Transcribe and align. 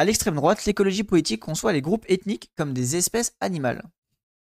À 0.00 0.06
l'extrême 0.06 0.36
droite, 0.36 0.64
l'écologie 0.64 1.02
politique 1.02 1.40
conçoit 1.40 1.74
les 1.74 1.82
groupes 1.82 2.06
ethniques 2.08 2.50
comme 2.56 2.72
des 2.72 2.96
espèces 2.96 3.34
animales. 3.38 3.82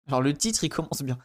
Alors 0.06 0.22
le 0.22 0.32
titre, 0.32 0.62
il 0.62 0.68
commence 0.68 1.02
bien. 1.02 1.18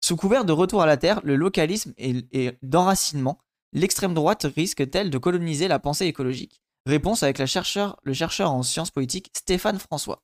Sous 0.00 0.16
couvert 0.16 0.46
de 0.46 0.52
retour 0.52 0.80
à 0.80 0.86
la 0.86 0.96
Terre, 0.96 1.20
le 1.22 1.36
localisme 1.36 1.92
et, 1.98 2.52
d'enracinement, 2.62 3.38
l'extrême 3.74 4.14
droite 4.14 4.46
risque-t-elle 4.56 5.10
de 5.10 5.18
coloniser 5.18 5.68
la 5.68 5.78
pensée 5.78 6.06
écologique? 6.06 6.62
Réponse 6.86 7.22
avec 7.22 7.38
le 7.38 7.44
chercheur 7.44 8.50
en 8.50 8.62
sciences 8.62 8.90
politiques 8.90 9.30
Stéphane 9.36 9.78
François. 9.78 10.22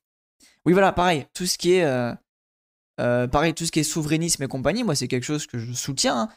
Oui 0.65 0.73
voilà, 0.73 0.91
pareil, 0.91 1.27
tout 1.35 1.45
ce 1.45 1.59
qui 1.59 1.73
est... 1.73 1.83
Euh, 1.83 2.15
euh, 2.99 3.27
pareil, 3.27 3.53
tout 3.53 3.67
ce 3.67 3.71
qui 3.71 3.79
est 3.79 3.83
souverainisme 3.83 4.41
et 4.41 4.47
compagnie, 4.47 4.83
moi 4.83 4.95
c'est 4.95 5.07
quelque 5.07 5.21
chose 5.21 5.45
que 5.45 5.59
je 5.59 5.71
soutiens. 5.71 6.21
Hein. 6.21 6.29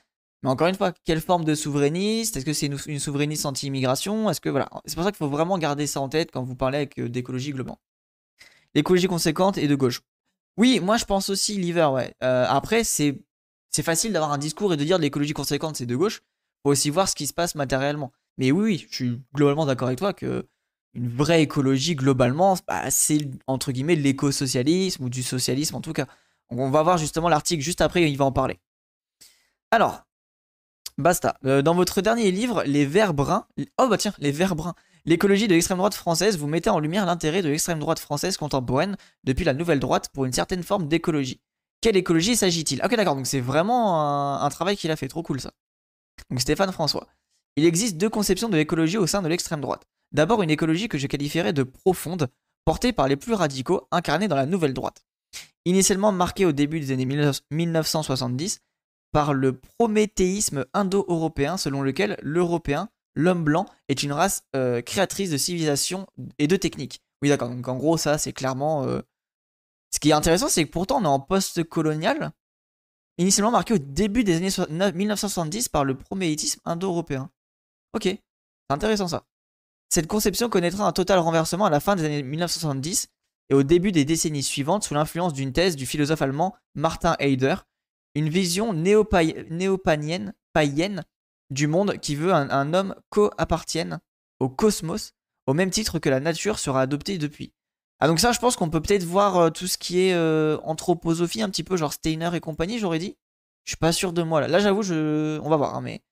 Mais 0.43 0.51
encore 0.51 0.69
une 0.69 0.75
fois, 0.75 0.93
quelle 1.05 1.21
forme 1.21 1.45
de 1.45 1.55
souverainiste? 1.55 2.37
Est-ce 2.37 2.45
que 2.45 2.53
c'est 2.53 2.67
une, 2.67 2.99
souverainiste 2.99 3.45
anti-immigration? 3.45 4.31
Est-ce 4.31 4.41
que 4.41 4.49
voilà 4.49 4.69
C'est 4.87 4.95
pour 4.95 5.05
ça 5.05 5.11
qu'il 5.11 5.19
faut 5.19 5.29
vraiment 5.29 5.59
garder 5.59 5.87
ça 5.87 6.01
en 6.01 6.09
tête 6.09 6.31
quand 6.33 6.43
vous 6.43 6.55
parlez 6.55 6.79
avec 6.79 6.99
euh, 6.99 7.09
d'écologie 7.09 7.51
globalement. 7.51 7.81
L'écologie 8.75 9.09
conséquente 9.09 9.59
et 9.59 9.67
de 9.67 9.75
gauche. 9.75 10.03
Oui, 10.57 10.81
moi 10.81 10.97
je 10.97 11.05
pense 11.05 11.29
aussi 11.31 11.57
l'hiver, 11.57 11.93
ouais. 11.93 12.13
après, 12.21 12.83
c'est 12.85 13.23
c'est 13.71 13.83
facile 13.83 14.13
d'avoir 14.13 14.33
un 14.33 14.39
discours 14.39 14.73
et 14.73 14.77
de 14.77 14.85
dire 14.85 14.99
l'écologie 14.99 15.33
conséquente, 15.33 15.77
c'est 15.77 15.87
de 15.87 15.97
gauche. 15.97 16.23
Faut 16.63 16.71
aussi 16.71 16.91
voir 16.91 17.09
ce 17.09 17.15
qui 17.15 17.27
se 17.27 17.33
passe 17.33 17.55
matériellement. 17.55 18.13
Mais 18.37 18.51
oui, 18.51 18.65
oui, 18.65 18.87
je 18.91 18.95
suis 18.95 19.23
globalement 19.35 19.67
d'accord 19.67 19.89
avec 19.89 19.99
toi 19.99 20.13
que 20.13 20.49
une 20.95 21.09
vraie 21.09 21.43
écologie, 21.43 21.95
globalement, 21.95 22.57
bah, 22.67 22.91
c'est 22.91 23.29
entre 23.47 23.73
guillemets 23.73 23.95
l'éco-socialisme 23.95 25.05
ou 25.05 25.11
du 25.11 25.23
socialisme 25.23 25.77
en 25.77 25.81
tout 25.81 25.93
cas. 25.93 26.07
on 26.51 26.71
va 26.71 26.83
voir 26.83 26.99
justement 26.99 27.29
l'article 27.29 27.63
juste 27.63 27.81
après, 27.81 28.11
il 28.11 28.17
va 28.17 28.25
en 28.25 28.33
parler. 28.33 28.59
Alors, 29.71 30.08
basta. 30.99 31.39
Euh, 31.45 31.63
dans 31.63 31.75
votre 31.75 32.01
dernier 32.01 32.31
livre, 32.31 32.63
Les 32.65 32.85
Verts 32.85 33.15
Bruns. 33.15 33.47
Oh 33.79 33.89
bah 33.89 33.97
tiens, 33.97 34.13
Les 34.19 34.33
Verts 34.33 34.57
Bruns. 34.57 34.75
L'écologie 35.05 35.49
de 35.49 35.55
l'extrême 35.55 35.79
droite 35.79 35.95
française, 35.95 36.37
vous 36.37 36.49
mettez 36.49 36.69
en 36.69 36.81
lumière 36.81 37.07
l'intérêt 37.07 37.41
de 37.41 37.49
l'extrême 37.49 37.79
droite 37.79 37.99
française 37.99 38.37
contemporaine 38.37 38.97
depuis 39.25 39.45
la 39.45 39.55
nouvelle 39.55 39.81
droite 39.81 40.11
pour 40.13 40.27
une 40.27 40.33
certaine 40.33 40.63
forme 40.63 40.87
d'écologie. 40.87 41.41
Quelle 41.81 41.97
écologie 41.97 42.37
s'agit-il? 42.37 42.83
Ok, 42.85 42.95
d'accord, 42.97 43.15
donc 43.15 43.27
c'est 43.27 43.41
vraiment 43.41 44.43
un, 44.43 44.49
travail 44.51 44.77
qu'il 44.77 44.91
a 44.91 44.97
fait, 44.97 45.09
trop 45.09 45.23
cool 45.23 45.41
ça. 45.41 45.53
Donc 46.29 46.41
Stéphane 46.41 46.73
François. 46.73 47.07
Il 47.57 47.65
existe 47.65 47.97
deux 47.97 48.11
conceptions 48.11 48.49
de 48.49 48.57
l'écologie 48.57 48.99
au 48.99 49.07
sein 49.07 49.23
de 49.23 49.29
l'extrême 49.29 49.61
droite. 49.61 49.83
D'abord, 50.13 50.43
une 50.43 50.51
écologie 50.51 50.89
que 50.89 50.99
je 50.99 51.07
qualifierais 51.07 51.53
de 51.53 51.63
profonde, 51.63 52.29
portée 52.65 52.93
par 52.93 53.09
les 53.09 53.17
plus 53.17 53.35
radicaux, 53.35 53.87
incarnés 53.91 54.29
dans 54.29 54.37
la 54.37 54.47
nouvelle 54.47 54.75
droite. 54.75 55.05
Initialement 55.65 56.13
marquée 56.13 56.45
au 56.45 56.53
début 56.53 56.81
des 56.81 56.93
années 56.93 57.07
1970 57.51 58.61
par 59.13 59.35
le 59.35 59.59
prométhéisme 59.59 60.67
indo-européen 60.75 61.57
selon 61.57 61.83
lequel 61.83 62.19
l'Européen, 62.23 62.89
l'homme 63.15 63.45
blanc, 63.45 63.67
est 63.89 64.03
une 64.03 64.13
race 64.13 64.45
euh, 64.55 64.83
créatrice 64.83 65.31
de 65.31 65.37
civilisation 65.37 66.07
et 66.39 66.47
de 66.47 66.57
technique. 66.57 67.03
Oui, 67.23 67.29
d'accord, 67.29 67.49
donc 67.49 67.67
en 67.67 67.77
gros, 67.77 67.97
ça, 67.97 68.19
c'est 68.19 68.33
clairement 68.33 68.85
euh, 68.85 69.01
ce 69.91 70.01
qui 70.01 70.11
est 70.11 70.15
intéressant, 70.15 70.49
c'est 70.49 70.65
que 70.65 70.71
pourtant 70.71 71.01
on 71.01 71.05
est 71.05 71.07
en 71.07 71.21
post-colonial, 71.21 72.33
initialement 73.17 73.51
marqué 73.51 73.75
au 73.75 73.79
début 73.79 74.25
des 74.25 74.37
années 74.37 74.93
1970 74.93 75.69
par 75.69 75.85
le 75.85 75.97
prométhéisme 75.97 76.61
indo-européen. 76.65 77.31
Ok, 77.95 78.05
c'est 78.05 78.21
intéressant 78.71 79.09
ça. 79.09 79.25
Cette 79.89 80.07
conception 80.07 80.51
connaîtra 80.51 80.87
un 80.87 80.93
total 80.93 81.19
renversement 81.19 81.65
à 81.65 81.71
la 81.71 81.81
fin 81.81 81.97
des 81.97 82.05
années 82.05 82.23
1970 82.23 83.09
et 83.51 83.55
au 83.55 83.63
début 83.63 83.93
des 83.93 84.05
décennies 84.05 84.43
suivantes 84.43 84.85
sous 84.85 84.93
l'influence 84.93 85.33
d'une 85.33 85.55
thèse 85.55 85.77
du 85.77 85.87
philosophe 85.87 86.21
allemand 86.21 86.55
Martin 86.75 87.17
Heider, 87.19 87.57
une 88.15 88.29
vision 88.29 88.73
néopanienne 88.73 90.35
païenne 90.53 91.05
du 91.51 91.67
monde 91.67 91.99
qui 91.99 92.15
veut 92.15 92.33
un, 92.33 92.75
homme 92.75 92.95
co-appartienne 93.11 94.01
au 94.41 94.49
cosmos 94.49 95.15
au 95.47 95.55
même 95.55 95.71
titre 95.71 95.99
que 95.99 96.11
la 96.11 96.21
nature 96.21 96.59
sera 96.59 96.83
adoptée 96.83 97.17
depuis. 97.19 97.53
Ah 98.01 98.07
donc 98.07 98.21
ça 98.21 98.33
je 98.33 98.39
pense 98.39 98.55
qu'on 98.55 98.71
peut 98.71 98.83
peut-être 98.83 99.05
voir 99.05 99.37
euh, 99.37 99.51
tout 99.51 99.67
ce 99.67 99.79
qui 99.79 100.01
est 100.01 100.15
euh, 100.15 100.59
anthroposophie 100.63 101.43
un 101.43 101.49
petit 101.49 101.65
peu 101.65 101.77
genre 101.77 101.93
Steiner 101.93 102.31
et 102.35 102.41
compagnie 102.41 102.79
j'aurais 102.79 102.99
dit. 102.99 103.17
Je 103.65 103.71
suis 103.71 103.79
pas 103.79 103.93
sûr 103.93 104.13
de 104.13 104.23
moi 104.23 104.41
là. 104.41 104.49
Là 104.49 104.61
j'avoue 104.61 104.83
je 104.83 105.41
on 105.41 105.49
va 105.49 105.57
voir 105.57 105.75
hein, 105.75 105.81
mais 105.81 106.03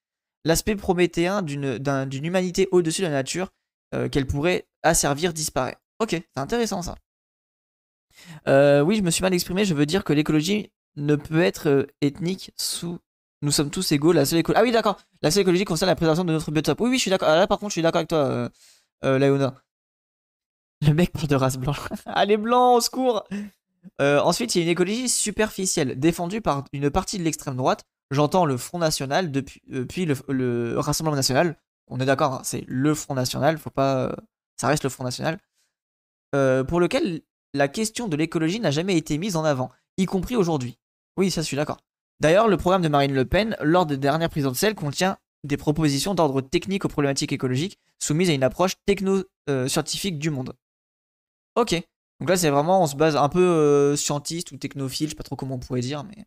l'aspect 0.45 0.75
prométhéen 0.75 1.43
d'une 1.43 1.79
d'une 1.79 2.25
humanité 2.25 2.69
au-dessus 2.73 3.03
de 3.03 3.07
la 3.07 3.13
nature 3.13 3.53
euh, 3.95 4.09
qu'elle 4.09 4.27
pourrait 4.27 4.67
asservir 4.83 5.33
disparaît. 5.33 5.77
Ok, 6.01 6.11
c'est 6.11 6.39
intéressant 6.39 6.83
ça. 6.83 6.97
oui, 8.47 8.97
je 8.97 9.03
me 9.03 9.11
suis 9.11 9.23
mal 9.23 9.35
exprimé, 9.35 9.65
je 9.65 9.75
veux 9.75 9.87
dire 9.87 10.03
que 10.03 10.13
l'écologie 10.13 10.73
ne 10.97 11.17
peut 11.17 11.43
être 11.43 11.87
ethnique 12.01 12.53
sous 12.57 12.99
nous 13.43 13.51
sommes 13.51 13.71
tous 13.71 13.93
égaux, 13.93 14.13
la 14.13 14.25
seule 14.25 14.39
écologie. 14.39 14.61
Ah 14.61 14.65
oui, 14.65 14.73
d'accord. 14.73 14.97
La 15.23 15.31
seule 15.31 15.43
écologie 15.43 15.65
concerne 15.65 15.91
la 15.91 15.95
préservation 15.95 16.25
de 16.25 16.33
notre 16.33 16.51
biotope. 16.51 16.81
Oui, 16.81 16.91
oui, 16.91 16.97
je 16.97 17.03
suis 17.03 17.11
d'accord. 17.11 17.29
Ah, 17.29 17.37
là, 17.37 17.47
par 17.47 17.59
contre, 17.59 17.71
je 17.71 17.75
suis 17.75 17.83
d'accord 17.83 17.99
avec 17.99 18.09
toi, 18.09 18.51
euh, 19.05 19.19
Léona. 19.19 19.55
Le 20.87 20.95
mec 20.95 21.13
parle 21.13 21.29
de 21.29 21.37
race 21.37 21.59
blanche. 21.59 21.81
Allez, 22.07 22.37
blanc, 22.37 22.75
au 22.75 22.81
secours 22.81 23.25
euh, 24.01 24.21
Ensuite, 24.21 24.55
il 24.55 24.59
y 24.59 24.61
a 24.63 24.65
une 24.65 24.71
écologie 24.71 25.09
superficielle, 25.09 25.99
défendue 25.99 26.41
par 26.41 26.65
une 26.73 26.91
partie 26.91 27.19
de 27.19 27.25
l'extrême 27.25 27.57
droite. 27.57 27.85
J'entends 28.11 28.45
le 28.45 28.57
Front 28.57 28.79
National 28.79 29.33
depuis, 29.33 29.63
euh, 29.73 30.15
le, 30.29 30.79
Rassemblement 30.79 31.17
National. 31.17 31.57
On 31.89 32.01
est 32.01 32.07
d'accord, 32.07 32.35
hein, 32.35 32.41
c'est 32.45 32.65
le 32.67 32.95
Front 32.95 33.15
National, 33.15 33.59
faut 33.59 33.71
pas. 33.71 34.17
ça 34.57 34.69
reste 34.69 34.85
le 34.85 34.91
Front 34.91 35.05
National. 35.05 35.39
Euh, 36.35 36.65
pour 36.65 36.81
lequel 36.81 37.23
la 37.55 37.69
question 37.69 38.09
de 38.09 38.17
l'écologie 38.17 38.61
n'a 38.61 38.71
jamais 38.71 38.97
été 38.97 39.19
mise 39.19 39.37
en 39.37 39.45
avant, 39.45 39.71
y 39.97 40.07
compris 40.07 40.37
aujourd'hui. 40.37 40.79
Oui, 41.17 41.31
ça, 41.31 41.41
je 41.41 41.47
suis 41.47 41.57
d'accord. 41.57 41.79
D'ailleurs, 42.21 42.49
le 42.49 42.57
programme 42.57 42.83
de 42.83 42.89
Marine 42.89 43.15
Le 43.15 43.25
Pen, 43.25 43.57
lors 43.61 43.87
des 43.87 43.97
dernières 43.97 44.31
présidentielles, 44.31 44.75
contient 44.75 45.19
des 45.45 45.57
propositions 45.57 46.15
d'ordre 46.15 46.41
technique 46.41 46.85
aux 46.85 46.89
problématiques 46.89 47.33
écologiques 47.33 47.79
soumises 47.99 48.31
à 48.31 48.35
une 48.35 48.43
approche 48.43 48.75
techno-scientifique 48.85 50.19
du 50.19 50.31
monde. 50.31 50.55
Ok. 51.55 51.75
Donc 52.21 52.31
là, 52.31 52.37
c'est 52.37 52.51
vraiment, 52.51 52.83
on 52.83 52.87
se 52.87 52.97
base 52.97 53.17
un 53.17 53.29
peu 53.29 53.43
euh, 53.43 53.97
scientiste 53.97 54.53
ou 54.53 54.57
technophile, 54.57 55.09
je 55.09 55.11
sais 55.11 55.17
pas 55.17 55.23
trop 55.23 55.37
comment 55.37 55.57
on 55.57 55.59
pourrait 55.59 55.81
dire, 55.81 56.05
mais. 56.05 56.25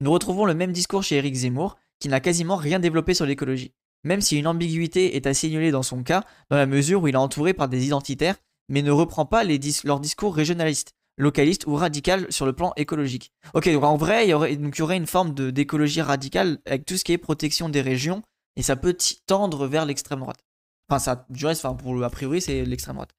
Nous 0.00 0.10
retrouvons 0.10 0.46
le 0.46 0.54
même 0.54 0.72
discours 0.72 1.02
chez 1.02 1.16
Eric 1.16 1.34
Zemmour, 1.34 1.78
qui 2.00 2.08
n'a 2.08 2.20
quasiment 2.20 2.56
rien 2.56 2.80
développé 2.80 3.14
sur 3.14 3.26
l'écologie. 3.26 3.72
Même 4.04 4.20
si 4.20 4.36
une 4.36 4.48
ambiguïté 4.48 5.14
est 5.14 5.26
à 5.26 5.34
signaler 5.34 5.70
dans 5.70 5.84
son 5.84 6.02
cas, 6.02 6.24
dans 6.50 6.56
la 6.56 6.66
mesure 6.66 7.02
où 7.02 7.08
il 7.08 7.14
est 7.14 7.18
entouré 7.18 7.54
par 7.54 7.68
des 7.68 7.86
identitaires, 7.86 8.36
mais 8.68 8.82
ne 8.82 8.90
reprend 8.90 9.26
pas 9.26 9.44
les 9.44 9.60
leur 9.84 10.00
discours 10.00 10.34
régionalistes, 10.34 10.94
localistes 11.16 11.66
ou 11.66 11.74
radical 11.74 12.30
sur 12.30 12.46
le 12.46 12.52
plan 12.52 12.72
écologique. 12.76 13.32
Ok, 13.54 13.68
donc 13.70 13.84
en 13.84 13.96
vrai, 13.96 14.26
il 14.26 14.30
y 14.30 14.34
aurait, 14.34 14.56
donc 14.56 14.76
il 14.76 14.80
y 14.80 14.82
aurait 14.82 14.96
une 14.96 15.06
forme 15.06 15.34
d'écologie 15.34 16.02
radicale 16.02 16.58
avec 16.66 16.86
tout 16.86 16.96
ce 16.96 17.04
qui 17.04 17.12
est 17.12 17.18
protection 17.18 17.68
des 17.68 17.80
régions, 17.80 18.22
et 18.56 18.62
ça 18.62 18.76
peut 18.76 18.96
tendre 19.26 19.66
vers 19.66 19.86
l'extrême 19.86 20.20
droite. 20.20 20.44
Enfin, 20.88 20.98
ça, 20.98 21.26
du 21.30 21.46
reste, 21.46 21.64
enfin, 21.64 21.74
pour, 21.74 22.02
a 22.02 22.10
priori, 22.10 22.40
c'est 22.40 22.64
l'extrême 22.64 22.96
droite. 22.96 23.14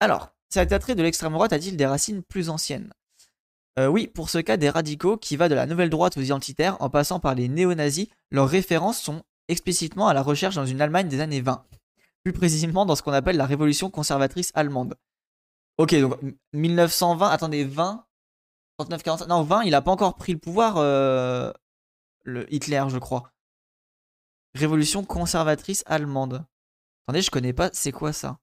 Alors, 0.00 0.30
cet 0.48 0.72
attrait 0.72 0.94
de 0.94 1.02
l'extrême 1.02 1.32
droite 1.32 1.52
a-t-il 1.52 1.76
des 1.76 1.86
racines 1.86 2.22
plus 2.22 2.48
anciennes? 2.48 2.92
Euh, 3.78 3.88
Oui, 3.88 4.06
pour 4.06 4.30
ce 4.30 4.38
cas 4.38 4.56
des 4.56 4.70
radicaux, 4.70 5.16
qui 5.16 5.36
va 5.36 5.48
de 5.48 5.54
la 5.54 5.66
nouvelle 5.66 5.90
droite 5.90 6.16
aux 6.16 6.22
identitaires 6.22 6.76
en 6.80 6.88
passant 6.90 7.20
par 7.20 7.34
les 7.34 7.48
néo-nazis, 7.48 8.08
leurs 8.30 8.48
références 8.48 9.00
sont 9.00 9.22
explicitement 9.48 10.08
à 10.08 10.14
la 10.14 10.22
recherche 10.22 10.54
dans 10.54 10.66
une 10.66 10.80
Allemagne 10.80 11.08
des 11.08 11.20
années 11.20 11.40
20. 11.40 11.64
Plus 12.24 12.32
précisément 12.32 12.86
dans 12.86 12.96
ce 12.96 13.02
qu'on 13.02 13.12
appelle 13.12 13.36
la 13.36 13.46
révolution 13.46 13.90
conservatrice 13.90 14.50
allemande. 14.54 14.96
Ok, 15.78 15.94
donc 15.94 16.18
1920, 16.52 17.28
attendez, 17.28 17.64
20 17.64 18.06
39, 18.78 19.02
45, 19.02 19.26
non 19.28 19.42
20, 19.42 19.62
il 19.64 19.74
a 19.74 19.82
pas 19.82 19.90
encore 19.90 20.16
pris 20.16 20.32
le 20.32 20.38
pouvoir, 20.38 20.76
euh, 20.76 21.50
le 22.24 22.52
Hitler, 22.52 22.84
je 22.88 22.98
crois. 22.98 23.32
Révolution 24.54 25.04
conservatrice 25.04 25.82
allemande. 25.86 26.44
Attendez, 27.06 27.22
je 27.22 27.30
connais 27.30 27.52
pas, 27.52 27.70
c'est 27.72 27.92
quoi 27.92 28.12
ça? 28.12 28.38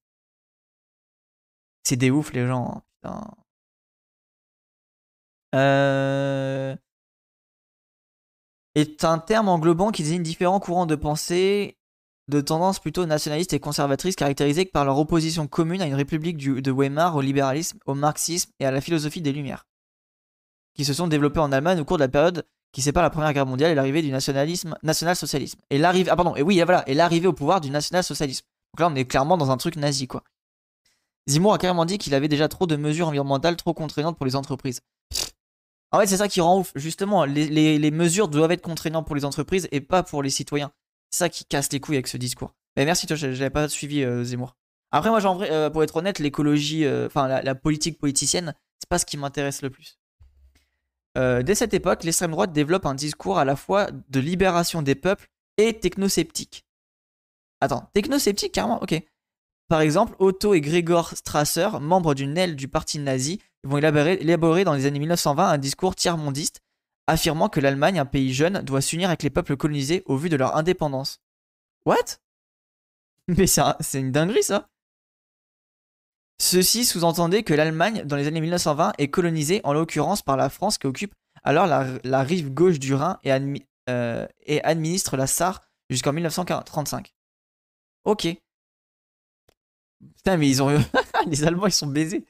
C'est 1.83 1.97
des 1.97 2.11
ouf 2.11 2.31
les 2.33 2.47
gens. 2.47 2.77
Hein, 2.77 2.81
putain. 3.01 3.35
Euh... 5.55 6.75
Est 8.75 9.03
un 9.03 9.19
terme 9.19 9.49
englobant 9.49 9.91
qui 9.91 10.01
désigne 10.01 10.23
différents 10.23 10.59
courants 10.59 10.87
de 10.87 10.95
pensée 10.95 11.77
de 12.27 12.41
tendance 12.41 12.79
plutôt 12.79 13.05
nationaliste 13.05 13.53
et 13.53 13.59
conservatrice 13.59 14.15
caractérisés 14.15 14.65
par 14.65 14.85
leur 14.85 14.97
opposition 14.97 15.47
commune 15.47 15.81
à 15.81 15.85
une 15.85 15.95
république 15.95 16.37
de 16.37 16.71
Weimar, 16.71 17.15
au 17.15 17.21
libéralisme, 17.21 17.79
au 17.85 17.93
marxisme 17.93 18.51
et 18.59 18.65
à 18.65 18.71
la 18.71 18.81
philosophie 18.81 19.21
des 19.21 19.33
Lumières, 19.33 19.65
qui 20.73 20.85
se 20.85 20.93
sont 20.93 21.07
développés 21.07 21.39
en 21.39 21.51
Allemagne 21.51 21.79
au 21.79 21.85
cours 21.85 21.97
de 21.97 22.03
la 22.03 22.09
période 22.09 22.45
qui 22.73 22.81
sépare 22.81 23.03
la 23.03 23.11
Première 23.11 23.33
Guerre 23.33 23.45
mondiale 23.45 23.71
et 23.71 23.75
l'arrivée 23.75 24.01
du 24.01 24.11
nationalisme, 24.11 24.75
national-socialisme. 24.81 25.59
Et 25.69 25.77
l'arrivée, 25.77 26.09
ah 26.09 26.15
pardon, 26.15 26.35
et 26.35 26.41
oui, 26.41 26.59
voilà, 26.63 26.83
et 26.89 26.95
l'arrivée 26.95 27.27
au 27.27 27.33
pouvoir 27.33 27.61
du 27.61 27.69
national-socialisme. 27.69 28.45
Donc 28.73 28.79
là, 28.79 28.89
on 28.91 28.95
est 28.95 29.05
clairement 29.05 29.37
dans 29.37 29.51
un 29.51 29.57
truc 29.57 29.75
nazi, 29.75 30.07
quoi. 30.07 30.23
Zemmour 31.27 31.53
a 31.53 31.57
carrément 31.57 31.85
dit 31.85 31.99
qu'il 31.99 32.15
avait 32.15 32.27
déjà 32.27 32.49
trop 32.49 32.65
de 32.65 32.75
mesures 32.75 33.07
environnementales 33.07 33.55
trop 33.55 33.73
contraignantes 33.73 34.17
pour 34.17 34.25
les 34.25 34.35
entreprises. 34.35 34.81
En 35.91 35.99
fait, 35.99 36.07
c'est 36.07 36.17
ça 36.17 36.27
qui 36.27 36.41
rend 36.41 36.59
ouf. 36.59 36.71
Justement, 36.75 37.23
les, 37.23 37.91
mesures 37.91 38.27
doivent 38.27 38.51
être 38.51 38.63
contraignantes 38.63 39.05
pour 39.05 39.15
les 39.15 39.23
entreprises 39.23 39.69
et 39.71 39.79
pas 39.79 40.01
pour 40.01 40.23
les 40.23 40.31
citoyens. 40.31 40.71
C'est 41.13 41.19
ça 41.19 41.29
qui 41.29 41.45
casse 41.45 41.71
les 41.71 41.79
couilles 41.79 41.97
avec 41.97 42.07
ce 42.07 42.17
discours. 42.17 42.55
Mais 42.75 42.85
merci, 42.85 43.05
toi, 43.05 43.15
j'avais 43.15 43.51
pas 43.51 43.69
suivi 43.69 44.03
euh, 44.03 44.23
Zemmour. 44.23 44.55
Après, 44.89 45.11
moi, 45.11 45.19
euh, 45.43 45.69
pour 45.69 45.83
être 45.83 45.95
honnête, 45.95 46.17
l'écologie, 46.17 46.85
euh, 46.85 47.05
enfin, 47.05 47.27
la, 47.27 47.53
politique 47.53 47.99
politicienne, 47.99 48.55
c'est 48.79 48.89
pas 48.89 48.97
ce 48.97 49.05
qui 49.05 49.17
m'intéresse 49.17 49.61
le 49.61 49.69
plus. 49.69 49.99
dès 51.15 51.53
cette 51.53 51.75
époque, 51.75 52.03
l'extrême 52.03 52.31
droite 52.31 52.51
développe 52.51 52.87
un 52.87 52.95
discours 52.95 53.37
à 53.37 53.45
la 53.45 53.55
fois 53.55 53.89
de 54.09 54.19
libération 54.19 54.81
des 54.81 54.95
peuples 54.95 55.27
et 55.57 55.79
technosceptique. 55.79 56.65
Attends, 57.61 57.91
technosceptique, 57.93 58.51
carrément 58.51 58.81
Ok. 58.81 58.99
Par 59.67 59.81
exemple, 59.81 60.15
Otto 60.17 60.55
et 60.55 60.61
Gregor 60.61 61.15
Strasser, 61.15 61.69
membres 61.79 62.15
d'une 62.15 62.39
aile 62.39 62.55
du 62.55 62.67
parti 62.67 62.97
nazi, 62.97 63.39
vont 63.63 63.77
élaborer 63.77 64.63
dans 64.63 64.73
les 64.73 64.87
années 64.87 64.99
1920 64.99 65.47
un 65.47 65.57
discours 65.59 65.93
tiers-mondiste, 65.93 66.62
affirmant 67.07 67.49
que 67.49 67.59
l'Allemagne, 67.59 67.99
un 67.99 68.05
pays 68.05 68.33
jeune, 68.33 68.61
doit 68.61 68.81
s'unir 68.81 69.09
avec 69.09 69.23
les 69.23 69.29
peuples 69.29 69.57
colonisés 69.57 70.03
au 70.05 70.17
vu 70.17 70.29
de 70.29 70.35
leur 70.35 70.55
indépendance. 70.55 71.21
What? 71.85 72.19
Mais 73.27 73.47
c'est 73.47 73.61
un- 73.61 73.77
c'est 73.79 73.99
une 73.99 74.11
dinguerie 74.11 74.43
ça 74.43 74.69
Ceci 76.41 76.83
sous-entendait 76.83 77.43
que 77.43 77.53
l'Allemagne, 77.53 78.03
dans 78.03 78.15
les 78.15 78.27
années 78.27 78.41
1920, 78.41 78.93
est 78.97 79.09
colonisée, 79.09 79.61
en 79.63 79.73
l'occurrence 79.73 80.21
par 80.21 80.35
la 80.35 80.49
France 80.49 80.77
qui 80.77 80.87
occupe 80.87 81.13
alors 81.43 81.67
la, 81.67 82.23
rive 82.23 82.53
gauche 82.53 82.79
du 82.79 82.93
Rhin 82.93 83.19
et, 83.23 83.31
euh, 83.89 84.27
administre 84.63 85.17
la 85.17 85.27
Sarre 85.27 85.63
jusqu'en 85.89 86.13
1935. 86.13 87.13
Ok. 88.05 88.27
Putain, 90.17 90.37
mais 90.37 90.49
ils 90.49 90.61
ont. 90.61 90.69
les 91.27 91.43
Allemands, 91.43 91.67
ils 91.67 91.71
sont 91.71 91.87
baisés. 91.87 92.25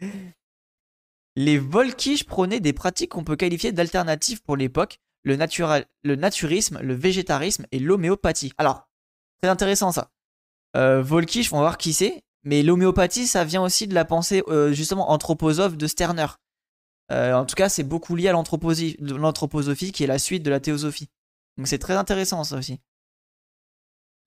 Les 1.36 1.58
Volkisch 1.58 2.26
prônaient 2.26 2.60
des 2.60 2.74
pratiques 2.74 3.12
qu'on 3.12 3.24
peut 3.24 3.36
qualifier 3.36 3.72
d'alternatives 3.72 4.44
pour 4.44 4.56
l'époque, 4.56 5.00
le, 5.24 5.36
naturisme, 5.36 6.80
le 6.80 6.94
végétarisme 6.94 7.66
et 7.72 7.80
l'homéopathie. 7.80 8.54
Alors, 8.58 8.88
c'est 9.42 9.50
intéressant 9.50 9.92
ça. 9.92 10.12
Euh, 10.76 11.02
Volkisch, 11.02 11.52
on 11.52 11.58
va 11.58 11.64
voir 11.64 11.78
qui 11.78 11.94
c'est, 11.94 12.24
mais 12.44 12.62
l'homéopathie, 12.62 13.26
ça 13.26 13.44
vient 13.44 13.64
aussi 13.64 13.88
de 13.88 13.96
la 13.96 14.06
pensée 14.06 14.44
euh, 14.48 14.74
justement 14.74 15.12
anthroposophe 15.12 15.78
de 15.78 15.88
Sterner. 15.88 16.28
Euh, 17.12 17.34
en 17.34 17.46
tout 17.46 17.56
cas, 17.56 17.70
c'est 17.70 17.84
beaucoup 17.84 18.16
lié 18.16 18.30
à 18.30 18.32
l'anthroposophie 18.34 19.92
qui 19.92 20.04
est 20.04 20.08
la 20.08 20.20
suite 20.20 20.44
de 20.44 20.50
la 20.50 20.60
théosophie. 20.60 21.10
Donc 21.58 21.68
c'est 21.68 21.80
très 21.80 21.96
intéressant 21.96 22.44
ça 22.44 22.58
aussi. 22.58 22.80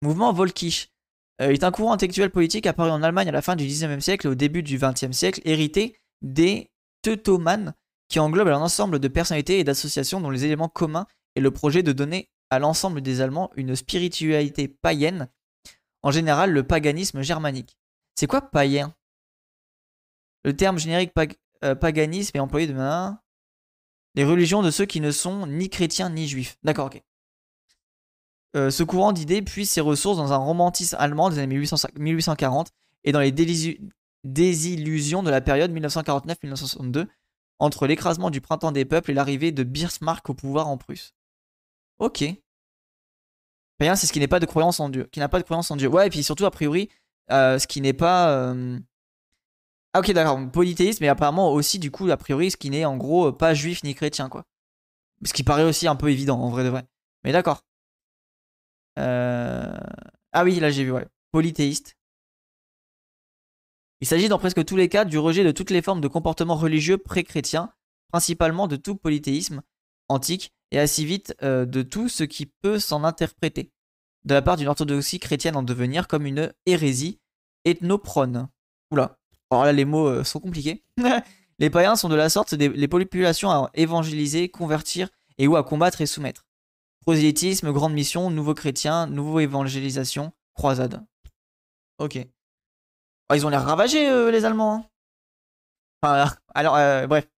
Mouvement 0.02 0.32
Volkisch 0.32 0.90
est 1.38 1.64
un 1.64 1.70
courant 1.70 1.92
intellectuel 1.92 2.30
politique 2.30 2.66
apparu 2.66 2.90
en 2.90 3.02
Allemagne 3.02 3.28
à 3.28 3.32
la 3.32 3.42
fin 3.42 3.56
du 3.56 3.64
19e 3.64 4.00
siècle 4.00 4.26
et 4.26 4.30
au 4.30 4.34
début 4.34 4.62
du 4.62 4.78
20e 4.78 5.12
siècle, 5.12 5.40
hérité 5.44 5.98
des 6.22 6.70
Teutomanes, 7.02 7.74
qui 8.08 8.18
englobe 8.18 8.48
un 8.48 8.60
ensemble 8.60 8.98
de 8.98 9.08
personnalités 9.08 9.58
et 9.58 9.64
d'associations 9.64 10.20
dont 10.20 10.30
les 10.30 10.44
éléments 10.44 10.68
communs 10.68 11.06
est 11.36 11.40
le 11.40 11.50
projet 11.50 11.82
de 11.82 11.92
donner 11.92 12.30
à 12.50 12.58
l'ensemble 12.58 13.02
des 13.02 13.20
Allemands 13.20 13.50
une 13.56 13.76
spiritualité 13.76 14.68
païenne, 14.68 15.28
en 16.02 16.10
général 16.10 16.52
le 16.52 16.62
paganisme 16.62 17.22
germanique. 17.22 17.76
C'est 18.14 18.26
quoi 18.26 18.40
païen? 18.40 18.94
Le 20.44 20.56
terme 20.56 20.78
générique 20.78 21.12
euh, 21.64 21.74
paganisme 21.74 22.36
est 22.36 22.40
employé 22.40 22.66
de 22.66 22.74
les 24.14 24.24
religions 24.24 24.62
de 24.62 24.70
ceux 24.70 24.86
qui 24.86 25.00
ne 25.00 25.10
sont 25.10 25.46
ni 25.46 25.68
chrétiens 25.68 26.10
ni 26.10 26.26
juifs. 26.26 26.56
D'accord, 26.62 26.86
ok. 26.86 27.02
Euh, 28.56 28.70
ce 28.70 28.82
courant 28.82 29.12
d'idées 29.12 29.42
puise 29.42 29.70
ses 29.70 29.80
ressources 29.80 30.16
dans 30.16 30.32
un 30.32 30.38
romantisme 30.38 30.96
allemand 30.98 31.28
des 31.28 31.38
années 31.38 31.54
1800 31.54 31.88
1840 31.98 32.72
et 33.04 33.12
dans 33.12 33.20
les 33.20 33.30
désillusions 34.24 35.22
de 35.22 35.30
la 35.30 35.40
période 35.40 35.72
1949-1962 35.72 37.06
entre 37.58 37.86
l'écrasement 37.86 38.30
du 38.30 38.40
printemps 38.40 38.72
des 38.72 38.84
peuples 38.84 39.10
et 39.10 39.14
l'arrivée 39.14 39.52
de 39.52 39.62
Bismarck 39.64 40.28
au 40.30 40.34
pouvoir 40.34 40.68
en 40.68 40.76
Prusse. 40.78 41.14
Ok. 41.98 42.24
Rien, 43.80 43.94
c'est 43.96 44.06
ce 44.06 44.12
qui 44.12 44.20
n'est 44.20 44.28
pas 44.28 44.40
de 44.40 44.46
croyance 44.46 44.80
en 44.80 44.88
Dieu, 44.88 45.04
qui 45.12 45.20
n'a 45.20 45.28
pas 45.28 45.38
de 45.38 45.44
croyance 45.44 45.70
en 45.70 45.76
Dieu. 45.76 45.88
Ouais, 45.88 46.06
et 46.06 46.10
puis 46.10 46.22
surtout 46.22 46.46
a 46.46 46.50
priori, 46.50 46.88
euh, 47.30 47.58
ce 47.58 47.66
qui 47.66 47.80
n'est 47.80 47.92
pas. 47.92 48.30
euh, 48.30 48.78
Ah 49.94 50.00
ok, 50.00 50.10
d'accord, 50.12 50.38
polythéisme, 50.50 50.98
mais 51.02 51.08
apparemment 51.08 51.52
aussi 51.52 51.78
du 51.78 51.90
coup 51.90 52.10
a 52.10 52.16
priori 52.16 52.50
ce 52.50 52.56
qui 52.56 52.70
n'est 52.70 52.84
en 52.84 52.96
gros 52.96 53.32
pas 53.32 53.54
juif 53.54 53.82
ni 53.84 53.94
chrétien 53.94 54.28
quoi. 54.28 54.44
Ce 55.24 55.32
qui 55.32 55.42
paraît 55.44 55.64
aussi 55.64 55.86
un 55.88 55.96
peu 55.96 56.10
évident 56.10 56.40
en 56.40 56.48
vrai 56.50 56.64
de 56.64 56.68
vrai. 56.70 56.84
Mais 57.24 57.32
d'accord. 57.32 57.64
Euh, 58.98 59.76
Ah 60.32 60.44
oui, 60.44 60.60
là 60.60 60.70
j'ai 60.70 60.84
vu, 60.84 60.92
ouais. 60.92 61.06
Polythéiste. 61.32 61.96
Il 64.00 64.06
s'agit 64.06 64.28
dans 64.28 64.38
presque 64.38 64.64
tous 64.64 64.76
les 64.76 64.88
cas 64.88 65.04
du 65.04 65.18
rejet 65.18 65.44
de 65.44 65.50
toutes 65.50 65.70
les 65.70 65.82
formes 65.82 66.00
de 66.00 66.08
comportement 66.08 66.54
religieux 66.54 66.98
pré-chrétiens, 66.98 67.72
principalement 68.10 68.68
de 68.68 68.76
tout 68.76 68.94
polythéisme 68.94 69.62
antique, 70.08 70.52
et 70.70 70.78
assez 70.78 71.04
vite 71.04 71.34
euh, 71.42 71.66
de 71.66 71.82
tout 71.82 72.08
ce 72.08 72.24
qui 72.24 72.46
peut 72.46 72.78
s'en 72.78 73.04
interpréter, 73.04 73.72
de 74.24 74.34
la 74.34 74.42
part 74.42 74.56
d'une 74.56 74.68
orthodoxie 74.68 75.18
chrétienne 75.18 75.56
en 75.56 75.62
devenir 75.62 76.06
comme 76.06 76.26
une 76.26 76.52
hérésie 76.66 77.20
ethnoprone. 77.64 78.48
Oula, 78.90 79.18
alors 79.50 79.64
là 79.64 79.72
les 79.72 79.84
mots 79.84 80.06
euh, 80.06 80.24
sont 80.24 80.40
compliqués. 80.40 80.84
les 81.58 81.70
païens 81.70 81.96
sont 81.96 82.08
de 82.08 82.14
la 82.14 82.28
sorte 82.28 82.54
des 82.54 82.68
les 82.68 82.88
populations 82.88 83.50
à 83.50 83.70
évangéliser, 83.74 84.48
convertir 84.48 85.08
et 85.38 85.46
ou 85.46 85.56
à 85.56 85.64
combattre 85.64 86.00
et 86.00 86.06
soumettre. 86.06 86.46
Prosélytisme, 87.00 87.72
grande 87.72 87.94
mission, 87.94 88.30
nouveaux 88.30 88.54
chrétiens, 88.54 89.06
nouveau 89.06 89.40
évangélisation, 89.40 90.32
croisade. 90.54 91.04
Ok. 91.98 92.18
Oh, 93.30 93.34
ils 93.34 93.44
ont 93.46 93.50
l'air 93.50 93.64
ravagés, 93.64 94.08
euh, 94.08 94.30
les 94.30 94.44
Allemands. 94.44 94.74
hein. 94.76 94.84
Enfin, 96.02 96.34
alors, 96.54 96.76
euh, 96.76 97.06
bref. 97.06 97.28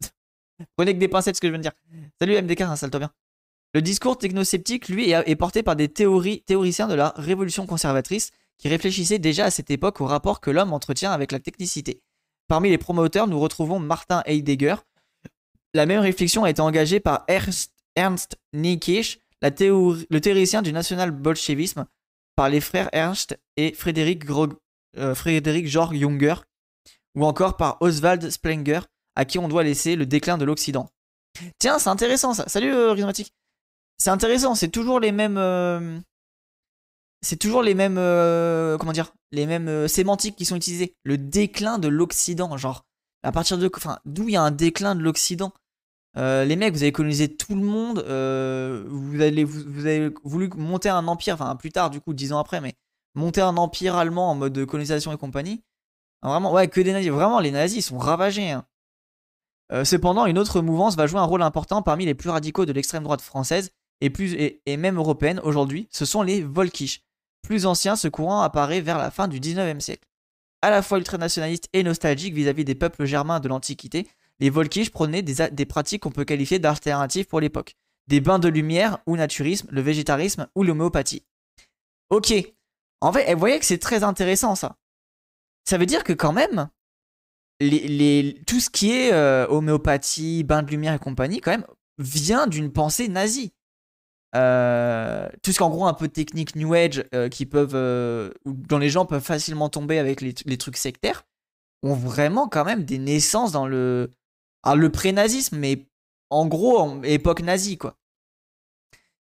Prenez 0.76 0.94
que 0.94 0.98
des 0.98 1.08
pincettes 1.08 1.36
ce 1.36 1.40
que 1.40 1.48
je 1.48 1.52
viens 1.52 1.58
de 1.58 1.62
dire. 1.62 1.72
Salut 2.20 2.40
MDK, 2.40 2.60
installe-toi 2.62 3.00
bien. 3.00 3.10
Le 3.74 3.82
discours 3.82 4.18
technosceptique, 4.18 4.88
lui, 4.88 5.10
est, 5.10 5.36
porté 5.36 5.62
par 5.62 5.76
des 5.76 5.88
théoriciens 5.88 6.88
de 6.88 6.94
la 6.94 7.14
révolution 7.16 7.66
conservatrice 7.66 8.30
qui 8.58 8.68
réfléchissaient 8.68 9.18
déjà 9.18 9.46
à 9.46 9.50
cette 9.50 9.70
époque 9.70 10.00
au 10.02 10.06
rapport 10.06 10.40
que 10.40 10.50
l'homme 10.50 10.74
entretient 10.74 11.10
avec 11.10 11.32
la 11.32 11.40
technicité. 11.40 12.02
Parmi 12.48 12.68
les 12.68 12.76
promoteurs, 12.76 13.26
nous 13.28 13.40
retrouvons 13.40 13.78
Martin 13.78 14.22
Heidegger. 14.26 14.76
La 15.72 15.86
même 15.86 16.00
réflexion 16.00 16.44
a 16.44 16.50
été 16.50 16.60
engagée 16.60 17.00
par 17.00 17.24
Ernst, 17.28 17.72
Ernst 17.96 18.36
Niekisch, 18.52 19.18
le 19.40 20.18
théoricien 20.20 20.60
du 20.60 20.72
national-bolchevisme, 20.72 21.86
par 22.36 22.50
les 22.50 22.60
frères 22.60 22.90
Ernst 22.92 23.38
et 23.56 23.72
Frédéric, 23.72 24.26
Grog- 24.26 24.54
euh, 24.98 25.14
Frédéric 25.14 25.66
Georg 25.66 25.94
Junger, 25.94 26.34
ou 27.14 27.24
encore 27.24 27.56
par 27.56 27.76
Oswald 27.80 28.30
Spengler, 28.30 28.80
à 29.16 29.24
qui 29.24 29.38
on 29.38 29.48
doit 29.48 29.62
laisser 29.62 29.96
le 29.96 30.06
déclin 30.06 30.38
de 30.38 30.44
l'Occident. 30.44 30.88
Tiens, 31.58 31.78
c'est 31.78 31.88
intéressant 31.90 32.34
ça. 32.34 32.48
Salut 32.48 32.72
euh. 32.74 32.94
C'est 33.98 34.10
intéressant, 34.10 34.54
c'est 34.54 34.68
toujours 34.68 35.00
les 35.00 35.12
mêmes. 35.12 35.38
euh, 35.38 35.98
C'est 37.22 37.36
toujours 37.36 37.62
les 37.62 37.74
mêmes. 37.74 37.96
euh, 37.98 38.76
Comment 38.78 38.92
dire 38.92 39.12
Les 39.30 39.46
mêmes 39.46 39.88
sémantiques 39.88 40.36
qui 40.36 40.44
sont 40.44 40.56
utilisées. 40.56 40.94
Le 41.04 41.16
déclin 41.18 41.78
de 41.78 41.88
l'Occident, 41.88 42.56
genre. 42.56 42.84
À 43.22 43.32
partir 43.32 43.58
de. 43.58 43.70
Enfin, 43.76 43.98
d'où 44.04 44.28
il 44.28 44.32
y 44.32 44.36
a 44.36 44.42
un 44.42 44.50
déclin 44.50 44.94
de 44.94 45.02
l'Occident? 45.02 45.52
Les 46.16 46.56
mecs, 46.56 46.74
vous 46.74 46.82
avez 46.82 46.92
colonisé 46.92 47.34
tout 47.34 47.54
le 47.54 47.62
monde. 47.62 48.00
vous, 48.88 49.00
vous 49.10 49.86
avez 49.86 50.10
voulu 50.24 50.50
monter 50.56 50.88
un 50.90 51.06
empire. 51.06 51.34
Enfin, 51.34 51.54
plus 51.56 51.70
tard, 51.72 51.88
du 51.90 52.00
coup, 52.00 52.12
dix 52.14 52.32
ans 52.32 52.38
après, 52.38 52.60
mais. 52.60 52.74
Monter 53.14 53.40
un 53.42 53.56
empire 53.56 53.96
allemand 53.96 54.30
en 54.30 54.34
mode 54.34 54.52
de 54.52 54.64
colonisation 54.64 55.12
et 55.12 55.16
compagnie. 55.18 55.62
Ah, 56.22 56.28
Vraiment, 56.28 56.52
ouais, 56.52 56.68
que 56.68 56.80
des 56.80 56.92
nazis. 56.92 57.10
Vraiment, 57.10 57.40
les 57.40 57.50
nazis, 57.50 57.86
sont 57.86 57.98
ravagés. 57.98 58.50
hein. 58.50 58.64
Euh, 59.72 59.84
cependant, 59.84 60.26
une 60.26 60.38
autre 60.38 60.60
mouvance 60.60 60.96
va 60.96 61.06
jouer 61.06 61.20
un 61.20 61.24
rôle 61.24 61.42
important 61.42 61.82
parmi 61.82 62.04
les 62.04 62.14
plus 62.14 62.30
radicaux 62.30 62.66
de 62.66 62.72
l'extrême 62.72 63.02
droite 63.02 63.22
française 63.22 63.70
et, 64.00 64.76
même 64.76 64.96
européenne 64.96 65.40
aujourd'hui. 65.44 65.88
Ce 65.90 66.04
sont 66.04 66.22
les 66.22 66.42
Volkisch. 66.42 67.02
Plus 67.42 67.66
anciens, 67.66 67.96
ce 67.96 68.08
courant 68.08 68.40
apparaît 68.40 68.80
vers 68.80 68.98
la 68.98 69.10
fin 69.10 69.28
du 69.28 69.40
19e 69.40 69.80
siècle. 69.80 70.06
À 70.60 70.70
la 70.70 70.82
fois 70.82 70.98
ultranationaliste 70.98 71.68
et 71.72 71.82
nostalgique 71.82 72.34
vis-à-vis 72.34 72.64
des 72.64 72.74
peuples 72.74 73.04
germains 73.04 73.40
de 73.40 73.48
l'Antiquité, 73.48 74.06
les 74.40 74.50
Volkisch 74.50 74.90
prônaient 74.90 75.22
des, 75.22 75.50
des 75.50 75.66
pratiques 75.66 76.02
qu'on 76.02 76.10
peut 76.10 76.24
qualifier 76.24 76.58
d'alternatives 76.58 77.26
pour 77.26 77.40
l'époque. 77.40 77.76
Des 78.08 78.20
bains 78.20 78.38
de 78.38 78.48
lumière 78.48 78.98
ou 79.06 79.16
naturisme, 79.16 79.68
le 79.70 79.80
végétarisme 79.80 80.48
ou 80.54 80.62
l'homéopathie. 80.64 81.24
Ok. 82.10 82.34
En 83.02 83.12
fait, 83.12 83.34
vous 83.34 83.40
voyez 83.40 83.58
que 83.58 83.64
c'est 83.64 83.78
très 83.78 84.04
intéressant 84.04 84.54
ça. 84.54 84.76
Ça 85.64 85.76
veut 85.76 85.86
dire 85.86 86.04
que 86.04 86.12
quand 86.12 86.32
même, 86.32 86.68
tout 87.58 88.60
ce 88.60 88.70
qui 88.70 88.92
est 88.92 89.12
euh, 89.12 89.46
homéopathie, 89.48 90.44
bain 90.44 90.62
de 90.62 90.70
lumière 90.70 90.94
et 90.94 90.98
compagnie, 91.00 91.40
quand 91.40 91.50
même, 91.50 91.66
vient 91.98 92.46
d'une 92.46 92.72
pensée 92.72 93.08
nazie. 93.08 93.52
Euh, 94.36 95.28
tout 95.42 95.50
ce 95.50 95.58
qu'en 95.58 95.68
gros 95.68 95.84
un 95.84 95.94
peu 95.94 96.08
technique 96.08 96.54
New 96.54 96.74
Age 96.74 97.04
euh, 97.12 97.28
qui 97.28 97.44
peuvent, 97.44 98.32
dont 98.46 98.78
les 98.78 98.88
gens 98.88 99.04
peuvent 99.04 99.22
facilement 99.22 99.68
tomber 99.68 99.98
avec 99.98 100.20
les, 100.20 100.56
trucs 100.56 100.76
sectaires, 100.76 101.24
ont 101.82 101.94
vraiment 101.94 102.48
quand 102.48 102.64
même 102.64 102.84
des 102.84 102.98
naissances 102.98 103.50
dans 103.50 103.66
le, 103.66 104.10
ah, 104.62 104.76
le 104.76 104.90
pré-nazisme, 104.90 105.58
mais 105.58 105.86
en 106.30 106.46
gros 106.46 106.78
en 106.78 107.02
époque 107.02 107.42
nazie 107.42 107.78
quoi. 107.78 107.96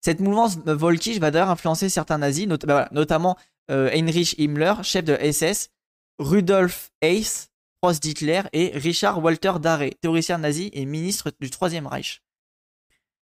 Cette 0.01 0.19
mouvance 0.21 0.57
Volkisch 0.65 1.19
va 1.19 1.31
d'ailleurs 1.31 1.49
influencer 1.49 1.89
certains 1.89 2.19
nazis, 2.19 2.47
bah 2.47 2.87
notamment 2.91 3.37
euh, 3.69 3.89
Heinrich 3.93 4.35
Himmler, 4.37 4.75
chef 4.83 5.05
de 5.05 5.15
SS, 5.15 5.69
Rudolf 6.17 6.91
Hess, 7.01 7.49
proche 7.81 7.99
d'Hitler, 7.99 8.41
et 8.53 8.71
Richard 8.75 9.23
Walter 9.23 9.53
Darré, 9.61 9.95
théoricien 10.01 10.37
nazi 10.37 10.69
et 10.73 10.85
ministre 10.85 11.31
du 11.39 11.49
Troisième 11.49 11.87
Reich. 11.87 12.21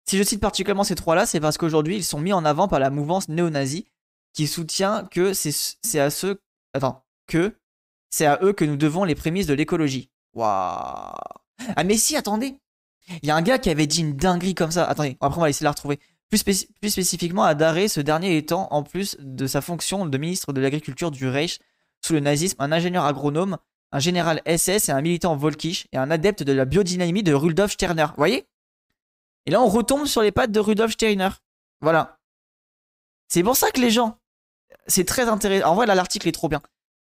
Si 0.09 0.17
je 0.17 0.23
cite 0.23 0.39
particulièrement 0.39 0.85
ces 0.85 0.95
trois-là, 0.95 1.25
c'est 1.25 1.41
parce 1.41 1.57
qu'aujourd'hui 1.57 1.97
ils 1.97 2.03
sont 2.03 2.19
mis 2.19 2.31
en 2.31 2.45
avant 2.45 2.69
par 2.69 2.79
la 2.79 2.89
mouvance 2.89 3.27
néo-nazie 3.27 3.87
qui 4.33 4.47
soutient 4.47 5.05
que 5.11 5.33
c'est 5.33 5.99
à 5.99 6.09
ceux. 6.09 6.39
Attends, 6.73 7.03
que 7.27 7.57
c'est 8.09 8.25
à 8.25 8.39
eux 8.41 8.53
que 8.53 8.63
nous 8.63 8.77
devons 8.77 9.03
les 9.03 9.15
prémices 9.15 9.47
de 9.47 9.53
l'écologie. 9.53 10.09
Waouh 10.33 11.13
Ah, 11.75 11.83
mais 11.83 11.97
si, 11.97 12.15
attendez 12.15 12.55
Il 13.21 13.27
y 13.27 13.31
a 13.31 13.35
un 13.35 13.41
gars 13.41 13.59
qui 13.59 13.69
avait 13.69 13.87
dit 13.87 14.01
une 14.01 14.15
dinguerie 14.15 14.55
comme 14.55 14.71
ça. 14.71 14.85
Attendez, 14.85 15.17
après 15.19 15.39
on 15.39 15.41
va 15.41 15.49
essayer 15.49 15.63
de 15.63 15.65
la 15.65 15.71
retrouver. 15.71 15.99
Plus, 16.29 16.39
spéci- 16.39 16.67
plus 16.81 16.89
spécifiquement 16.89 17.43
à 17.43 17.55
Darré, 17.55 17.87
ce 17.87 18.01
dernier 18.01 18.37
étant, 18.37 18.67
en 18.71 18.83
plus 18.83 19.15
de 19.19 19.47
sa 19.47 19.61
fonction 19.61 20.05
de 20.05 20.17
ministre 20.17 20.51
de 20.53 20.59
l'Agriculture 20.61 21.11
du 21.11 21.27
Reich, 21.27 21.59
sous 22.05 22.13
le 22.13 22.19
nazisme, 22.19 22.57
un 22.59 22.71
ingénieur 22.71 23.05
agronome, 23.05 23.57
un 23.91 23.99
général 23.99 24.41
SS 24.45 24.89
et 24.89 24.91
un 24.91 25.01
militant 25.01 25.35
volkisch 25.37 25.87
et 25.93 25.97
un 25.97 26.11
adepte 26.11 26.43
de 26.43 26.51
la 26.51 26.65
biodynamie 26.65 27.23
de 27.23 27.33
Rudolf 27.33 27.71
Steiner. 27.71 28.05
Vous 28.07 28.17
voyez? 28.17 28.45
Et 29.45 29.51
là, 29.51 29.61
on 29.61 29.67
retombe 29.67 30.05
sur 30.05 30.21
les 30.21 30.33
pattes 30.33 30.51
de 30.51 30.59
Rudolf 30.59 30.91
Steiner. 30.91 31.29
Voilà. 31.79 32.19
C'est 33.29 33.43
pour 33.43 33.55
ça 33.55 33.71
que 33.71 33.79
les 33.79 33.91
gens. 33.91 34.19
C'est 34.87 35.05
très 35.05 35.29
intéressant. 35.29 35.69
En 35.69 35.75
vrai, 35.75 35.85
là, 35.85 35.95
l'article 35.95 36.27
est 36.27 36.33
trop 36.33 36.49
bien. 36.49 36.61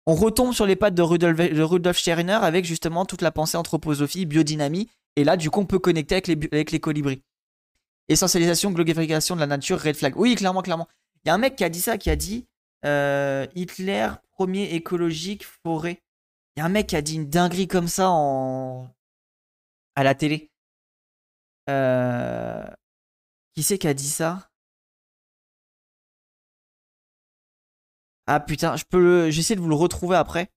On 0.08 0.16
retombe 0.16 0.54
sur 0.54 0.66
les 0.66 0.76
pattes 0.76 0.96
de 0.96 1.02
Rudolf, 1.04 1.38
de 1.38 1.94
Steiner 1.94 2.34
avec 2.34 2.66
justement 2.66 3.06
toute 3.06 3.22
la 3.22 3.32
pensée 3.32 3.58
anthroposophie, 3.58 4.26
biodynamie. 4.26 4.90
Et 5.16 5.24
là, 5.24 5.38
du 5.38 5.52
coup, 5.52 5.62
on 5.62 5.66
peut 5.66 5.80
connecter 5.80 6.16
avec 6.16 6.72
les 6.72 6.80
colibris. 6.80 7.22
Essentialisation, 8.10 8.72
glorification 8.72 9.36
de 9.36 9.40
la 9.40 9.48
nature, 9.48 9.80
red 9.80 9.96
flag. 9.96 10.16
Oui, 10.18 10.36
clairement, 10.36 10.62
clairement. 10.62 10.88
Il 11.24 11.30
y 11.30 11.32
a 11.32 11.34
un 11.34 11.38
mec 11.38 11.56
qui 11.56 11.64
a 11.64 11.70
dit 11.70 11.82
ça, 11.82 11.98
qui 11.98 12.10
a 12.10 12.16
dit 12.16 12.48
euh, 12.86 13.48
Hitler, 13.56 14.10
premier 14.32 14.74
écologique, 14.74 15.46
forêt. 15.46 16.04
Il 16.56 16.60
y 16.60 16.64
a 16.64 16.66
un 16.66 16.70
mec 16.70 16.88
qui 16.88 16.96
a 16.96 17.02
dit 17.02 17.16
une 17.16 17.30
dinguerie 17.30 17.68
comme 17.68 17.88
ça 17.88 18.10
en... 18.10 18.90
à 19.96 20.04
la 20.04 20.16
télé. 20.16 20.52
Euh... 21.70 22.66
Qui 23.56 23.64
c'est 23.64 23.78
qui 23.78 23.88
a 23.88 23.94
dit 23.94 24.10
ça? 24.10 24.50
Ah 28.28 28.40
putain, 28.40 28.76
je 28.76 28.84
peux 28.86 29.00
le... 29.00 29.32
j'essaie 29.32 29.56
de 29.56 29.62
vous 29.62 29.70
le 29.70 29.76
retrouver 29.76 30.18
après. 30.18 30.52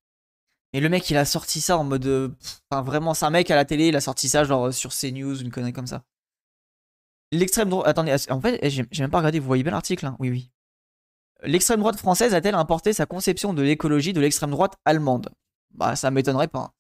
Mais 0.73 0.81
le 0.81 0.89
mec, 0.89 1.09
il 1.11 1.17
a 1.17 1.25
sorti 1.25 1.61
ça 1.61 1.79
en 1.79 1.85
mode... 1.85 2.07
Euh, 2.07 2.29
enfin, 2.71 2.83
vraiment, 2.83 3.15
c'est 3.15 3.25
un 3.25 3.31
mec 3.31 3.51
à 3.51 3.57
la 3.57 3.65
télé, 3.65 3.89
il 3.89 3.97
a 3.97 4.01
sorti 4.01 4.29
ça 4.29 4.45
genre 4.45 4.75
sur 4.75 4.91
CNews, 4.93 5.41
une 5.41 5.51
connerie 5.51 5.73
comme 5.73 5.87
ça. 5.87 6.05
L'extrême 7.33 7.69
droite... 7.69 7.89
Attendez, 7.89 8.15
en 8.31 8.41
fait, 8.41 8.59
j'ai 8.69 8.87
même 8.99 9.11
pas 9.11 9.19
regardé, 9.19 9.39
vous 9.39 9.47
voyez 9.47 9.63
bien 9.63 9.73
l'article 9.73 10.07
hein 10.07 10.17
Oui, 10.19 10.31
oui. 10.31 10.51
L'extrême 11.43 11.81
droite 11.81 11.97
française 11.97 12.35
a-t-elle 12.35 12.55
importé 12.55 12.93
sa 12.93 13.07
conception 13.07 13.53
de 13.53 13.63
l'écologie 13.63 14.13
de 14.13 14.21
l'extrême 14.21 14.51
droite 14.51 14.77
allemande? 14.85 15.31
Bah, 15.75 15.97
ça 15.97 16.11
m'étonnerait 16.11 16.49
pas. 16.49 16.73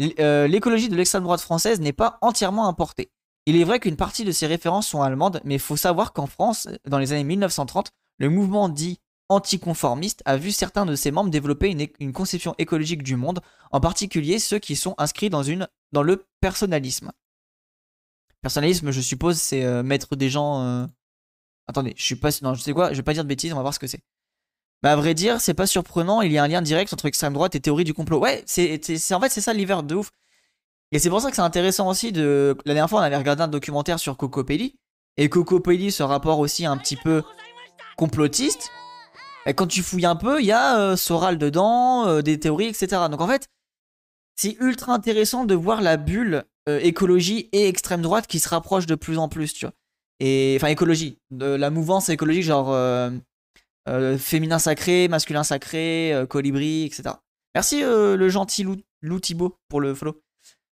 Hein. 0.00 0.08
Euh, 0.18 0.46
l'écologie 0.48 0.88
de 0.88 0.96
l'extrême 0.96 1.22
droite 1.22 1.40
française 1.40 1.80
n'est 1.80 1.92
pas 1.92 2.18
entièrement 2.22 2.66
importée. 2.66 3.12
Il 3.46 3.56
est 3.56 3.64
vrai 3.64 3.80
qu'une 3.80 3.96
partie 3.96 4.24
de 4.24 4.32
ses 4.32 4.46
références 4.46 4.88
sont 4.88 5.02
allemandes, 5.02 5.40
mais 5.44 5.54
il 5.54 5.60
faut 5.60 5.76
savoir 5.76 6.12
qu'en 6.12 6.26
France, 6.26 6.68
dans 6.86 6.98
les 6.98 7.12
années 7.12 7.24
1930, 7.24 7.90
le 8.18 8.30
mouvement 8.30 8.68
dit 8.68 9.00
anticonformiste 9.28 10.22
a 10.24 10.36
vu 10.36 10.52
certains 10.52 10.86
de 10.86 10.94
ses 10.94 11.10
membres 11.10 11.30
développer 11.30 11.74
une, 11.98 12.12
conception 12.12 12.54
écologique 12.58 13.02
du 13.02 13.16
monde, 13.16 13.40
en 13.70 13.80
particulier 13.80 14.38
ceux 14.38 14.58
qui 14.58 14.76
sont 14.76 14.94
inscrits 14.98 15.30
dans, 15.30 15.42
dans 15.92 16.02
le 16.02 16.24
personnalisme. 16.40 17.12
Personnalisme, 18.42 18.90
je 18.90 19.00
suppose, 19.00 19.36
c'est 19.38 19.64
euh, 19.64 19.82
mettre 19.82 20.16
des 20.16 20.28
gens 20.28 20.62
euh, 20.62 20.86
Attendez, 21.68 21.94
je 21.96 22.02
suis 22.02 22.16
pas. 22.16 22.30
Non, 22.42 22.54
je 22.54 22.62
sais 22.62 22.72
quoi, 22.72 22.90
je 22.90 22.96
vais 22.96 23.02
pas 23.02 23.14
dire 23.14 23.22
de 23.22 23.28
bêtises, 23.28 23.52
on 23.52 23.56
va 23.56 23.62
voir 23.62 23.74
ce 23.74 23.78
que 23.78 23.86
c'est. 23.86 24.00
Bah, 24.82 24.92
à 24.92 24.96
vrai 24.96 25.14
dire, 25.14 25.40
c'est 25.40 25.54
pas 25.54 25.66
surprenant, 25.66 26.22
il 26.22 26.32
y 26.32 26.38
a 26.38 26.42
un 26.42 26.48
lien 26.48 26.60
direct 26.60 26.92
entre 26.92 27.06
extrême 27.06 27.32
droite 27.32 27.54
et 27.54 27.60
théorie 27.60 27.84
du 27.84 27.94
complot. 27.94 28.18
Ouais, 28.18 28.42
c'est 28.46 28.80
en 29.12 29.20
fait, 29.20 29.28
c'est 29.28 29.40
ça 29.40 29.52
l'hiver 29.52 29.84
de 29.84 29.94
ouf. 29.94 30.10
Et 30.90 30.98
c'est 30.98 31.08
pour 31.08 31.20
ça 31.20 31.30
que 31.30 31.36
c'est 31.36 31.42
intéressant 31.42 31.88
aussi 31.88 32.10
de. 32.10 32.56
La 32.66 32.74
dernière 32.74 32.90
fois, 32.90 33.00
on 33.00 33.04
avait 33.04 33.16
regardé 33.16 33.42
un 33.42 33.48
documentaire 33.48 34.00
sur 34.00 34.16
Coco 34.16 34.42
Pelli. 34.42 34.74
Et 35.16 35.28
Coco 35.28 35.60
Pelli, 35.60 35.92
ce 35.92 36.02
rapport 36.02 36.40
aussi 36.40 36.66
un 36.66 36.76
petit 36.76 36.96
peu 36.96 37.22
complotiste. 37.96 38.70
Et 39.46 39.54
quand 39.54 39.66
tu 39.68 39.82
fouilles 39.82 40.06
un 40.06 40.16
peu, 40.16 40.40
il 40.40 40.46
y 40.46 40.52
a 40.52 40.78
euh, 40.78 40.96
Soral 40.96 41.38
dedans, 41.38 42.20
des 42.22 42.40
théories, 42.40 42.66
etc. 42.66 43.02
Donc 43.10 43.20
en 43.20 43.28
fait, 43.28 43.46
c'est 44.34 44.56
ultra 44.60 44.94
intéressant 44.94 45.44
de 45.44 45.54
voir 45.54 45.80
la 45.80 45.96
bulle 45.96 46.44
euh, 46.68 46.80
écologie 46.82 47.48
et 47.52 47.68
extrême 47.68 48.02
droite 48.02 48.26
qui 48.26 48.38
se 48.38 48.48
rapprochent 48.48 48.86
de 48.86 48.94
plus 48.94 49.18
en 49.18 49.28
plus, 49.28 49.52
tu 49.52 49.66
vois 49.66 49.74
et 50.24 50.54
enfin 50.56 50.68
écologie, 50.68 51.18
de 51.32 51.46
la 51.46 51.70
mouvance 51.70 52.08
écologique 52.08 52.44
genre 52.44 52.72
euh, 52.72 53.10
euh, 53.88 54.16
féminin 54.16 54.60
sacré, 54.60 55.08
masculin 55.08 55.42
sacré, 55.42 56.14
colibri, 56.28 56.84
etc. 56.84 57.16
Merci 57.56 57.82
le 57.82 58.28
gentil 58.28 58.62
Lou, 58.62 58.76
Lou 59.00 59.18
Thibault 59.18 59.58
pour 59.68 59.80
le 59.80 59.94
follow. 59.94 60.22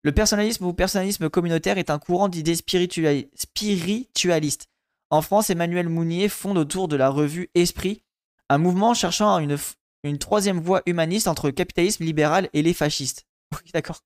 Le 0.03 0.13
personnalisme 0.13 0.65
ou 0.65 0.71
personnalisme 0.71 1.29
communautaire 1.29 1.77
est 1.77 1.89
un 1.89 1.99
courant 1.99 2.29
d'idées 2.29 2.55
spiritualistes. 2.55 4.67
En 5.09 5.21
France, 5.21 5.49
Emmanuel 5.49 5.89
Mounier 5.89 6.29
fonde 6.29 6.57
autour 6.57 6.87
de 6.87 6.95
la 6.95 7.09
revue 7.09 7.49
Esprit 7.53 8.01
un 8.49 8.57
mouvement 8.57 8.93
cherchant 8.93 9.39
une, 9.39 9.57
une 10.03 10.19
troisième 10.19 10.59
voie 10.59 10.81
humaniste 10.85 11.27
entre 11.27 11.47
le 11.47 11.53
capitalisme 11.53 12.03
libéral 12.03 12.49
et 12.53 12.61
les 12.61 12.73
fascistes. 12.73 13.25
D'accord. 13.73 14.01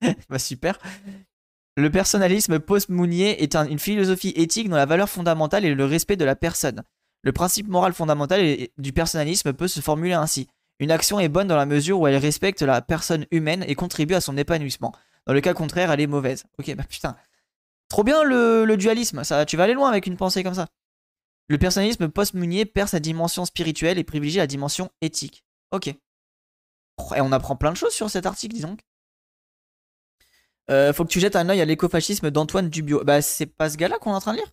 bah 0.28 0.38
super. 0.38 0.78
Le 1.76 1.90
personnalisme 1.90 2.58
post-Mounier 2.58 3.42
est 3.42 3.54
une 3.54 3.78
philosophie 3.78 4.32
éthique 4.34 4.68
dont 4.68 4.76
la 4.76 4.86
valeur 4.86 5.08
fondamentale 5.08 5.64
est 5.64 5.74
le 5.74 5.84
respect 5.84 6.16
de 6.16 6.24
la 6.24 6.34
personne. 6.34 6.82
Le 7.22 7.32
principe 7.32 7.68
moral 7.68 7.92
fondamental 7.92 8.40
du 8.78 8.92
personnalisme 8.92 9.52
peut 9.52 9.68
se 9.68 9.80
formuler 9.80 10.14
ainsi. 10.14 10.48
Une 10.80 10.90
action 10.90 11.18
est 11.18 11.28
bonne 11.28 11.48
dans 11.48 11.56
la 11.56 11.66
mesure 11.66 12.00
où 12.00 12.06
elle 12.06 12.16
respecte 12.16 12.62
la 12.62 12.80
personne 12.80 13.26
humaine 13.30 13.64
et 13.66 13.74
contribue 13.74 14.14
à 14.14 14.20
son 14.20 14.36
épanouissement. 14.36 14.92
Dans 15.26 15.32
le 15.32 15.40
cas 15.40 15.54
contraire, 15.54 15.90
elle 15.90 16.00
est 16.00 16.06
mauvaise. 16.06 16.44
Ok, 16.58 16.74
bah 16.74 16.84
putain. 16.88 17.16
Trop 17.88 18.04
bien 18.04 18.22
le, 18.22 18.76
dualisme, 18.76 19.24
ça, 19.24 19.46
tu 19.46 19.56
vas 19.56 19.64
aller 19.64 19.74
loin 19.74 19.88
avec 19.88 20.06
une 20.06 20.16
pensée 20.16 20.42
comme 20.42 20.54
ça. 20.54 20.68
Le 21.48 21.58
personnalisme 21.58 22.08
post-Mounier 22.08 22.66
perd 22.66 22.88
sa 22.88 23.00
dimension 23.00 23.44
spirituelle 23.44 23.98
et 23.98 24.04
privilégie 24.04 24.38
la 24.38 24.46
dimension 24.46 24.90
éthique. 25.00 25.44
Ok. 25.70 25.88
Et 25.88 27.20
on 27.20 27.32
apprend 27.32 27.56
plein 27.56 27.72
de 27.72 27.76
choses 27.76 27.94
sur 27.94 28.10
cet 28.10 28.26
article, 28.26 28.54
disons. 28.54 28.76
Euh, 30.70 30.92
faut 30.92 31.04
que 31.04 31.10
tu 31.10 31.20
jettes 31.20 31.36
un 31.36 31.48
oeil 31.48 31.60
à 31.60 31.64
l'écofascisme 31.64 32.30
d'Antoine 32.30 32.68
Dubio. 32.68 33.02
Bah, 33.04 33.22
c'est 33.22 33.46
pas 33.46 33.70
ce 33.70 33.76
gars-là 33.76 33.98
qu'on 33.98 34.12
est 34.12 34.16
en 34.16 34.20
train 34.20 34.32
de 34.32 34.38
lire? 34.38 34.52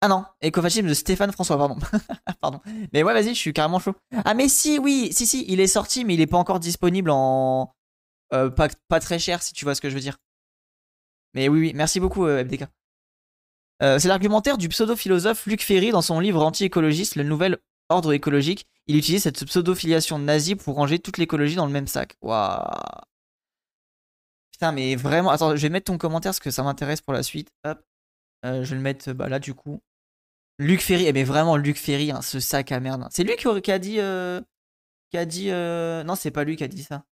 Ah 0.00 0.08
non, 0.08 0.24
écofascisme 0.40 0.86
de 0.86 0.94
Stéphane 0.94 1.32
François, 1.32 1.56
pardon. 1.56 1.76
pardon. 2.40 2.60
Mais 2.92 3.02
ouais, 3.02 3.12
vas-y, 3.12 3.34
je 3.34 3.40
suis 3.40 3.52
carrément 3.52 3.80
chaud. 3.80 3.94
Ah, 4.24 4.34
mais 4.34 4.48
si, 4.48 4.78
oui, 4.78 5.10
si, 5.12 5.26
si, 5.26 5.44
il 5.48 5.60
est 5.60 5.66
sorti, 5.66 6.04
mais 6.04 6.14
il 6.14 6.20
est 6.20 6.26
pas 6.26 6.38
encore 6.38 6.60
disponible 6.60 7.10
en. 7.10 7.72
Euh, 8.32 8.50
pas, 8.50 8.68
pas, 8.88 9.00
très 9.00 9.18
cher, 9.18 9.42
si 9.42 9.54
tu 9.54 9.64
vois 9.64 9.74
ce 9.74 9.80
que 9.80 9.88
je 9.88 9.94
veux 9.94 10.00
dire. 10.00 10.18
Mais 11.34 11.48
oui, 11.48 11.60
oui, 11.60 11.72
merci 11.74 11.98
beaucoup, 11.98 12.26
euh, 12.26 12.44
FDK. 12.44 12.66
c'est 13.80 14.08
l'argumentaire 14.08 14.58
du 14.58 14.68
pseudo-philosophe 14.68 15.46
Luc 15.46 15.62
Ferry 15.62 15.90
dans 15.90 16.02
son 16.02 16.20
livre 16.20 16.44
anti-écologiste, 16.44 17.16
Le 17.16 17.24
Nouvel 17.24 17.58
Ordre 17.88 18.12
écologique. 18.12 18.66
Il 18.86 18.96
utilise 18.96 19.22
cette 19.22 19.44
pseudo-filiation 19.44 20.18
nazie 20.18 20.56
pour 20.56 20.76
ranger 20.76 20.98
toute 20.98 21.18
l'écologie 21.18 21.56
dans 21.56 21.66
le 21.66 21.72
même 21.72 21.86
sac. 21.86 22.16
Waouh. 22.22 22.62
Putain, 24.58 24.72
mais 24.72 24.96
vraiment. 24.96 25.30
Attends, 25.30 25.54
je 25.54 25.62
vais 25.62 25.68
mettre 25.68 25.84
ton 25.84 25.98
commentaire 25.98 26.30
parce 26.30 26.40
que 26.40 26.50
ça 26.50 26.64
m'intéresse 26.64 27.00
pour 27.00 27.12
la 27.12 27.22
suite. 27.22 27.52
Hop. 27.64 27.80
Euh, 28.44 28.64
je 28.64 28.70
vais 28.70 28.76
le 28.76 28.82
mettre 28.82 29.12
bah, 29.12 29.28
là 29.28 29.38
du 29.38 29.54
coup. 29.54 29.80
Luc 30.58 30.80
Ferry, 30.80 31.06
eh, 31.06 31.12
mais 31.12 31.22
vraiment 31.22 31.56
Luc 31.56 31.76
Ferry, 31.76 32.10
hein, 32.10 32.22
ce 32.22 32.40
sac 32.40 32.72
à 32.72 32.80
merde. 32.80 33.06
C'est 33.12 33.22
lui 33.22 33.36
qui, 33.36 33.70
a 33.70 33.78
dit. 33.78 34.00
Euh, 34.00 34.40
qui 35.10 35.16
a 35.16 35.24
dit. 35.26 35.50
Euh, 35.52 36.02
non, 36.02 36.16
c'est 36.16 36.32
pas 36.32 36.42
lui 36.42 36.56
qui 36.56 36.64
a 36.64 36.68
dit 36.68 36.82
ça. 36.82 37.04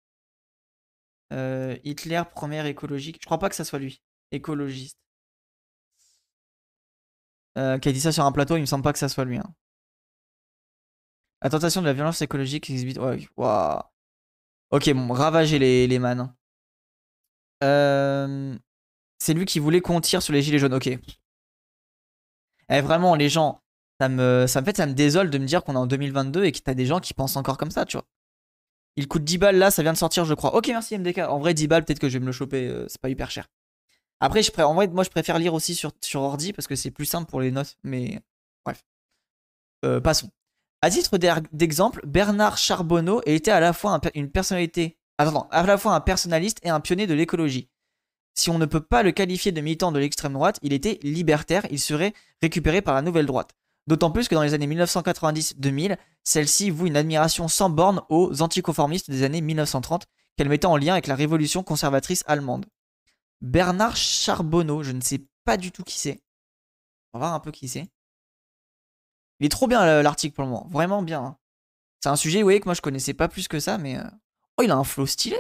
Hitler, 1.85 2.23
première 2.35 2.65
écologique. 2.65 3.19
Je 3.21 3.27
crois 3.27 3.39
pas 3.39 3.51
que 3.51 3.57
ça 3.57 3.65
soit 3.65 3.79
lui. 3.79 4.01
Écologiste. 4.33 4.99
qui 7.57 7.61
a 7.61 7.79
dit 7.79 8.01
ça 8.01 8.11
sur 8.13 8.25
un 8.25 8.33
plateau, 8.33 8.57
il 8.57 8.63
me 8.63 8.67
semble 8.67 8.85
pas 8.85 8.95
que 8.95 8.99
ça 8.99 9.11
soit 9.11 9.27
lui. 9.27 9.37
Hein. 9.37 9.55
La 11.43 11.51
tentation 11.51 11.83
de 11.83 11.87
la 11.87 11.93
violence 11.93 12.23
écologique 12.23 12.71
exhibite. 12.71 12.99
Ok, 14.71 14.91
bon, 14.95 15.13
ravager 15.13 15.59
les, 15.59 15.87
les 15.87 15.99
man. 15.99 16.35
Euh, 17.65 18.57
c'est 19.19 19.35
lui 19.35 19.47
qui 19.47 19.59
voulait 19.59 19.81
qu'on 19.81 20.01
tire 20.01 20.23
sur 20.23 20.33
les 20.33 20.43
gilets 20.43 20.59
jaunes. 20.59 20.75
Ok. 20.75 20.89
Eh, 22.71 22.81
vraiment, 22.81 23.15
les 23.15 23.29
gens, 23.29 23.61
ça 24.01 24.09
me, 24.09 24.47
ça 24.47 24.63
ça 24.75 24.87
me 24.87 24.93
désole 24.93 25.31
de 25.31 25.39
me 25.39 25.47
dire 25.47 25.65
qu'on 25.65 25.75
est 25.75 25.79
en 25.79 25.87
2022 25.87 26.45
et 26.45 26.53
que 26.53 26.59
t'as 26.59 26.75
des 26.75 26.87
gens 26.87 27.01
qui 27.01 27.15
pensent 27.15 27.37
encore 27.37 27.59
comme 27.59 27.71
ça, 27.71 27.85
tu 27.85 27.97
vois. 27.97 28.07
Il 28.97 29.09
coûte 29.09 29.25
10 29.25 29.39
balles 29.39 29.57
là, 29.59 29.71
ça 29.71 29.83
vient 29.83 29.93
de 29.93 29.99
sortir, 29.99 30.25
je 30.25 30.35
crois. 30.35 30.55
Ok, 30.55 30.69
merci 30.69 30.97
MDK. 30.99 31.19
En 31.19 31.39
vrai, 31.39 31.55
10 31.55 31.67
balles, 31.67 31.85
peut-être 31.85 31.99
que 31.99 32.09
je 32.09 32.15
vais 32.15 32.21
me 32.21 32.27
le 32.27 32.33
choper, 32.33 32.69
euh, 32.69 32.87
c'est 32.89 33.01
pas 33.01 33.09
hyper 33.09 33.31
cher. 33.31 33.49
Après, 34.21 34.43
je 34.43 34.51
en 34.63 34.75
vrai, 34.75 34.87
moi, 34.89 35.05
je 35.05 35.11
préfère 35.11 35.39
lire 35.39 35.55
aussi 35.55 35.75
sur, 35.75 35.93
sur 36.01 36.23
ordi 36.23 36.53
parce 36.53 36.67
que 36.67 36.77
c'est 36.77 36.91
plus 36.91 37.07
simple 37.07 37.29
pour 37.29 37.41
les 37.41 37.51
notes, 37.51 37.77
mais 37.83 38.21
bref. 38.65 38.85
Euh, 39.85 40.01
passons. 40.01 40.31
À 40.81 40.91
titre 40.91 41.19
d'exemple, 41.53 42.01
Bernard 42.07 42.59
Charbonneau 42.59 43.23
était 43.27 43.51
à 43.51 43.61
la 43.61 43.73
fois 43.73 43.99
une 44.15 44.31
personnalité 44.31 44.99
Attends, 45.19 45.49
à 45.51 45.63
la 45.63 45.79
fois 45.79 45.95
un 45.95 46.01
personnaliste 46.01 46.59
et 46.63 46.71
un 46.71 46.81
pionnier 46.81 47.07
de 47.07 47.15
l'écologie. 47.15 47.69
Si 48.35 48.51
on 48.51 48.59
ne 48.59 48.67
peut 48.67 48.81
pas 48.81 49.05
le 49.05 49.13
qualifier 49.13 49.53
de 49.53 49.61
militant 49.61 49.93
de 49.93 50.01
l'extrême 50.01 50.33
droite, 50.33 50.59
il 50.63 50.73
était 50.73 50.99
libertaire, 51.03 51.67
il 51.71 51.79
serait 51.79 52.15
récupéré 52.43 52.83
par 52.83 52.95
la 52.95 53.03
nouvelle 53.03 53.27
droite. 53.27 53.53
D'autant 53.87 54.11
plus 54.11 54.29
que 54.29 54.35
dans 54.35 54.43
les 54.43 54.55
années 54.55 54.67
1990-2000, 54.67 55.97
celle-ci 56.25 56.71
voue 56.71 56.87
une 56.87 56.97
admiration 56.97 57.49
sans 57.49 57.71
borne 57.71 58.03
aux 58.09 58.43
anticonformistes 58.43 59.11
des 59.11 59.23
années 59.23 59.43
1930 59.43 60.07
qu'elle 60.37 60.49
mettait 60.49 60.67
en 60.67 60.77
lien 60.77 60.95
avec 60.95 61.07
la 61.07 61.15
révolution 61.15 61.63
conservatrice 61.63 62.25
allemande. 62.27 62.67
Bernard 63.41 63.97
Charbonneau, 63.97 64.83
je 64.83 64.93
ne 64.93 65.01
sais 65.01 65.21
pas 65.45 65.57
du 65.57 65.71
tout 65.71 65.85
qui 65.85 65.99
c'est. 65.99 66.23
On 67.13 67.19
va 67.19 67.27
voir 67.27 67.35
un 67.35 67.41
peu 67.41 67.53
qui 67.53 67.69
c'est. 67.69 67.89
Il 69.39 69.47
est 69.47 69.51
trop 69.51 69.69
bien 69.69 70.03
l'article 70.03 70.35
pour 70.35 70.45
le 70.45 70.51
moment, 70.51 70.67
vraiment 70.71 71.03
bien. 71.03 71.23
Hein. 71.23 71.37
C'est 72.01 72.09
un 72.09 72.17
sujet, 72.17 72.41
vous 72.41 72.47
voyez, 72.47 72.61
que 72.61 72.65
moi 72.65 72.75
je 72.75 72.81
connaissais 72.81 73.15
pas 73.15 73.29
plus 73.29 73.49
que 73.49 73.61
ça, 73.61 73.79
mais 73.79 73.99
euh, 73.99 74.05
Oh, 74.57 74.63
il 74.63 74.71
a 74.71 74.77
un 74.77 74.85
flow 74.85 75.07
stylé. 75.07 75.37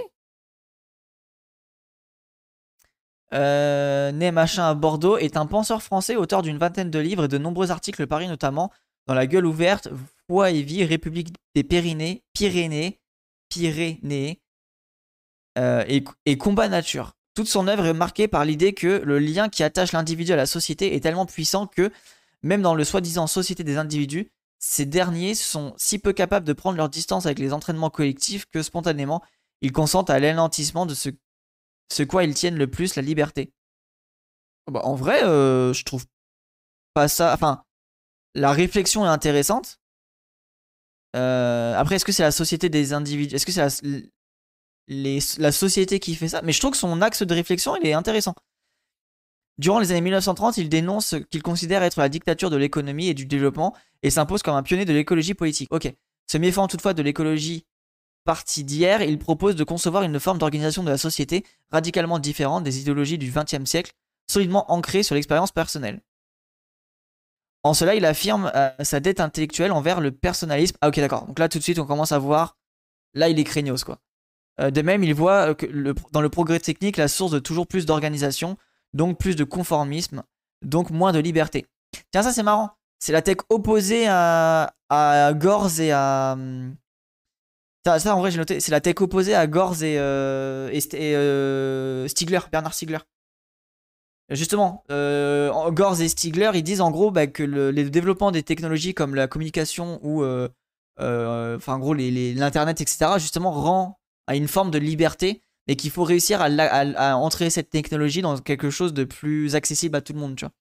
Euh, 3.32 4.12
né 4.12 4.30
machin 4.30 4.64
à 4.64 4.74
Bordeaux, 4.74 5.16
est 5.18 5.36
un 5.36 5.46
penseur 5.46 5.82
français, 5.82 6.14
auteur 6.16 6.42
d'une 6.42 6.58
vingtaine 6.58 6.90
de 6.90 6.98
livres 6.98 7.24
et 7.24 7.28
de 7.28 7.38
nombreux 7.38 7.70
articles 7.70 8.06
parus 8.06 8.28
notamment 8.28 8.70
dans 9.06 9.14
la 9.14 9.26
gueule 9.26 9.46
ouverte, 9.46 9.88
foi 10.28 10.50
et 10.50 10.62
vie, 10.62 10.84
République 10.84 11.34
des 11.54 11.64
Pyrénées, 11.64 12.22
Pyrénées, 12.32 13.00
Pyrénées 13.48 14.40
euh, 15.58 15.84
et 16.26 16.38
combat 16.38 16.68
nature. 16.68 17.14
Toute 17.34 17.48
son 17.48 17.66
œuvre 17.66 17.86
est 17.86 17.94
marquée 17.94 18.28
par 18.28 18.44
l'idée 18.44 18.74
que 18.74 19.02
le 19.04 19.18
lien 19.18 19.48
qui 19.48 19.64
attache 19.64 19.90
l'individu 19.92 20.32
à 20.32 20.36
la 20.36 20.46
société 20.46 20.94
est 20.94 21.00
tellement 21.00 21.26
puissant 21.26 21.66
que, 21.66 21.90
même 22.42 22.62
dans 22.62 22.76
le 22.76 22.84
soi-disant 22.84 23.26
société 23.26 23.64
des 23.64 23.76
individus, 23.76 24.30
ces 24.66 24.86
derniers 24.86 25.34
sont 25.34 25.74
si 25.76 25.98
peu 25.98 26.14
capables 26.14 26.46
de 26.46 26.54
prendre 26.54 26.78
leur 26.78 26.88
distance 26.88 27.26
avec 27.26 27.38
les 27.38 27.52
entraînements 27.52 27.90
collectifs 27.90 28.46
que 28.46 28.62
spontanément, 28.62 29.22
ils 29.60 29.72
consentent 29.72 30.08
à 30.08 30.18
l'anéantissement 30.18 30.86
de 30.86 30.94
ce, 30.94 31.10
ce 31.92 32.02
quoi 32.02 32.24
ils 32.24 32.32
tiennent 32.32 32.56
le 32.56 32.70
plus, 32.70 32.96
la 32.96 33.02
liberté. 33.02 33.52
Bah, 34.72 34.80
en 34.84 34.94
vrai, 34.94 35.22
euh, 35.22 35.74
je 35.74 35.84
trouve 35.84 36.06
pas 36.94 37.08
ça. 37.08 37.34
Enfin, 37.34 37.62
la 38.34 38.52
réflexion 38.52 39.04
est 39.04 39.08
intéressante. 39.08 39.80
Euh, 41.14 41.76
après, 41.76 41.96
est-ce 41.96 42.06
que 42.06 42.12
c'est 42.12 42.22
la 42.22 42.32
société 42.32 42.70
des 42.70 42.94
individus 42.94 43.34
Est-ce 43.34 43.44
que 43.44 43.52
c'est 43.52 43.84
la, 44.88 45.20
la 45.38 45.52
société 45.52 46.00
qui 46.00 46.14
fait 46.14 46.28
ça? 46.28 46.40
Mais 46.40 46.52
je 46.52 46.60
trouve 46.60 46.72
que 46.72 46.78
son 46.78 47.02
axe 47.02 47.22
de 47.22 47.34
réflexion, 47.34 47.76
il 47.76 47.86
est 47.86 47.92
intéressant. 47.92 48.34
Durant 49.58 49.78
les 49.78 49.92
années 49.92 50.00
1930, 50.00 50.56
il 50.58 50.68
dénonce 50.68 51.06
ce 51.06 51.16
qu'il 51.16 51.42
considère 51.42 51.82
être 51.82 51.98
la 51.98 52.08
dictature 52.08 52.50
de 52.50 52.56
l'économie 52.56 53.08
et 53.08 53.14
du 53.14 53.26
développement 53.26 53.74
et 54.02 54.10
s'impose 54.10 54.42
comme 54.42 54.56
un 54.56 54.62
pionnier 54.62 54.84
de 54.84 54.92
l'écologie 54.92 55.34
politique. 55.34 55.72
Ok. 55.72 55.92
Se 56.26 56.38
méfiant 56.38 56.66
toutefois 56.66 56.94
de 56.94 57.02
l'écologie 57.02 57.66
partie 58.24 58.64
d'hier, 58.64 59.02
il 59.02 59.18
propose 59.18 59.54
de 59.54 59.64
concevoir 59.64 60.02
une 60.02 60.18
forme 60.18 60.38
d'organisation 60.38 60.82
de 60.82 60.90
la 60.90 60.98
société 60.98 61.44
radicalement 61.70 62.18
différente 62.18 62.64
des 62.64 62.80
idéologies 62.80 63.18
du 63.18 63.30
XXe 63.30 63.64
siècle, 63.64 63.92
solidement 64.26 64.70
ancrée 64.72 65.02
sur 65.02 65.14
l'expérience 65.14 65.52
personnelle. 65.52 66.00
En 67.62 67.74
cela, 67.74 67.94
il 67.94 68.04
affirme 68.04 68.50
euh, 68.54 68.70
sa 68.82 69.00
dette 69.00 69.20
intellectuelle 69.20 69.72
envers 69.72 70.00
le 70.00 70.10
personnalisme. 70.10 70.76
Ah 70.80 70.88
ok 70.88 71.00
d'accord, 71.00 71.26
donc 71.26 71.38
là 71.38 71.48
tout 71.48 71.58
de 71.58 71.62
suite 71.62 71.78
on 71.78 71.86
commence 71.86 72.12
à 72.12 72.18
voir, 72.18 72.58
là 73.14 73.28
il 73.28 73.38
est 73.38 73.44
craignos 73.44 73.84
quoi. 73.84 74.00
Euh, 74.60 74.70
de 74.70 74.82
même, 74.82 75.02
il 75.02 75.14
voit 75.14 75.50
euh, 75.50 75.54
que 75.54 75.66
dans 76.12 76.20
le 76.20 76.28
progrès 76.28 76.60
technique 76.60 76.96
la 76.96 77.08
source 77.08 77.32
de 77.32 77.38
toujours 77.38 77.66
plus 77.66 77.86
d'organisation, 77.86 78.56
donc 78.94 79.18
plus 79.18 79.36
de 79.36 79.44
conformisme, 79.44 80.22
donc 80.62 80.90
moins 80.90 81.12
de 81.12 81.18
liberté. 81.18 81.66
Tiens, 82.12 82.22
ça 82.22 82.32
c'est 82.32 82.42
marrant. 82.42 82.70
C'est 82.98 83.12
la 83.12 83.20
tech 83.20 83.36
opposée 83.50 84.06
à, 84.08 84.74
à 84.88 85.32
Gorz 85.34 85.80
et 85.80 85.92
à. 85.92 86.32
Hum, 86.32 86.74
ça, 87.84 88.16
en 88.16 88.20
vrai, 88.20 88.30
j'ai 88.30 88.38
noté. 88.38 88.60
C'est 88.60 88.72
la 88.72 88.80
tech 88.80 88.94
opposée 89.00 89.34
à 89.34 89.46
Gorz 89.46 89.82
et, 89.82 89.98
euh, 89.98 90.70
et, 90.72 92.08
Stigler, 92.08 92.38
Bernard 92.50 92.72
Stigler. 92.72 93.00
Justement, 94.30 94.84
euh, 94.90 95.70
Gorz 95.70 96.00
et 96.00 96.08
Stigler, 96.08 96.50
ils 96.54 96.62
disent 96.62 96.80
en 96.80 96.90
gros 96.90 97.10
bah, 97.10 97.26
que 97.26 97.42
le, 97.42 97.70
les 97.70 97.90
développements 97.90 98.30
des 98.30 98.42
technologies 98.42 98.94
comme 98.94 99.14
la 99.14 99.28
communication 99.28 100.00
ou. 100.02 100.24
enfin, 100.96 101.74
en 101.74 101.78
gros, 101.78 101.92
l'Internet, 101.92 102.80
etc., 102.80 103.12
justement, 103.18 103.50
rend 103.50 103.98
à 104.26 104.36
une 104.36 104.48
forme 104.48 104.70
de 104.70 104.78
liberté, 104.78 105.42
mais 105.66 105.76
qu'il 105.76 105.90
faut 105.90 106.04
réussir 106.04 106.40
à, 106.42 107.16
entrer 107.16 107.50
cette 107.50 107.70
technologie 107.70 108.22
dans 108.22 108.38
quelque 108.38 108.70
chose 108.70 108.92
de 108.92 109.04
plus 109.04 109.54
accessible 109.54 109.96
à 109.96 110.00
tout 110.00 110.12
le 110.12 110.20
monde, 110.20 110.36
tu 110.36 110.44
vois. 110.44 110.52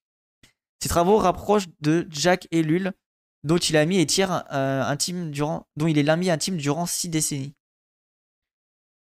Ses 0.81 0.89
travaux 0.89 1.17
rapprochent 1.17 1.67
de 1.81 2.07
Jacques 2.09 2.47
Ellul, 2.51 2.93
dont 3.43 3.57
il 3.57 3.77
a 3.77 3.85
mis 3.85 3.99
et 3.99 4.05
tire 4.05 4.43
euh, 4.51 4.95
durant, 5.29 5.67
dont 5.75 5.87
il 5.87 5.97
est 5.97 6.03
l'ami 6.03 6.29
intime 6.29 6.57
durant 6.57 6.85
six 6.85 7.09
décennies. 7.09 7.53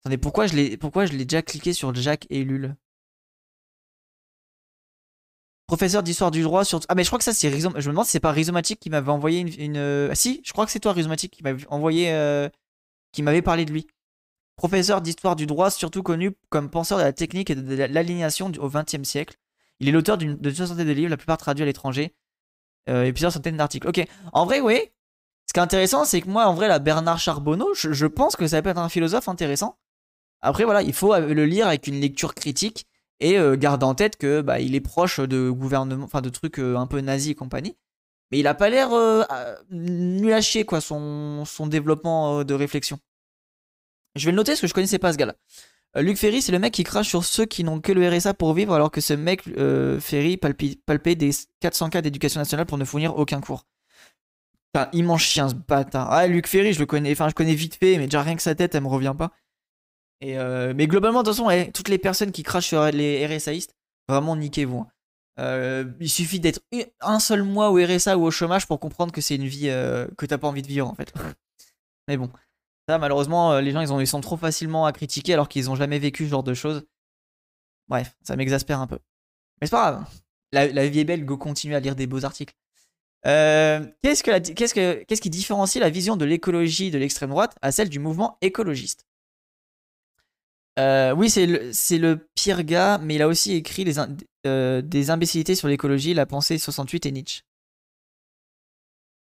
Attendez, 0.02 0.18
pourquoi 0.18 0.48
je 0.48 0.56
l'ai, 0.56 0.78
pourquoi 0.78 1.06
je 1.06 1.14
l'ai 1.14 1.26
déjà 1.26 1.42
cliqué 1.42 1.74
sur 1.74 1.94
Jacques 1.94 2.26
Ellul 2.30 2.76
Professeur 5.68 6.02
d'histoire 6.02 6.32
du 6.32 6.42
droit 6.42 6.66
sur. 6.66 6.80
Ah, 6.90 6.96
mais 6.96 7.04
je 7.04 7.10
crois 7.10 7.20
que 7.20 7.24
ça, 7.24 7.32
c'est 7.32 7.52
Je 7.52 7.68
me 7.68 7.82
demande 7.82 8.06
c'est 8.06 8.20
pas 8.20 8.34
qui 8.34 8.90
m'avait 8.90 9.12
envoyé 9.12 9.42
une. 9.42 9.78
Ah, 10.10 10.16
si, 10.16 10.42
je 10.44 10.52
crois 10.52 10.66
que 10.66 10.72
c'est 10.72 10.80
toi, 10.80 10.94
Rhizomatique, 10.94 11.32
qui 11.32 11.44
m'avait 11.44 11.68
envoyé. 11.70 12.12
Euh, 12.12 12.50
qui 13.12 13.22
m'avait 13.22 13.44
parlé 13.44 13.66
de 13.66 13.72
lui. 13.72 13.86
Professeur 14.60 15.00
d'histoire 15.00 15.38
du 15.38 15.46
droit, 15.46 15.72
surtout 15.72 16.04
connu 16.04 16.32
comme 16.50 16.70
penseur 16.70 16.98
de 16.98 17.04
la 17.04 17.14
technique 17.14 17.50
et 17.50 17.56
de 17.56 17.76
l'alignation 17.76 18.52
au 18.60 18.68
XXe 18.68 19.08
siècle. 19.08 19.38
Il 19.80 19.88
est 19.88 19.92
l'auteur 19.94 20.18
d'une 20.18 20.38
soixantaine 20.54 20.86
de 20.86 20.92
livres, 20.92 21.10
la 21.10 21.16
plupart 21.16 21.38
traduits 21.38 21.64
à 21.64 21.66
l'étranger, 21.66 22.14
euh, 22.90 23.06
et 23.06 23.14
plusieurs 23.14 23.32
centaines 23.32 23.56
d'articles. 23.56 23.88
Ok, 23.88 24.06
en 24.34 24.46
vrai, 24.46 24.60
oui. 24.60 24.82
Ce 25.48 25.54
qui 25.54 25.62
est 25.62 25.64
intéressant, 25.64 26.04
c'est 26.04 26.20
que 26.20 26.28
moi, 26.28 26.46
en 26.46 26.56
vrai, 26.56 26.68
la 26.68 26.80
Bernard 26.80 27.20
Charbonneau, 27.20 27.74
je, 27.74 28.06
pense 28.06 28.36
que 28.36 28.48
ça 28.48 28.62
peut 28.62 28.68
être 28.68 28.80
un 28.80 28.90
philosophe 28.90 29.30
intéressant. 29.30 29.78
Après, 30.42 30.66
voilà, 30.66 30.82
il 30.82 30.92
faut 30.92 31.18
le 31.18 31.46
lire 31.46 31.68
avec 31.68 31.88
une 31.88 32.02
lecture 32.02 32.36
critique 32.36 32.86
et 33.22 33.40
euh, 33.40 33.56
garder 33.56 33.86
en 33.86 33.96
tête 33.96 34.18
que 34.18 34.42
bah, 34.42 34.60
il 34.60 34.76
est 34.76 34.82
proche 34.82 35.22
de 35.22 35.50
gouvernement, 35.50 36.04
enfin 36.04 36.20
de 36.20 36.28
trucs 36.28 36.60
euh, 36.60 36.76
un 36.76 36.86
peu 36.86 37.00
nazis 37.00 37.32
et 37.32 37.36
compagnie. 37.36 37.78
Mais 38.30 38.40
il 38.40 38.48
a 38.48 38.56
pas 38.56 38.68
l'air 38.70 38.90
nul 39.72 40.34
à 40.34 40.42
chier, 40.42 40.66
quoi, 40.66 40.82
son 40.82 41.46
développement 41.68 42.44
de 42.44 42.54
réflexion. 42.54 43.00
Je 44.20 44.26
vais 44.26 44.32
le 44.32 44.38
noter 44.38 44.52
parce 44.52 44.62
que 44.62 44.68
je 44.68 44.74
connaissais 44.74 45.00
pas 45.00 45.14
ce 45.14 45.18
gars-là. 45.18 45.36
Euh, 45.98 46.02
Luc 46.02 46.18
Ferry, 46.18 46.42
c'est 46.42 46.52
le 46.52 46.60
mec 46.60 46.74
qui 46.74 46.84
crache 46.84 47.08
sur 47.08 47.24
ceux 47.24 47.46
qui 47.46 47.64
n'ont 47.64 47.80
que 47.82 47.92
le 47.92 48.08
RSA 48.08 48.34
pour 48.34 48.54
vivre, 48.54 48.74
alors 48.74 48.92
que 48.92 49.02
ce 49.02 49.14
mec, 49.14 49.44
euh, 49.58 50.00
Ferry, 50.00 50.38
palpait 50.38 51.16
des 51.16 51.32
400 51.62 51.90
cas 51.90 52.02
d'éducation 52.02 52.40
nationale 52.40 52.66
pour 52.66 52.78
ne 52.78 52.86
fournir 52.86 53.18
aucun 53.18 53.42
cours. 53.42 53.66
Putain, 54.72 54.90
immense 54.94 55.22
chien 55.22 55.50
ce 55.50 55.56
bâtard. 55.56 56.12
Ah, 56.12 56.28
Luc 56.28 56.48
Ferry, 56.48 56.74
je 56.74 56.80
le 56.80 56.86
connais, 56.86 57.12
enfin, 57.12 57.28
je 57.30 57.34
connais 57.34 57.56
vite 57.56 57.76
fait, 57.76 57.98
mais 57.98 58.06
déjà 58.06 58.22
rien 58.22 58.36
que 58.36 58.42
sa 58.42 58.54
tête, 58.54 58.76
elle 58.76 58.84
me 58.84 58.88
revient 58.88 59.16
pas. 59.18 59.32
Euh, 60.24 60.74
mais 60.76 60.86
globalement, 60.86 61.24
de 61.24 61.30
toute 61.30 61.38
façon, 61.38 61.50
eh, 61.50 61.72
toutes 61.72 61.90
les 61.90 61.98
personnes 61.98 62.32
qui 62.32 62.44
crachent 62.44 62.68
sur 62.68 62.86
les 62.92 63.26
RSAistes, 63.26 63.76
vraiment 64.08 64.36
niquez-vous. 64.36 64.86
Hein. 65.38 65.86
il 66.02 66.10
suffit 66.10 66.42
d'être 66.42 66.60
un 67.00 67.20
seul 67.20 67.44
mois 67.44 67.72
au 67.72 67.76
RSA 67.76 68.18
ou 68.18 68.26
au 68.26 68.32
chômage 68.32 68.68
pour 68.68 68.80
comprendre 68.80 69.14
que 69.14 69.22
c'est 69.22 69.36
une 69.36 69.48
vie 69.48 69.70
que 70.18 70.26
t'as 70.26 70.38
pas 70.38 70.50
envie 70.50 70.62
de 70.62 70.68
vivre 70.68 70.88
en 70.88 70.96
fait. 70.96 71.14
mais 72.10 72.18
bon 72.18 72.30
malheureusement, 72.98 73.54
euh, 73.54 73.62
les 73.62 73.72
gens, 73.72 73.82
ils, 73.82 73.94
ont, 73.94 74.04
sont 74.06 74.22
trop 74.22 74.38
facilement 74.38 74.86
à 74.86 74.92
critiquer 74.92 75.34
alors 75.34 75.50
qu'ils 75.50 75.70
ont 75.70 75.76
jamais 75.76 76.00
vécu 76.00 76.26
ce 76.26 76.30
genre 76.30 76.44
de 76.44 76.54
choses. 76.54 76.86
Bref, 77.88 78.16
ça 78.24 78.36
m'exaspère 78.36 78.80
un 78.80 78.88
peu. 78.88 79.00
Mais 79.62 79.68
c'est 79.68 79.72
pas 79.72 79.92
grave. 79.92 80.06
La, 80.52 80.88
vie 80.88 81.00
est 81.00 81.04
belle, 81.04 81.26
go 81.26 81.38
continue 81.38 81.76
à 81.76 81.80
lire 81.80 81.96
des 81.96 82.08
beaux 82.08 82.26
articles. 82.26 82.56
Euh, 83.26 83.86
qu'est-ce, 84.02 84.24
que 84.24 84.40
qu'est-ce, 84.54 84.74
que, 84.74 85.04
qu'est-ce 85.04 85.22
qui 85.22 85.30
différencie 85.30 85.82
la 85.82 85.90
vision 85.90 86.18
de 86.18 86.26
l'écologie 86.26 86.90
de 86.90 86.98
l'extrême 86.98 87.30
droite 87.30 87.56
à 87.62 87.72
celle 87.72 87.90
du 87.90 88.00
mouvement 88.00 88.38
écologiste? 88.42 89.06
Euh, 90.80 91.14
Oui, 91.14 91.30
c'est 91.30 91.46
le, 91.46 91.72
c'est 91.74 91.98
le 91.98 92.28
pire 92.34 92.64
gars, 92.64 92.98
mais 92.98 93.16
il 93.16 93.22
a 93.22 93.28
aussi 93.28 93.54
écrit 93.54 93.84
des 93.84 95.10
imbécilités 95.12 95.56
sur 95.56 95.68
l'écologie, 95.68 96.14
la 96.14 96.26
pensée 96.26 96.58
68 96.58 97.06
et 97.06 97.12
Nietzsche. 97.12 97.42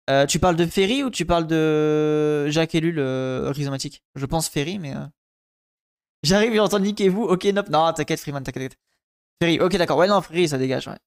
Euh, 0.10 0.26
tu 0.26 0.40
parles 0.40 0.56
de 0.56 0.66
Ferry 0.66 1.04
ou 1.04 1.12
tu 1.12 1.26
parles 1.26 1.46
de 1.46 2.48
Jacques 2.50 2.74
Ellul 2.74 2.98
euh, 2.98 3.52
rhizomatique? 3.52 4.04
Je 4.16 4.26
pense 4.26 4.50
Ferry, 4.50 4.80
mais. 4.80 4.96
Euh... 4.96 5.06
J'arrive, 6.24 6.56
j'entends 6.56 6.80
niquez-vous. 6.80 7.24
Ok, 7.24 7.46
nope. 7.46 7.70
Non, 7.70 7.94
t'inquiète, 7.94 8.20
Freeman, 8.20 8.44
t'inquiète. 8.44 8.76
Ferry, 9.42 9.60
ok, 9.60 9.78
d'accord. 9.78 9.98
Ouais, 9.98 10.08
non, 10.08 10.22
Ferry, 10.22 10.50
ça 10.50 10.58
dégage, 10.58 10.88
ouais. 10.88 10.98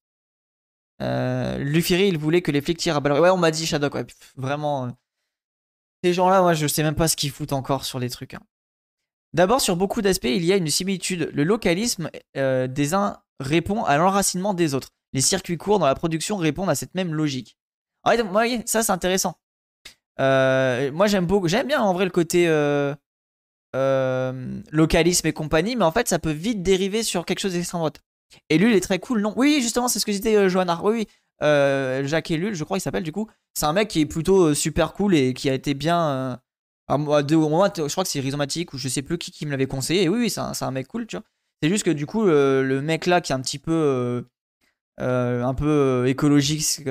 Euh, 1.03 1.59
il 1.91 2.17
voulait 2.17 2.43
que 2.43 2.53
les 2.53 2.61
flics 2.61 2.79
tirent 2.79 2.97
à 2.97 3.01
balles. 3.01 3.21
Ouais, 3.21 3.31
on 3.31 3.37
m'a 3.37 3.51
dit 3.51 3.67
Shadok, 3.67 3.95
ouais. 3.95 4.07
vraiment. 4.37 4.97
Ces 6.05 6.13
gens-là, 6.13 6.41
moi, 6.41 6.55
je 6.55 6.67
sais 6.67 6.85
même 6.85 6.95
pas 6.95 7.09
ce 7.09 7.17
qu'ils 7.17 7.31
foutent 7.31 7.53
encore 7.53 7.85
sur 7.85 7.99
les 7.99 8.09
trucs. 8.09 8.35
Hein. 8.35 8.43
D'abord, 9.33 9.61
sur 9.61 9.77
beaucoup 9.77 10.01
d'aspects, 10.01 10.25
il 10.25 10.45
y 10.45 10.53
a 10.53 10.57
une 10.57 10.69
similitude. 10.69 11.31
Le 11.33 11.43
localisme 11.43 12.11
des 12.35 12.95
uns 12.95 13.21
répond 13.41 13.83
à 13.85 13.97
l'enracinement 13.97 14.55
des 14.55 14.75
autres. 14.75 14.91
Les 15.13 15.21
circuits 15.21 15.59
courts 15.59 15.79
dans 15.79 15.87
la 15.87 15.95
production 15.95 16.37
répondent 16.37 16.71
à 16.71 16.75
cette 16.75 16.95
même 16.95 17.15
logique. 17.15 17.57
Ah 18.05 18.15
ouais, 18.17 18.63
ça 18.67 18.83
c'est 18.83 18.93
intéressant. 18.93 19.37
Euh, 20.21 20.93
moi 20.93 21.07
j'aime 21.07 21.27
beaucoup, 21.27 21.49
j'aime 21.49 21.67
bien 21.67 21.81
en 21.81 21.93
vrai 21.95 22.05
le 22.05 22.11
côté 22.11 22.47
euh, 22.49 22.95
euh, 23.75 24.61
localisme 24.71 25.27
et 25.27 25.33
compagnie, 25.33 25.77
mais 25.77 25.85
en 25.85 25.93
fait 25.93 26.09
ça 26.09 26.19
peut 26.19 26.33
vite 26.33 26.63
dériver 26.63 27.03
sur 27.03 27.25
quelque 27.25 27.41
chose 27.41 27.55
d'extrême 27.55 27.81
droite. 27.81 28.03
Et 28.51 28.59
lui 28.59 28.71
il 28.71 28.77
est 28.77 28.81
très 28.81 28.99
cool, 28.99 29.21
non? 29.21 29.33
Oui, 29.37 29.61
justement, 29.63 29.89
c'est 29.89 29.99
ce 29.99 30.07
que 30.07 30.13
disait 30.13 30.49
Johanna. 30.49 30.81
Oui, 30.83 30.93
oui. 30.93 31.09
Jacques 31.41 32.31
Ellul, 32.31 32.55
je 32.55 32.65
crois 32.65 32.77
qu'il 32.77 32.83
s'appelle 32.83 33.03
du 33.03 33.13
coup. 33.13 33.29
C'est 33.55 33.67
un 33.67 33.73
mec 33.73 33.89
qui 33.89 34.01
est 34.01 34.07
plutôt 34.07 34.55
super 34.55 34.93
cool 34.93 35.15
et 35.15 35.35
qui 35.35 35.51
a 35.51 35.55
été 35.55 35.75
bien. 35.75 36.41
à 36.89 36.99
moment, 36.99 37.67
je 37.75 37.91
crois 37.91 38.05
que 38.05 38.11
c'est 38.11 38.21
Rhizomatique 38.21 38.73
ou 38.73 38.79
je 38.79 38.89
sais 38.89 39.03
plus 39.03 39.19
qui, 39.19 39.31
qui 39.33 39.47
me 39.47 39.51
l'avait 39.51 39.67
conseillé. 39.67 40.05
Et 40.05 40.09
oui, 40.09 40.21
oui, 40.21 40.31
c'est 40.31 40.41
un, 40.41 40.53
un, 40.59 40.71
mec 40.71 40.89
cool, 40.89 41.07
tu 41.07 41.17
vois. 41.17 41.25
C'est 41.63 41.69
juste 41.69 41.85
que 41.85 41.91
du 41.91 42.07
coup, 42.07 42.25
le 42.25 42.81
mec 42.81 43.07
là 43.07 43.21
qui 43.21 43.33
est 43.33 43.35
un 43.35 43.41
petit 43.41 43.59
peu. 43.59 44.25
un 44.99 45.55
peu 45.55 46.05
écologique 46.07 46.85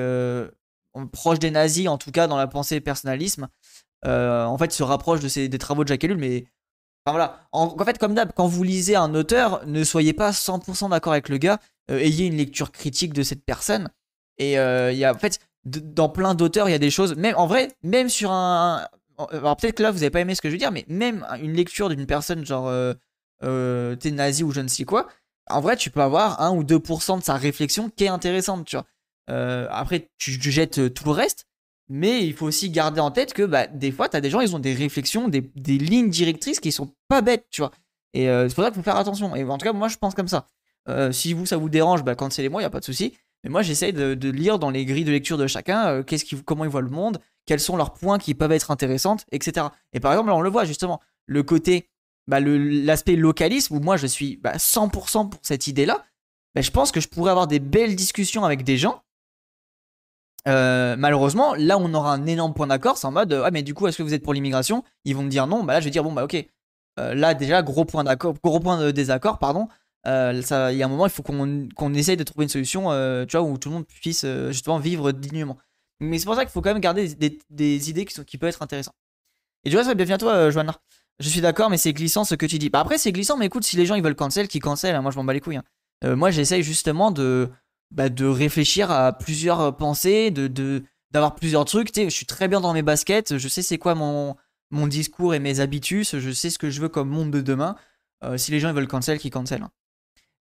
proche 1.10 1.38
des 1.38 1.50
nazis, 1.50 1.88
en 1.88 1.98
tout 1.98 2.10
cas 2.10 2.26
dans 2.26 2.36
la 2.36 2.46
pensée 2.46 2.80
personnalisme, 2.80 3.48
euh, 4.06 4.44
en 4.44 4.58
fait 4.58 4.72
se 4.72 4.82
rapproche 4.82 5.20
de 5.20 5.28
ces, 5.28 5.48
des 5.48 5.58
travaux 5.58 5.84
de 5.84 5.88
Jacques 5.88 6.04
Ellul, 6.04 6.18
mais 6.18 6.44
enfin 7.04 7.12
voilà. 7.12 7.46
En, 7.52 7.76
fait, 7.84 7.98
comme 7.98 8.14
d'hab, 8.14 8.32
quand 8.34 8.46
vous 8.46 8.62
lisez 8.62 8.96
un 8.96 9.14
auteur, 9.14 9.64
ne 9.66 9.84
soyez 9.84 10.12
pas 10.12 10.30
100% 10.32 10.90
d'accord 10.90 11.12
avec 11.12 11.28
le 11.28 11.38
gars, 11.38 11.58
euh, 11.90 11.98
ayez 11.98 12.26
une 12.26 12.36
lecture 12.36 12.72
critique 12.72 13.12
de 13.12 13.22
cette 13.22 13.44
personne. 13.44 13.90
Et 14.38 14.58
euh, 14.58 14.92
il 14.92 14.98
y 14.98 15.04
a 15.04 15.14
en 15.14 15.18
fait 15.18 15.40
dans 15.64 16.08
plein 16.08 16.34
d'auteurs, 16.34 16.68
il 16.68 16.72
y 16.72 16.74
a 16.74 16.78
des 16.78 16.90
choses, 16.90 17.14
même 17.16 17.36
en 17.36 17.46
vrai, 17.46 17.68
même 17.82 18.08
sur 18.08 18.32
un, 18.32 18.88
alors 19.30 19.56
peut-être 19.56 19.76
que 19.76 19.82
là 19.82 19.92
vous 19.92 20.02
avez 20.02 20.10
pas 20.10 20.20
aimé 20.20 20.34
ce 20.34 20.42
que 20.42 20.48
je 20.48 20.54
veux 20.54 20.58
dire, 20.58 20.72
mais 20.72 20.84
même 20.88 21.24
une 21.40 21.52
lecture 21.52 21.88
d'une 21.88 22.06
personne 22.06 22.44
genre 22.44 22.72
t'es 23.40 24.10
nazi 24.10 24.42
ou 24.42 24.50
je 24.50 24.60
ne 24.60 24.66
sais 24.66 24.84
quoi, 24.84 25.06
en 25.48 25.60
vrai 25.60 25.76
tu 25.76 25.90
peux 25.90 26.00
avoir 26.00 26.40
1 26.40 26.50
ou 26.56 26.64
2% 26.64 27.20
de 27.20 27.24
sa 27.24 27.36
réflexion 27.36 27.90
qui 27.90 28.04
est 28.04 28.08
intéressante, 28.08 28.64
tu 28.66 28.74
vois. 28.74 28.86
Euh, 29.30 29.66
après, 29.70 30.10
tu, 30.18 30.32
jettes 30.40 30.78
euh, 30.78 30.90
tout 30.90 31.04
le 31.04 31.12
reste. 31.12 31.46
Mais 31.88 32.24
il 32.24 32.32
faut 32.32 32.46
aussi 32.46 32.70
garder 32.70 33.00
en 33.00 33.10
tête 33.10 33.34
que 33.34 33.42
bah, 33.42 33.66
des 33.66 33.92
fois, 33.92 34.08
tu 34.08 34.16
as 34.16 34.20
des 34.20 34.30
gens, 34.30 34.40
ils 34.40 34.56
ont 34.56 34.60
des 34.60 34.72
réflexions, 34.72 35.28
des, 35.28 35.42
des 35.56 35.78
lignes 35.78 36.10
directrices 36.10 36.60
qui 36.60 36.72
sont 36.72 36.94
pas 37.08 37.20
bêtes, 37.20 37.46
tu 37.50 37.60
vois. 37.60 37.72
Et 38.14 38.28
euh, 38.28 38.48
c'est 38.48 38.54
pour 38.54 38.64
ça 38.64 38.70
qu'il 38.70 38.76
faut 38.76 38.84
faire 38.84 38.96
attention. 38.96 39.34
Et 39.36 39.44
en 39.44 39.58
tout 39.58 39.64
cas, 39.64 39.72
moi, 39.72 39.88
je 39.88 39.96
pense 39.96 40.14
comme 40.14 40.28
ça. 40.28 40.46
Euh, 40.88 41.12
si 41.12 41.32
vous, 41.32 41.46
ça 41.46 41.56
vous 41.56 41.68
dérange, 41.68 42.02
bah, 42.04 42.14
cancellez-moi, 42.14 42.60
il 42.60 42.64
n'y 42.64 42.66
a 42.66 42.70
pas 42.70 42.80
de 42.80 42.84
souci. 42.84 43.14
Mais 43.44 43.50
moi, 43.50 43.62
j'essaye 43.62 43.92
de, 43.92 44.30
lire 44.30 44.58
dans 44.58 44.70
les 44.70 44.84
grilles 44.84 45.04
de 45.04 45.10
lecture 45.10 45.36
de 45.36 45.46
chacun 45.46 46.02
qu'est-ce 46.04 46.24
qui, 46.24 46.40
comment 46.44 46.64
ils 46.64 46.70
voient 46.70 46.80
le 46.80 46.90
monde, 46.90 47.18
quels 47.44 47.60
sont 47.60 47.76
leurs 47.76 47.92
points 47.92 48.18
qui 48.18 48.34
peuvent 48.34 48.52
être 48.52 48.70
intéressants, 48.70 49.16
etc. 49.32 49.66
Et 49.92 50.00
par 50.00 50.12
exemple, 50.12 50.28
là, 50.28 50.36
on 50.36 50.42
le 50.42 50.50
voit 50.50 50.64
justement, 50.64 51.00
le 51.26 51.42
côté, 51.42 51.90
bah, 52.28 52.38
l'aspect 52.40 53.16
localisme, 53.16 53.76
où 53.76 53.80
moi, 53.80 53.96
je 53.96 54.06
suis 54.06 54.36
bah, 54.36 54.56
100% 54.56 55.28
pour 55.28 55.40
cette 55.42 55.66
idée-là. 55.66 56.04
Bah, 56.54 56.60
je 56.60 56.70
pense 56.70 56.92
que 56.92 57.00
je 57.00 57.08
pourrais 57.08 57.30
avoir 57.30 57.46
des 57.46 57.58
belles 57.58 57.96
discussions 57.96 58.44
avec 58.44 58.62
des 58.62 58.76
gens. 58.76 59.02
Euh, 60.48 60.96
malheureusement, 60.96 61.54
là 61.54 61.78
on 61.78 61.94
aura 61.94 62.12
un 62.12 62.26
énorme 62.26 62.52
point 62.52 62.66
d'accord, 62.66 62.98
c'est 62.98 63.06
en 63.06 63.12
mode 63.12 63.32
ah 63.32 63.50
mais 63.52 63.62
du 63.62 63.74
coup 63.74 63.86
est-ce 63.86 63.98
que 63.98 64.02
vous 64.02 64.14
êtes 64.14 64.24
pour 64.24 64.34
l'immigration? 64.34 64.82
Ils 65.04 65.14
vont 65.14 65.22
me 65.22 65.28
dire 65.28 65.46
non, 65.46 65.62
bah 65.62 65.74
là 65.74 65.80
je 65.80 65.84
vais 65.84 65.90
dire 65.90 66.02
bon 66.02 66.12
bah 66.12 66.24
ok, 66.24 66.36
euh, 66.98 67.14
là 67.14 67.34
déjà 67.34 67.62
gros 67.62 67.84
point 67.84 68.02
d'accord, 68.02 68.34
gros 68.42 68.58
point 68.58 68.80
de 68.80 68.90
désaccord 68.90 69.38
pardon. 69.38 69.68
Euh, 70.08 70.32
il 70.72 70.76
y 70.76 70.82
a 70.82 70.86
un 70.86 70.88
moment 70.88 71.06
il 71.06 71.12
faut 71.12 71.22
qu'on 71.22 71.94
essaye 71.94 72.16
de 72.16 72.24
trouver 72.24 72.44
une 72.44 72.48
solution, 72.48 72.86
tu 73.26 73.36
vois 73.36 73.46
où 73.46 73.56
tout 73.56 73.68
le 73.68 73.76
monde 73.76 73.86
puisse 73.86 74.26
justement 74.48 74.78
vivre 74.78 75.12
dignement. 75.12 75.58
Mais 76.00 76.18
c'est 76.18 76.24
pour 76.24 76.34
ça 76.34 76.44
qu'il 76.44 76.50
faut 76.50 76.60
quand 76.60 76.72
même 76.72 76.80
garder 76.80 77.14
des, 77.50 77.90
idées 77.90 78.04
qui, 78.04 78.14
sont, 78.14 78.24
qui 78.24 78.36
peuvent 78.36 78.48
être 78.48 78.62
intéressantes. 78.62 78.96
Et 79.64 79.70
du 79.70 79.76
reste, 79.76 79.88
à 79.88 80.18
toi, 80.18 80.50
Joanna. 80.50 80.74
Je 81.20 81.28
suis 81.28 81.40
d'accord, 81.40 81.70
mais 81.70 81.76
c'est 81.76 81.92
glissant 81.92 82.24
ce 82.24 82.34
que 82.34 82.46
tu 82.46 82.58
dis. 82.58 82.68
Bah 82.68 82.80
après, 82.80 82.98
c'est 82.98 83.12
glissant, 83.12 83.36
mais 83.36 83.46
écoute, 83.46 83.62
si 83.62 83.76
les 83.76 83.86
gens 83.86 83.94
ils 83.94 84.02
veulent 84.02 84.16
cancel, 84.16 84.48
qu'ils 84.48 84.60
cancel. 84.60 84.96
Hein, 84.96 85.02
moi, 85.02 85.12
je 85.12 85.16
m'en 85.16 85.22
bats 85.22 85.32
les 85.32 85.40
couilles. 85.40 85.60
Hein. 86.02 86.16
moi, 86.16 86.32
j'essaye 86.32 86.64
justement 86.64 87.12
de, 87.12 87.48
bah, 87.92 88.08
de 88.08 88.24
réfléchir 88.26 88.90
à 88.90 89.12
plusieurs 89.12 89.60
euh, 89.60 89.70
pensées, 89.70 90.30
de, 90.30 90.82
d'avoir 91.10 91.34
plusieurs 91.34 91.64
trucs. 91.64 91.94
Je 91.94 92.08
suis 92.08 92.26
très 92.26 92.48
bien 92.48 92.60
dans 92.60 92.72
mes 92.72 92.82
baskets, 92.82 93.36
je 93.38 93.48
sais 93.48 93.62
c'est 93.62 93.78
quoi 93.78 93.94
mon, 93.94 94.34
mon 94.70 94.86
discours 94.86 95.34
et 95.34 95.38
mes 95.38 95.60
habitudes, 95.60 96.06
je 96.10 96.30
sais 96.30 96.50
ce 96.50 96.58
que 96.58 96.70
je 96.70 96.80
veux 96.80 96.88
comme 96.88 97.08
monde 97.08 97.30
de 97.30 97.40
demain. 97.40 97.76
Euh, 98.24 98.36
si 98.36 98.50
les 98.50 98.60
gens 98.60 98.70
ils 98.70 98.74
veulent 98.74 98.88
cancel, 98.88 99.18
qu'ils 99.18 99.30
cancel. 99.30 99.62
Hein. 99.62 99.70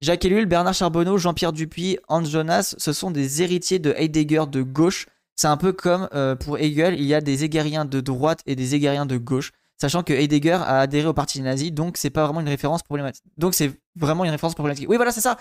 Jacques 0.01 0.25
Ellul, 0.25 0.45
Bernard 0.45 0.73
Charbonneau, 0.73 1.17
Jean-Pierre 1.17 1.53
Dupuis, 1.53 1.97
Hans 2.07 2.23
Jonas, 2.23 2.75
ce 2.77 2.93
sont 2.93 3.11
des 3.11 3.43
héritiers 3.43 3.79
de 3.79 3.93
Heidegger 3.97 4.43
de 4.49 4.61
gauche. 4.63 5.07
C'est 5.35 5.47
un 5.47 5.57
peu 5.57 5.73
comme 5.73 6.07
euh, 6.13 6.35
pour 6.35 6.57
Hegel, 6.57 6.99
il 6.99 7.05
y 7.05 7.13
a 7.13 7.21
des 7.21 7.43
hegeliens 7.43 7.85
de 7.85 7.99
droite 7.99 8.41
et 8.45 8.55
des 8.55 8.75
hegeliens 8.75 9.05
de 9.05 9.17
gauche, 9.17 9.51
sachant 9.79 10.03
que 10.03 10.13
Heidegger 10.13 10.59
a 10.63 10.79
adhéré 10.79 11.07
au 11.07 11.13
parti 11.13 11.41
nazi, 11.41 11.71
donc 11.71 11.97
c'est 11.97 12.09
pas 12.09 12.23
vraiment 12.25 12.41
une 12.41 12.49
référence 12.49 12.83
problématique. 12.83 13.25
Donc 13.37 13.53
c'est 13.53 13.71
vraiment 13.95 14.23
une 14.23 14.31
référence 14.31 14.55
problématique. 14.55 14.89
Oui, 14.89 14.95
voilà, 14.95 15.11
c'est 15.11 15.21
ça. 15.21 15.37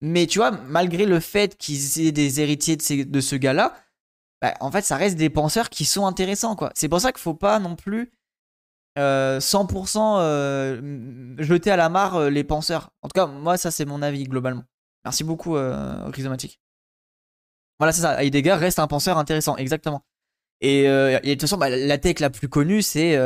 Mais 0.00 0.26
tu 0.26 0.38
vois, 0.38 0.50
malgré 0.50 1.06
le 1.06 1.20
fait 1.20 1.56
qu'ils 1.56 2.06
aient 2.06 2.12
des 2.12 2.40
héritiers 2.40 2.76
de, 2.76 3.20
ce 3.20 3.36
gars-là, 3.36 3.74
bah, 4.42 4.54
en 4.60 4.70
fait, 4.70 4.82
ça 4.82 4.96
reste 4.96 5.16
des 5.16 5.30
penseurs 5.30 5.70
qui 5.70 5.84
sont 5.84 6.06
intéressants, 6.06 6.56
quoi. 6.56 6.70
C'est 6.74 6.88
pour 6.88 7.00
ça 7.00 7.12
qu'il 7.12 7.20
faut 7.22 7.34
pas 7.34 7.58
non 7.58 7.76
plus 7.76 8.12
100% 8.96 9.98
euh, 9.98 10.20
euh, 10.20 11.34
jeter 11.38 11.70
à 11.70 11.76
la 11.76 11.88
mare 11.88 12.16
euh, 12.16 12.30
les 12.30 12.44
penseurs. 12.44 12.90
En 13.02 13.08
tout 13.08 13.14
cas, 13.14 13.26
moi, 13.26 13.56
ça, 13.56 13.70
c'est 13.70 13.84
mon 13.84 14.02
avis, 14.02 14.24
globalement. 14.24 14.64
Merci 15.04 15.24
beaucoup, 15.24 15.52
Rhizomatique. 15.52 16.60
Voilà, 17.78 17.92
c'est 17.92 18.02
ça. 18.02 18.22
Heidegger 18.24 18.54
reste 18.54 18.78
un 18.78 18.86
penseur 18.88 19.18
intéressant, 19.18 19.56
exactement. 19.56 20.02
Et, 20.60 20.84
de 20.84 21.30
toute 21.32 21.42
façon, 21.42 21.58
bah, 21.58 21.68
la 21.70 21.98
tech 21.98 22.18
la 22.18 22.30
plus 22.30 22.48
connue, 22.48 22.82
c'est 22.82 23.16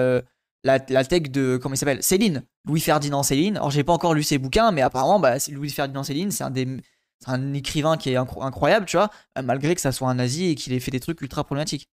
la, 0.64 0.79
tech 0.79 1.31
de 1.31 1.57
comment 1.57 1.75
il 1.75 1.79
s'appelle? 1.79 2.03
Céline. 2.03 2.44
Louis 2.64 2.81
Ferdinand 2.81 3.23
Céline. 3.23 3.57
Alors 3.57 3.70
j'ai 3.70 3.85
pas 3.85 3.92
encore 3.92 4.14
lu 4.14 4.23
ses 4.23 4.38
bouquins 4.38 4.70
mais 4.70 4.83
apparemment 4.83 5.20
bah, 5.20 5.37
Louis 5.51 5.70
Ferdinand 5.70 6.03
Céline 6.03 6.31
c'est 6.31 6.44
un 7.27 7.53
écrivain 7.55 7.96
qui 7.96 8.11
est 8.11 8.16
incroyable 8.16 8.87
tu 8.87 8.96
vois 8.96 9.11
euh, 9.38 9.42
malgré 9.42 9.75
que 9.75 9.81
ça 9.81 9.92
soit 9.92 10.09
un 10.09 10.14
nazi 10.14 10.46
et 10.46 10.55
qu'il 10.55 10.73
ait 10.73 10.81
fait 10.81 10.90
des 10.90 11.01
trucs 11.01 11.20
ultra 11.20 11.44
problématiques. 11.44 11.88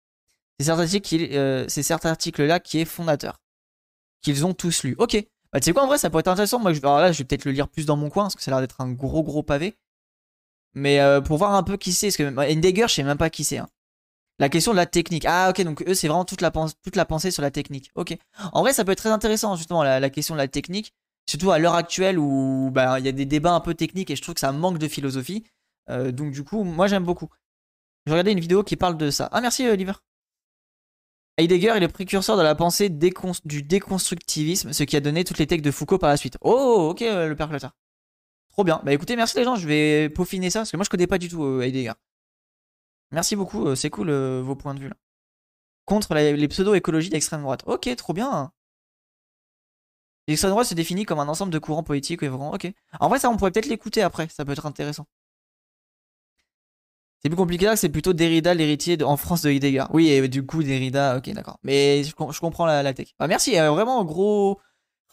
C'est 0.59 0.65
cet 0.65 0.79
article 0.79 1.27
euh, 1.31 1.65
c'est 1.67 1.83
cet 1.83 2.05
article 2.05 2.43
là 2.45 2.59
qui 2.59 2.79
est 2.79 2.85
fondateur 2.85 3.41
qu'ils 4.21 4.45
ont 4.45 4.53
tous 4.53 4.83
lu. 4.83 4.95
Ok. 4.97 5.23
Bah 5.53 5.61
tu 5.61 5.65
sais 5.65 5.73
quoi 5.73 5.83
en 5.83 5.87
vrai 5.87 5.97
ça 5.97 6.09
pourrait 6.09 6.21
être 6.21 6.27
intéressant. 6.27 6.59
Moi 6.59 6.73
je, 6.73 6.79
alors 6.79 6.99
là 6.99 7.11
je 7.11 7.19
vais 7.19 7.23
peut-être 7.23 7.45
le 7.45 7.51
lire 7.51 7.69
plus 7.69 7.85
dans 7.85 7.95
mon 7.95 8.09
coin 8.09 8.23
parce 8.23 8.35
que 8.35 8.41
ça 8.41 8.51
a 8.51 8.55
l'air 8.55 8.61
d'être 8.61 8.81
un 8.81 8.91
gros 8.91 9.23
gros 9.23 9.43
pavé. 9.43 9.77
Mais 10.73 10.99
euh, 10.99 11.21
pour 11.21 11.37
voir 11.37 11.53
un 11.55 11.63
peu 11.63 11.77
qui 11.77 11.93
c'est 11.93 12.07
parce 12.07 12.17
que 12.17 12.41
Heidegger 12.41 12.87
je 12.87 12.95
sais 12.95 13.03
même 13.03 13.17
pas 13.17 13.29
qui 13.29 13.43
c'est 13.43 13.57
hein. 13.57 13.69
La 14.39 14.49
question 14.49 14.71
de 14.71 14.77
la 14.77 14.85
technique. 14.85 15.25
Ah 15.25 15.49
ok, 15.49 15.61
donc 15.63 15.83
eux 15.87 15.95
c'est 15.95 16.07
vraiment 16.07 16.25
toute 16.25 16.41
la, 16.41 16.51
pensée 17.05 17.31
sur 17.31 17.41
la 17.41 17.51
technique. 17.51 17.91
Ok. 17.95 18.15
En 18.53 18.61
vrai 18.61 18.73
ça 18.73 18.85
peut 18.85 18.91
être 18.91 18.99
très 18.99 19.09
intéressant 19.09 19.55
justement 19.55 19.83
la, 19.83 20.09
question 20.09 20.35
de 20.35 20.39
la 20.39 20.47
technique. 20.47 20.93
Surtout 21.27 21.51
à 21.51 21.59
l'heure 21.59 21.75
actuelle 21.75 22.19
où 22.19 22.69
bah, 22.71 22.99
il 22.99 23.05
y 23.05 23.09
a 23.09 23.11
des 23.11 23.25
débats 23.25 23.53
un 23.53 23.59
peu 23.59 23.73
techniques 23.73 24.09
et 24.11 24.15
je 24.15 24.21
trouve 24.21 24.35
que 24.35 24.39
ça 24.39 24.51
manque 24.51 24.77
de 24.77 24.87
philosophie. 24.87 25.43
Euh, 25.89 26.11
donc 26.11 26.31
du 26.31 26.43
coup, 26.43 26.63
moi 26.63 26.87
j'aime 26.87 27.03
beaucoup. 27.03 27.29
Je 28.05 28.11
regardais 28.11 28.31
une 28.31 28.39
vidéo 28.39 28.63
qui 28.63 28.75
parle 28.75 28.95
de 28.95 29.09
ça. 29.09 29.27
Ah 29.31 29.41
merci 29.41 29.67
Oliver. 29.67 29.93
Heidegger 31.37 31.69
est 31.75 31.79
le 31.79 31.87
précurseur 31.87 32.37
de 32.37 32.41
la 32.41 32.55
pensée 32.55 32.89
du 32.89 33.61
déconstructivisme, 33.63 34.73
ce 34.73 34.83
qui 34.83 34.95
a 34.95 34.99
donné 34.99 35.23
toutes 35.23 35.37
les 35.37 35.45
techniques 35.45 35.65
de 35.65 35.71
Foucault 35.71 35.99
par 35.99 36.09
la 36.09 36.17
suite. 36.17 36.37
Oh 36.41 36.89
ok 36.91 37.01
euh, 37.01 37.27
le 37.27 37.35
père 37.35 37.49
Trop 38.49 38.63
bien. 38.63 38.81
Bah 38.83 38.93
écoutez, 38.93 39.15
merci 39.15 39.37
les 39.37 39.43
gens, 39.43 39.55
je 39.55 39.67
vais 39.67 40.09
peaufiner 40.09 40.49
ça 40.49 40.59
parce 40.59 40.71
que 40.71 40.77
moi 40.77 40.83
je 40.83 40.89
connais 40.89 41.07
pas 41.07 41.17
du 41.17 41.27
tout 41.27 41.43
euh, 41.43 41.61
Heidegger. 41.61 41.93
Merci 43.11 43.35
beaucoup, 43.35 43.67
euh, 43.67 43.75
c'est 43.75 43.89
cool 43.89 44.09
euh, 44.09 44.41
vos 44.43 44.55
points 44.55 44.73
de 44.73 44.79
vue 44.79 44.89
là. 44.89 44.95
Contre 45.85 46.13
les 46.15 46.47
pseudo-écologies 46.49 47.09
d'extrême 47.09 47.41
droite. 47.41 47.63
Ok, 47.65 47.89
trop 47.95 48.13
bien. 48.13 48.51
L'extrême 50.27 50.51
droite 50.51 50.67
se 50.67 50.73
définit 50.73 51.05
comme 51.05 51.19
un 51.19 51.27
ensemble 51.29 51.53
de 51.53 51.59
courants 51.59 51.83
politiques. 51.83 52.23
Ok. 52.23 52.71
En 52.99 53.07
vrai, 53.07 53.19
ça, 53.19 53.29
on 53.29 53.37
pourrait 53.37 53.51
peut-être 53.51 53.67
l'écouter 53.67 54.01
après, 54.01 54.27
ça 54.29 54.43
peut 54.43 54.51
être 54.51 54.65
intéressant. 54.65 55.07
C'est 57.21 57.29
plus 57.29 57.37
compliqué 57.37 57.65
là, 57.65 57.75
c'est 57.75 57.89
plutôt 57.89 58.13
Derrida, 58.13 58.53
l'héritier 58.53 59.01
en 59.03 59.17
France 59.17 59.41
de 59.41 59.49
Heidegger. 59.49 59.85
Oui, 59.91 60.09
et 60.09 60.27
du 60.27 60.45
coup, 60.45 60.61
Derrida, 60.61 61.17
ok, 61.17 61.29
d'accord. 61.31 61.57
Mais 61.63 62.03
je, 62.03 62.13
comprends 62.13 62.65
la, 62.65 62.93
tech. 62.93 63.09
Bah, 63.17 63.27
merci, 63.27 63.57
euh, 63.57 63.71
vraiment, 63.71 64.03
gros. 64.03 64.59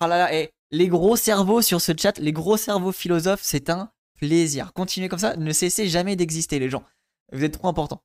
Ah 0.01 0.29
les 0.71 0.89
gros 0.89 1.15
cerveaux 1.17 1.63
sur 1.63 1.81
ce 1.81 1.93
chat, 1.97 2.19
les 2.19 2.33
gros 2.33 2.57
cerveaux 2.57 2.93
philosophes, 2.93 3.41
c'est 3.43 3.71
un 3.71 3.91
plaisir. 4.17 4.73
Continuez 4.75 5.09
comme 5.09 5.21
ça, 5.21 5.37
ne 5.37 5.53
cessez 5.53 5.89
jamais 5.89 6.17
d'exister, 6.17 6.59
les 6.59 6.69
gens. 6.69 6.83
Vous 7.33 7.45
êtes 7.45 7.55
trop 7.55 7.69
important. 7.69 8.03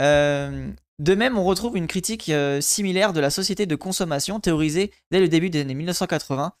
Euh, 0.00 0.72
de 0.98 1.14
même, 1.14 1.38
on 1.38 1.44
retrouve 1.44 1.76
une 1.76 1.86
critique 1.86 2.28
euh, 2.28 2.60
similaire 2.60 3.12
de 3.12 3.20
la 3.20 3.30
société 3.30 3.66
de 3.66 3.76
consommation 3.76 4.40
théorisée 4.40 4.92
dès 5.10 5.20
le 5.20 5.28
début 5.28 5.50
des 5.50 5.60
années 5.60 5.74
1980 5.74 6.52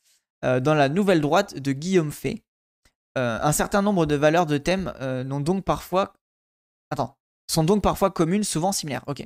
euh, 0.44 0.60
dans 0.60 0.74
la 0.74 0.88
Nouvelle 0.88 1.20
Droite 1.20 1.58
de 1.58 1.72
Guillaume 1.72 2.12
Fay. 2.12 2.42
un 3.16 3.52
certain 3.52 3.82
nombre 3.82 4.06
de 4.06 4.16
valeurs 4.16 4.46
de 4.46 4.58
thèmes 4.58 4.92
n'ont 5.26 5.40
donc 5.40 5.64
parfois... 5.64 6.14
Attends. 6.90 7.16
Sont 7.46 7.64
donc 7.64 7.82
parfois 7.82 8.10
communes, 8.10 8.44
souvent 8.44 8.72
similaires. 8.72 9.04
Ok. 9.06 9.24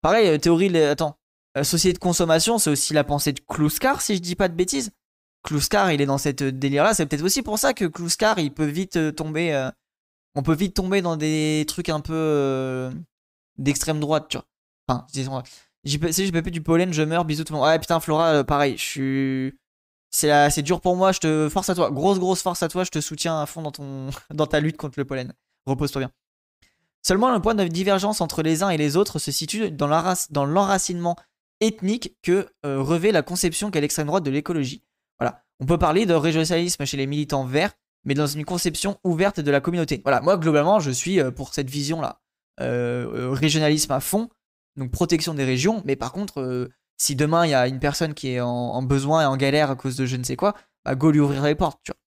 Pareil, 0.00 0.38
théorie... 0.40 0.76
Attends. 0.78 1.18
société 1.62 1.94
de 1.94 1.98
consommation, 1.98 2.58
c'est 2.58 2.70
aussi 2.70 2.94
la 2.94 3.04
pensée 3.04 3.32
de 3.32 3.40
Kluskar, 3.40 4.00
si 4.00 4.16
je 4.16 4.20
dis 4.20 4.36
pas 4.36 4.48
de 4.48 4.54
bêtises. 4.54 4.92
Kluskar, 5.42 5.92
il 5.92 6.00
est 6.00 6.06
dans 6.06 6.18
cette 6.18 6.42
délire-là. 6.42 6.94
C'est 6.94 7.06
peut-être 7.06 7.24
aussi 7.24 7.42
pour 7.42 7.58
ça 7.58 7.74
que 7.74 7.84
Kluskar, 7.84 8.38
il 8.38 8.52
peut 8.52 8.64
vite 8.64 9.14
tomber 9.14 9.70
on 10.34 10.42
peut 10.42 10.54
vite 10.54 10.74
tomber 10.74 11.02
dans 11.02 11.16
des 11.16 11.64
trucs 11.66 11.88
un 11.88 12.00
peu 12.00 12.14
euh, 12.14 12.92
d'extrême 13.56 14.00
droite, 14.00 14.26
tu 14.28 14.36
vois. 14.36 14.46
Enfin, 14.88 15.06
si 15.10 15.24
j'ai 16.26 16.30
du 16.50 16.62
pollen, 16.62 16.92
je 16.92 17.02
meurs, 17.02 17.24
bisous 17.24 17.44
tout 17.44 17.52
le 17.52 17.58
monde. 17.58 17.68
Ouais, 17.68 17.78
putain, 17.78 18.00
Flora, 18.00 18.28
euh, 18.28 18.44
pareil, 18.44 18.76
je 18.76 18.82
suis. 18.82 19.58
C'est 20.10 20.62
dur 20.62 20.80
pour 20.80 20.96
moi, 20.96 21.12
je 21.12 21.20
te 21.20 21.48
force 21.50 21.68
à 21.68 21.74
toi. 21.74 21.90
Grosse, 21.90 22.18
grosse 22.18 22.42
force 22.42 22.62
à 22.62 22.68
toi, 22.68 22.84
je 22.84 22.90
te 22.90 23.00
soutiens 23.00 23.40
à 23.40 23.46
fond 23.46 23.62
dans, 23.62 23.72
ton, 23.72 24.10
dans 24.34 24.46
ta 24.46 24.60
lutte 24.60 24.76
contre 24.76 24.98
le 24.98 25.04
pollen. 25.04 25.32
Repose-toi 25.66 26.00
bien. 26.00 26.10
Seulement, 27.06 27.32
le 27.32 27.40
point 27.40 27.54
de 27.54 27.64
divergence 27.64 28.20
entre 28.20 28.42
les 28.42 28.62
uns 28.62 28.70
et 28.70 28.76
les 28.76 28.96
autres 28.96 29.18
se 29.18 29.30
situe 29.30 29.70
dans 29.70 30.46
l'enracinement 30.46 31.16
ethnique 31.60 32.16
que 32.22 32.48
euh, 32.64 32.80
revêt 32.80 33.12
la 33.12 33.22
conception 33.22 33.70
qu'est 33.70 33.80
l'extrême 33.80 34.06
droite 34.06 34.24
de 34.24 34.30
l'écologie. 34.30 34.82
Voilà. 35.18 35.42
On 35.60 35.66
peut 35.66 35.78
parler 35.78 36.06
de 36.06 36.14
régionalisme 36.14 36.84
chez 36.84 36.96
les 36.96 37.06
militants 37.06 37.44
verts, 37.44 37.72
mais 38.04 38.14
dans 38.14 38.26
une 38.26 38.44
conception 38.44 38.98
ouverte 39.04 39.40
de 39.40 39.50
la 39.50 39.60
communauté. 39.60 40.00
Voilà, 40.04 40.20
moi 40.20 40.36
globalement, 40.36 40.80
je 40.80 40.90
suis 40.90 41.20
euh, 41.20 41.30
pour 41.30 41.54
cette 41.54 41.70
vision-là. 41.70 42.20
Euh, 42.60 43.06
euh, 43.14 43.30
régionalisme 43.30 43.92
à 43.92 44.00
fond, 44.00 44.28
donc 44.76 44.90
protection 44.90 45.34
des 45.34 45.44
régions, 45.44 45.82
mais 45.84 45.94
par 45.94 46.12
contre, 46.12 46.68
si 46.96 47.14
demain 47.14 47.46
il 47.46 47.50
y 47.50 47.54
a 47.54 47.68
une 47.68 47.78
personne 47.78 48.14
qui 48.14 48.30
est 48.30 48.40
en, 48.40 48.82
besoin 48.82 49.22
et 49.22 49.26
en 49.26 49.36
galère 49.36 49.70
à 49.70 49.76
cause 49.76 49.96
de 49.96 50.06
je 50.06 50.16
ne 50.16 50.24
sais 50.24 50.34
quoi, 50.34 50.54
bah 50.84 50.96
go 50.96 51.12
lui 51.12 51.20
ouvrir 51.20 51.44
les 51.44 51.54
portes, 51.54 51.80
tu 51.84 51.92
vois. 51.92 51.98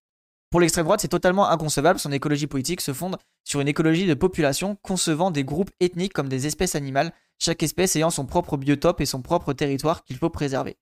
Pour 0.49 0.59
l'extrême 0.59 0.83
droite, 0.83 0.99
c'est 0.99 1.07
totalement 1.07 1.49
inconcevable. 1.49 1.97
Son 1.97 2.11
écologie 2.11 2.47
politique 2.47 2.81
se 2.81 2.91
fonde 2.91 3.17
sur 3.45 3.61
une 3.61 3.69
écologie 3.69 4.05
de 4.05 4.13
population 4.13 4.75
concevant 4.81 5.31
des 5.31 5.45
groupes 5.45 5.71
ethniques 5.79 6.11
comme 6.11 6.27
des 6.27 6.45
espèces 6.45 6.75
animales, 6.75 7.13
chaque 7.39 7.63
espèce 7.63 7.95
ayant 7.95 8.09
son 8.09 8.25
propre 8.25 8.57
biotope 8.57 8.99
et 8.99 9.05
son 9.05 9.21
propre 9.21 9.53
territoire 9.53 10.03
qu'il 10.03 10.17
faut 10.17 10.29
préserver. 10.29 10.77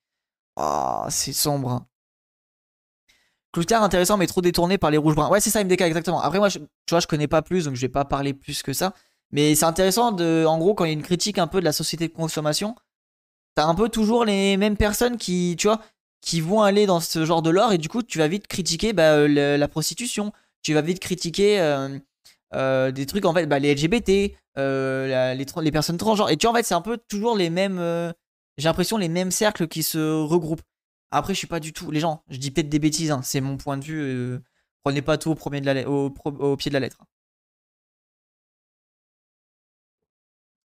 Ah, 0.56 1.06
c'est 1.10 1.34
sombre. 1.34 1.86
Cloutard 3.52 3.84
intéressant 3.84 4.18
mais 4.18 4.28
trop 4.28 4.42
détourné 4.42 4.78
par 4.78 4.92
les 4.92 4.98
rouges 4.98 5.16
bruns. 5.16 5.30
Ouais, 5.30 5.40
c'est 5.40 5.50
ça 5.50 5.64
MDK 5.64 5.82
exactement. 5.82 6.22
Après 6.22 6.40
moi, 6.40 6.50
tu 6.50 6.60
vois, 6.90 7.00
je 7.00 7.08
connais 7.08 7.28
pas 7.28 7.42
plus 7.42 7.66
donc 7.66 7.76
je 7.76 7.82
vais 7.82 7.90
pas 7.90 8.06
parler 8.06 8.34
plus 8.34 8.62
que 8.62 8.74
ça. 8.74 8.94
Mais 9.32 9.56
c'est 9.56 9.66
intéressant 9.66 10.12
de, 10.12 10.46
en 10.46 10.58
gros, 10.58 10.74
quand 10.74 10.86
il 10.86 10.88
y 10.88 10.92
a 10.92 10.94
une 10.94 11.04
critique 11.04 11.38
un 11.38 11.48
peu 11.48 11.60
de 11.60 11.66
la 11.66 11.72
société 11.72 12.08
de 12.08 12.14
consommation, 12.14 12.76
t'as 13.56 13.66
un 13.66 13.76
peu 13.76 13.90
toujours 13.90 14.26
les 14.26 14.58
mêmes 14.58 14.78
personnes 14.78 15.18
qui, 15.18 15.56
tu 15.58 15.68
vois, 15.68 15.82
qui 16.22 16.42
vont 16.42 16.62
aller 16.62 16.86
dans 16.86 17.00
ce 17.00 17.26
genre 17.26 17.42
de 17.42 17.50
lore 17.50 17.74
et 17.74 17.78
du 17.78 17.90
coup, 17.90 18.04
tu 18.04 18.18
vas 18.18 18.28
vite 18.28 18.48
critiquer 18.48 18.94
bah, 18.94 19.14
euh, 19.14 19.58
la 19.58 19.68
prostitution. 19.68 20.34
Tu 20.62 20.74
vas 20.74 20.82
vite 20.82 21.00
critiquer 21.00 21.60
euh, 21.62 21.98
euh, 22.56 22.92
des 22.92 23.06
trucs 23.06 23.26
en 23.26 23.34
fait, 23.34 23.46
bah, 23.46 23.60
les 23.60 23.74
LGBT, 23.74 24.36
les, 24.58 25.36
les, 25.36 25.72
personnes 25.72 25.98
transgenres. 25.98 26.30
Et 26.30 26.38
tu 26.38 26.46
vois, 26.48 26.54
en 26.54 26.56
fait, 26.58 26.64
c'est 26.64 26.74
un 26.74 26.82
peu 26.82 26.98
toujours 27.08 27.38
les 27.38 27.50
mêmes. 27.50 27.80
J'ai 28.58 28.68
l'impression 28.68 28.98
les 28.98 29.08
mêmes 29.08 29.32
cercles 29.32 29.68
qui 29.68 29.84
se 29.84 30.22
regroupent. 30.22 30.62
Après, 31.12 31.34
je 31.34 31.40
suis 31.40 31.48
pas 31.48 31.60
du 31.60 31.74
tout. 31.74 31.92
Les 31.92 32.00
gens, 32.00 32.24
je 32.30 32.38
dis 32.38 32.52
peut-être 32.52 32.70
des 32.70 32.80
bêtises, 32.80 33.12
hein, 33.12 33.22
c'est 33.24 33.42
mon 33.42 33.58
point 33.58 33.78
de 33.78 33.84
vue. 33.84 34.00
Euh, 34.00 34.44
prenez 34.84 35.02
pas 35.02 35.18
tout 35.18 35.32
au, 35.32 35.36
pied 35.36 35.60
de 35.60 36.74
la 36.74 36.80
lettre. 36.80 37.04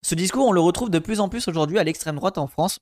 Ce 0.02 0.14
discours, 0.14 0.46
on 0.46 0.52
le 0.52 0.60
retrouve 0.60 0.90
de 0.90 0.98
plus 0.98 1.20
en 1.20 1.28
plus 1.28 1.48
aujourd'hui 1.48 1.78
à 1.78 1.84
l'extrême 1.84 2.16
droite 2.16 2.36
en 2.36 2.46
France, 2.46 2.78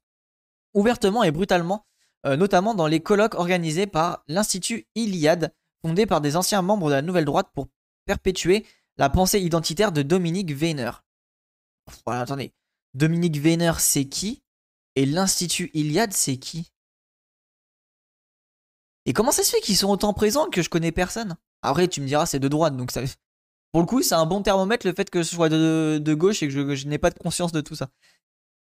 ouvertement 0.74 1.22
et 1.22 1.30
brutalement, 1.30 1.86
notamment 2.24 2.74
dans 2.74 2.88
les 2.88 3.00
colloques 3.00 3.36
organisés 3.36 3.86
par 3.86 4.24
l'Institut 4.26 4.88
Iliade, 4.96 5.54
fondé 5.82 6.04
par 6.04 6.20
des 6.20 6.36
anciens 6.36 6.62
membres 6.62 6.88
de 6.88 6.94
la 6.94 7.02
Nouvelle 7.02 7.24
Droite 7.24 7.50
pour 7.54 7.68
perpétuer 8.06 8.66
la 8.96 9.08
pensée 9.08 9.40
identitaire 9.40 9.92
de 9.92 10.02
Dominique 10.02 10.50
Weiner. 10.50 10.90
Attendez. 12.06 12.52
Dominique 12.94 13.36
Weiner, 13.36 13.72
c'est 13.78 14.06
qui? 14.06 14.42
Et 14.96 15.06
l'Institut 15.06 15.70
Iliade, 15.74 16.12
c'est 16.12 16.36
qui? 16.36 16.71
Et 19.06 19.12
comment 19.12 19.32
ça 19.32 19.42
se 19.42 19.50
fait 19.50 19.60
qu'ils 19.60 19.76
sont 19.76 19.88
autant 19.88 20.12
présents 20.12 20.48
que 20.48 20.62
je 20.62 20.68
connais 20.68 20.92
personne? 20.92 21.36
Après, 21.62 21.88
tu 21.88 22.00
me 22.00 22.06
diras, 22.06 22.26
c'est 22.26 22.38
de 22.38 22.48
droite, 22.48 22.76
donc 22.76 22.90
ça. 22.90 23.02
Pour 23.72 23.80
le 23.80 23.86
coup, 23.86 24.02
c'est 24.02 24.14
un 24.14 24.26
bon 24.26 24.42
thermomètre 24.42 24.86
le 24.86 24.92
fait 24.92 25.08
que 25.08 25.22
ce 25.22 25.34
soit 25.34 25.48
de, 25.48 26.14
gauche 26.14 26.42
et 26.42 26.48
que 26.48 26.74
je, 26.74 26.86
n'ai 26.86 26.98
pas 26.98 27.10
de 27.10 27.18
conscience 27.18 27.52
de 27.52 27.60
tout 27.62 27.74
ça. 27.74 27.88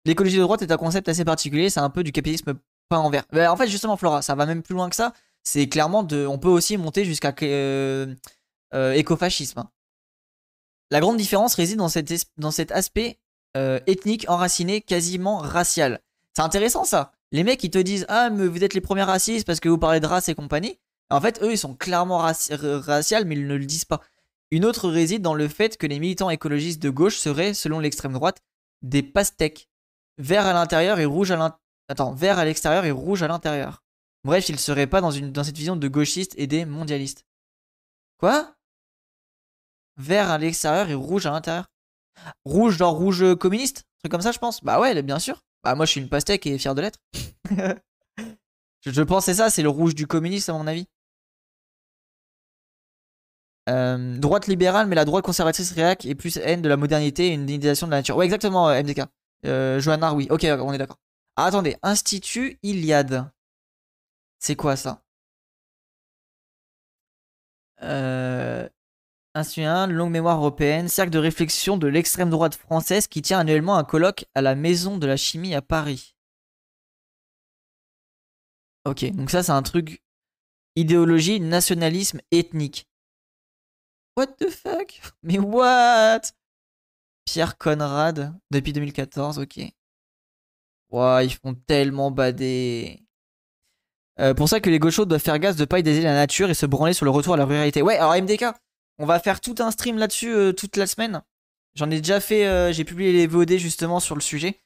L'écologie 0.05 0.37
de 0.37 0.41
droite 0.41 0.61
est 0.61 0.71
un 0.71 0.77
concept 0.77 1.09
assez 1.09 1.25
particulier, 1.25 1.69
c'est 1.69 1.81
un 1.81 1.89
peu 1.89 2.03
du 2.03 2.11
capitalisme 2.11 2.53
pas 2.89 2.99
en 2.99 3.09
vert. 3.09 3.25
en 3.33 3.57
fait, 3.57 3.67
justement, 3.67 3.97
Flora, 3.97 4.21
ça 4.21 4.35
va 4.35 4.45
même 4.45 4.63
plus 4.63 4.75
loin 4.75 4.89
que 4.89 4.95
ça. 4.95 5.13
C'est 5.43 5.67
clairement 5.67 6.03
de. 6.03 6.25
On 6.25 6.37
peut 6.39 6.49
aussi 6.49 6.77
monter 6.77 7.03
jusqu'à 7.03 7.35
euh, 7.43 8.13
euh, 8.73 8.93
écofascisme. 8.93 9.65
La 10.89 10.99
grande 10.99 11.17
différence 11.17 11.55
réside 11.55 11.77
dans 11.77 11.89
cet, 11.89 12.13
dans 12.37 12.51
cet 12.51 12.71
aspect 12.71 13.19
euh, 13.57 13.79
ethnique, 13.87 14.25
enraciné, 14.29 14.81
quasiment 14.81 15.37
racial. 15.37 16.01
C'est 16.35 16.43
intéressant 16.43 16.85
ça. 16.85 17.11
Les 17.33 17.43
mecs, 17.43 17.63
ils 17.63 17.71
te 17.71 17.79
disent 17.79 18.05
Ah, 18.09 18.29
mais 18.29 18.47
vous 18.47 18.63
êtes 18.63 18.75
les 18.75 18.81
premiers 18.81 19.03
racistes 19.03 19.45
parce 19.45 19.59
que 19.59 19.67
vous 19.67 19.79
parlez 19.79 19.99
de 19.99 20.05
race 20.05 20.29
et 20.29 20.35
compagnie. 20.35 20.79
En 21.09 21.19
fait, 21.19 21.41
eux, 21.41 21.51
ils 21.51 21.57
sont 21.57 21.75
clairement 21.75 22.19
racial, 22.19 23.25
mais 23.25 23.35
ils 23.35 23.47
ne 23.47 23.55
le 23.55 23.65
disent 23.65 23.85
pas. 23.85 24.01
Une 24.51 24.65
autre 24.65 24.87
réside 24.87 25.23
dans 25.23 25.33
le 25.33 25.47
fait 25.47 25.77
que 25.77 25.87
les 25.87 25.99
militants 25.99 26.29
écologistes 26.29 26.81
de 26.81 26.91
gauche 26.91 27.17
seraient, 27.17 27.55
selon 27.55 27.79
l'extrême 27.79 28.13
droite, 28.13 28.41
des 28.83 29.01
pastèques. 29.01 29.67
Vert 30.19 30.45
à 30.45 30.53
l'intérieur 30.53 30.99
et 30.99 31.05
rouge 31.05 31.31
à 31.31 31.35
l'intérieur. 31.35 31.59
Attends, 31.89 32.13
vert 32.13 32.37
à 32.37 32.45
l'extérieur 32.45 32.85
et 32.85 32.91
rouge 32.91 33.23
à 33.23 33.27
l'intérieur. 33.27 33.83
Bref, 34.23 34.47
ils 34.49 34.59
seraient 34.59 34.87
pas 34.87 35.01
dans, 35.01 35.11
cette 35.11 35.57
vision 35.57 35.75
de 35.75 35.87
gauchistes 35.87 36.33
et 36.37 36.45
des 36.45 36.65
mondialistes. 36.65 37.25
Quoi? 38.19 38.55
Vert 39.97 40.29
à 40.29 40.37
l'extérieur 40.37 40.87
et 40.89 40.93
rouge 40.93 41.25
à 41.25 41.31
l'intérieur. 41.31 41.65
Rouge, 42.45 42.77
genre 42.77 42.95
rouge 42.95 43.35
communiste? 43.35 43.85
Truc 43.99 44.11
comme 44.11 44.21
ça, 44.21 44.31
je 44.31 44.39
pense? 44.39 44.63
Bah 44.63 44.79
ouais, 44.79 45.01
bien 45.01 45.19
sûr. 45.19 45.41
Bah 45.63 45.75
moi, 45.75 45.85
je 45.85 45.91
suis 45.91 46.01
une 46.01 46.09
pastèque 46.09 46.45
et 46.45 46.57
fier 46.57 46.75
de 46.75 46.81
l'être. 46.81 46.99
je, 48.85 49.01
pense 49.01 49.25
c'est 49.25 49.35
ça, 49.35 49.49
c'est 49.49 49.61
le 49.61 49.69
rouge 49.69 49.95
du 49.95 50.07
communiste, 50.07 50.49
à 50.49 50.53
mon 50.53 50.67
avis. 50.67 50.87
Euh, 53.69 54.17
droite 54.17 54.47
libérale, 54.47 54.87
mais 54.87 54.95
la 54.95 55.05
droite 55.05 55.23
conservatrice 55.23 55.71
réac 55.71 56.05
et 56.05 56.15
plus 56.15 56.35
haine 56.37 56.61
de 56.61 56.67
la 56.67 56.75
modernité 56.75 57.27
et 57.27 57.33
une 57.33 57.45
dénigration 57.45 57.87
de 57.87 57.91
la 57.91 57.97
nature. 57.97 58.17
Ouais, 58.17 58.25
exactement, 58.25 58.69
euh, 58.69 58.81
MDK. 58.81 59.03
Euh, 59.45 59.79
Johanna, 59.79 60.13
oui. 60.13 60.27
Ok, 60.29 60.43
on 60.43 60.73
est 60.73 60.77
d'accord. 60.77 60.99
Ah, 61.37 61.45
attendez, 61.45 61.77
Institut 61.81 62.59
Iliade. 62.63 63.31
C'est 64.39 64.55
quoi 64.55 64.75
ça? 64.75 65.01
Euh, 67.81 68.67
un 69.35 69.87
longue 69.87 70.11
mémoire 70.11 70.37
européenne, 70.37 70.87
cercle 70.87 71.11
de 71.11 71.19
réflexion 71.19 71.77
de 71.77 71.87
l'extrême 71.87 72.29
droite 72.29 72.55
française 72.55 73.07
qui 73.07 73.21
tient 73.21 73.39
annuellement 73.39 73.77
un 73.77 73.83
colloque 73.83 74.25
à 74.35 74.41
la 74.41 74.55
Maison 74.55 74.97
de 74.97 75.07
la 75.07 75.17
Chimie 75.17 75.55
à 75.55 75.61
Paris. 75.61 76.15
Ok, 78.85 79.05
donc 79.11 79.31
ça 79.31 79.43
c'est 79.43 79.51
un 79.51 79.63
truc 79.63 80.03
idéologie, 80.75 81.39
nationalisme, 81.39 82.19
ethnique. 82.31 82.87
What 84.17 84.27
the 84.39 84.49
fuck? 84.49 85.01
Mais 85.23 85.39
what? 85.39 86.21
Pierre 87.25 87.57
Conrad, 87.57 88.33
depuis 88.51 88.73
2014, 88.73 89.39
ok. 89.39 89.59
Ouah, 90.91 91.23
ils 91.23 91.33
font 91.33 91.55
tellement 91.55 92.11
bader. 92.11 92.99
Euh, 94.19 94.33
pour 94.35 94.47
ça 94.47 94.59
que 94.59 94.69
les 94.69 94.77
gauchos 94.77 95.05
doivent 95.05 95.21
faire 95.21 95.39
gaz 95.39 95.55
de 95.55 95.65
pas 95.65 95.79
idéaliser 95.79 96.03
la 96.03 96.13
nature 96.13 96.49
et 96.49 96.53
se 96.53 96.67
branler 96.67 96.93
sur 96.93 97.05
le 97.05 97.11
retour 97.11 97.33
à 97.33 97.37
la 97.37 97.45
ruralité. 97.45 97.81
Ouais, 97.81 97.97
alors 97.97 98.13
MDK, 98.13 98.45
on 98.99 99.05
va 99.05 99.19
faire 99.19 99.41
tout 99.41 99.55
un 99.59 99.71
stream 99.71 99.97
là-dessus 99.97 100.33
euh, 100.33 100.51
toute 100.53 100.77
la 100.77 100.87
semaine. 100.87 101.21
J'en 101.75 101.89
ai 101.89 101.97
déjà 101.97 102.19
fait, 102.19 102.45
euh, 102.45 102.71
j'ai 102.71 102.83
publié 102.83 103.11
les 103.11 103.27
VOD 103.27 103.57
justement 103.57 103.99
sur 103.99 104.15
le 104.15 104.21
sujet. 104.21 104.59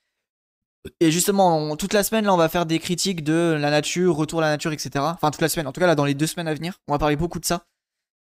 Et 1.00 1.12
justement, 1.12 1.76
toute 1.76 1.94
la 1.94 2.04
semaine, 2.04 2.26
là, 2.26 2.34
on 2.34 2.38
va 2.38 2.50
faire 2.50 2.66
des 2.66 2.80
critiques 2.80 3.24
de 3.24 3.58
la 3.60 3.70
nature, 3.70 4.16
retour 4.16 4.40
à 4.40 4.44
la 4.44 4.50
nature, 4.50 4.72
etc. 4.72 4.90
Enfin, 4.96 5.32
toute 5.32 5.42
la 5.42 5.50
semaine, 5.50 5.68
en 5.68 5.74
tout 5.74 5.82
cas, 5.82 5.88
là, 5.88 5.96
dans 5.96 6.06
les 6.06 6.14
deux 6.14 6.28
semaines 6.28 6.48
à 6.48 6.54
venir, 6.54 6.80
on 6.88 6.94
va 6.94 7.00
parler 7.00 7.16
beaucoup 7.18 7.40
de 7.40 7.46
ça. 7.46 7.66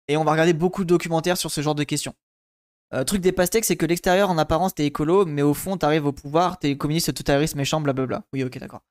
Et 0.09 0.17
on 0.17 0.25
va 0.25 0.33
regarder 0.33 0.53
beaucoup 0.53 0.85
de 0.85 0.88
documentaires 0.88 1.37
sur 1.37 1.51
ce 1.51 1.61
genre 1.61 1.75
de 1.75 1.85
questions. 1.85 2.15
Euh, 2.95 3.05
truc 3.05 3.21
des 3.21 3.33
pastèques, 3.33 3.65
c'est 3.65 3.77
que 3.77 3.87
l'extérieur, 3.87 4.31
en 4.31 4.38
apparence, 4.38 4.75
t'es 4.75 4.87
écolo, 4.87 5.25
mais 5.25 5.43
au 5.43 5.55
fond, 5.55 5.77
t'arrives 5.77 6.07
au 6.07 6.12
pouvoir, 6.12 6.59
t'es 6.59 6.77
communiste, 6.77 7.12
totaliste, 7.15 7.57
méchant, 7.57 7.81
blablabla. 7.81 8.25
Oui, 8.33 8.45
ok, 8.45 8.59
d'accord. 8.59 8.83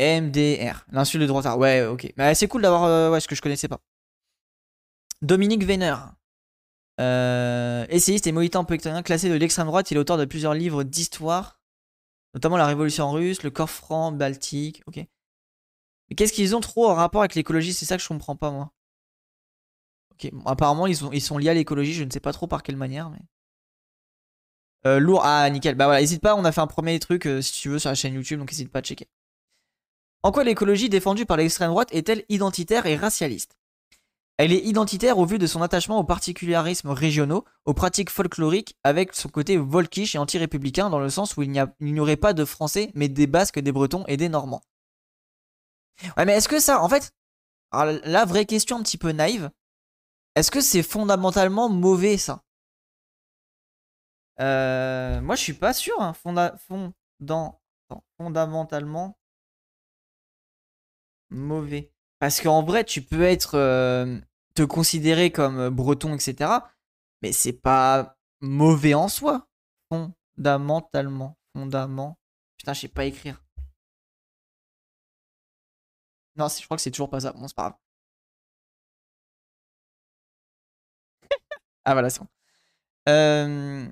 MDR, 0.00 0.84
l'insulte 0.90 1.22
de 1.22 1.26
droit. 1.28 1.42
Ouais, 1.56 1.86
ok. 1.86 2.12
Mais 2.16 2.34
c'est 2.34 2.48
cool 2.48 2.62
d'avoir 2.62 3.12
ouais, 3.12 3.20
ce 3.20 3.28
que 3.28 3.34
je 3.34 3.42
connaissais 3.42 3.68
pas. 3.68 3.80
Dominique 5.22 5.64
Venner. 5.64 5.94
Euh, 7.00 7.86
essayiste 7.88 8.26
et 8.26 8.32
militant 8.32 8.64
politicien 8.64 9.02
classé 9.02 9.28
de 9.28 9.34
l'extrême 9.34 9.66
droite, 9.66 9.90
il 9.90 9.96
est 9.96 10.00
auteur 10.00 10.16
de 10.16 10.24
plusieurs 10.24 10.54
livres 10.54 10.84
d'histoire, 10.84 11.60
notamment 12.34 12.56
la 12.56 12.66
Révolution 12.66 13.10
russe, 13.10 13.42
le 13.42 13.50
corps 13.50 13.70
franc 13.70 14.12
baltique. 14.12 14.82
Ok. 14.86 14.96
Mais 14.96 16.16
qu'est-ce 16.16 16.32
qu'ils 16.32 16.54
ont 16.54 16.60
trop 16.60 16.88
en 16.88 16.94
rapport 16.94 17.22
avec 17.22 17.34
l'écologie? 17.34 17.72
C'est 17.74 17.86
ça 17.86 17.96
que 17.96 18.02
je 18.02 18.08
comprends 18.08 18.36
pas 18.36 18.50
moi. 18.50 18.72
Ok. 20.12 20.30
apparemment 20.46 20.86
ils, 20.86 20.96
ils 21.12 21.20
sont 21.20 21.38
liés 21.38 21.48
à 21.48 21.54
l'écologie, 21.54 21.94
je 21.94 22.04
ne 22.04 22.10
sais 22.10 22.20
pas 22.20 22.32
trop 22.32 22.46
par 22.46 22.62
quelle 22.62 22.76
manière, 22.76 23.10
mais. 23.10 23.20
Euh, 24.86 24.98
lourd. 24.98 25.22
Ah 25.24 25.48
nickel. 25.50 25.74
Bah 25.74 25.86
voilà, 25.86 26.00
n'hésite 26.00 26.20
pas. 26.22 26.34
On 26.36 26.44
a 26.44 26.52
fait 26.52 26.60
un 26.60 26.66
premier 26.66 26.98
truc 27.00 27.26
euh, 27.26 27.40
si 27.40 27.52
tu 27.54 27.70
veux 27.70 27.78
sur 27.78 27.88
la 27.88 27.94
chaîne 27.94 28.14
YouTube, 28.14 28.38
donc 28.38 28.50
n'hésite 28.50 28.70
pas 28.70 28.80
à 28.80 28.82
checker. 28.82 29.08
En 30.22 30.32
quoi 30.32 30.44
l'écologie 30.44 30.88
défendue 30.88 31.26
par 31.26 31.36
l'extrême 31.36 31.70
droite 31.70 31.88
est-elle 31.92 32.24
identitaire 32.28 32.86
et 32.86 32.96
racialiste? 32.96 33.56
Elle 34.36 34.52
est 34.52 34.64
identitaire 34.64 35.18
au 35.18 35.26
vu 35.26 35.38
de 35.38 35.46
son 35.46 35.62
attachement 35.62 35.98
aux 35.98 36.04
particularismes 36.04 36.90
régionaux, 36.90 37.44
aux 37.64 37.74
pratiques 37.74 38.10
folkloriques, 38.10 38.76
avec 38.82 39.14
son 39.14 39.28
côté 39.28 39.56
volkish 39.56 40.14
et 40.14 40.18
anti-républicain, 40.18 40.90
dans 40.90 40.98
le 40.98 41.08
sens 41.10 41.36
où 41.36 41.42
il 41.42 41.50
n'y 41.80 42.00
aurait 42.00 42.16
pas 42.16 42.32
de 42.32 42.44
Français, 42.44 42.90
mais 42.94 43.08
des 43.08 43.26
Basques, 43.28 43.60
des 43.60 43.72
Bretons 43.72 44.04
et 44.08 44.16
des 44.16 44.28
Normands. 44.28 44.62
Ouais, 46.16 46.24
mais 46.24 46.32
est-ce 46.32 46.48
que 46.48 46.58
ça, 46.58 46.82
en 46.82 46.88
fait, 46.88 47.12
la 47.72 48.24
vraie 48.24 48.46
question 48.46 48.78
un 48.78 48.82
petit 48.82 48.98
peu 48.98 49.12
naïve, 49.12 49.50
est-ce 50.34 50.50
que 50.50 50.60
c'est 50.60 50.82
fondamentalement 50.82 51.68
mauvais 51.68 52.18
ça? 52.18 52.42
Euh, 54.40 55.20
Moi, 55.20 55.36
je 55.36 55.42
suis 55.42 55.52
pas 55.52 55.72
sûr. 55.72 55.94
Hein, 56.00 56.12
fondamentalement 58.18 59.16
mauvais. 61.30 61.93
Parce 62.24 62.40
qu'en 62.40 62.62
vrai, 62.62 62.84
tu 62.84 63.02
peux 63.02 63.22
être. 63.22 63.58
Euh, 63.58 64.18
te 64.54 64.62
considérer 64.62 65.30
comme 65.30 65.58
euh, 65.58 65.70
breton, 65.70 66.14
etc. 66.14 66.50
Mais 67.20 67.32
c'est 67.32 67.52
pas 67.52 68.16
mauvais 68.40 68.94
en 68.94 69.08
soi. 69.08 69.46
Fondamentalement. 69.90 71.36
Fondament. 71.52 72.18
Putain, 72.56 72.72
je 72.72 72.80
sais 72.80 72.88
pas 72.88 73.04
écrire. 73.04 73.44
Non, 76.36 76.48
je 76.48 76.64
crois 76.64 76.78
que 76.78 76.82
c'est 76.82 76.90
toujours 76.90 77.10
pas 77.10 77.20
ça. 77.20 77.32
Bon, 77.32 77.46
c'est 77.46 77.54
pas 77.54 77.62
grave. 77.64 77.74
ah, 81.84 81.92
voilà, 81.92 82.08
c'est 82.08 82.20
bon. 82.20 82.28
Euh, 83.10 83.86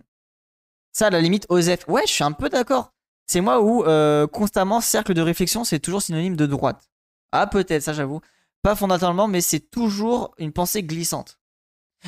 ça, 0.92 1.10
la 1.10 1.20
limite, 1.20 1.44
Osef. 1.50 1.86
Ouais, 1.86 2.06
je 2.06 2.12
suis 2.12 2.24
un 2.24 2.32
peu 2.32 2.48
d'accord. 2.48 2.94
C'est 3.26 3.42
moi 3.42 3.60
où 3.60 3.84
constamment 4.28 4.80
cercle 4.80 5.12
de 5.12 5.20
réflexion, 5.20 5.64
c'est 5.64 5.80
toujours 5.80 6.00
synonyme 6.00 6.36
de 6.36 6.46
droite. 6.46 6.91
Ah, 7.32 7.46
peut-être, 7.46 7.82
ça 7.82 7.92
j'avoue. 7.92 8.20
Pas 8.62 8.76
fondamentalement, 8.76 9.26
mais 9.26 9.40
c'est 9.40 9.70
toujours 9.70 10.34
une 10.38 10.52
pensée 10.52 10.82
glissante. 10.82 11.38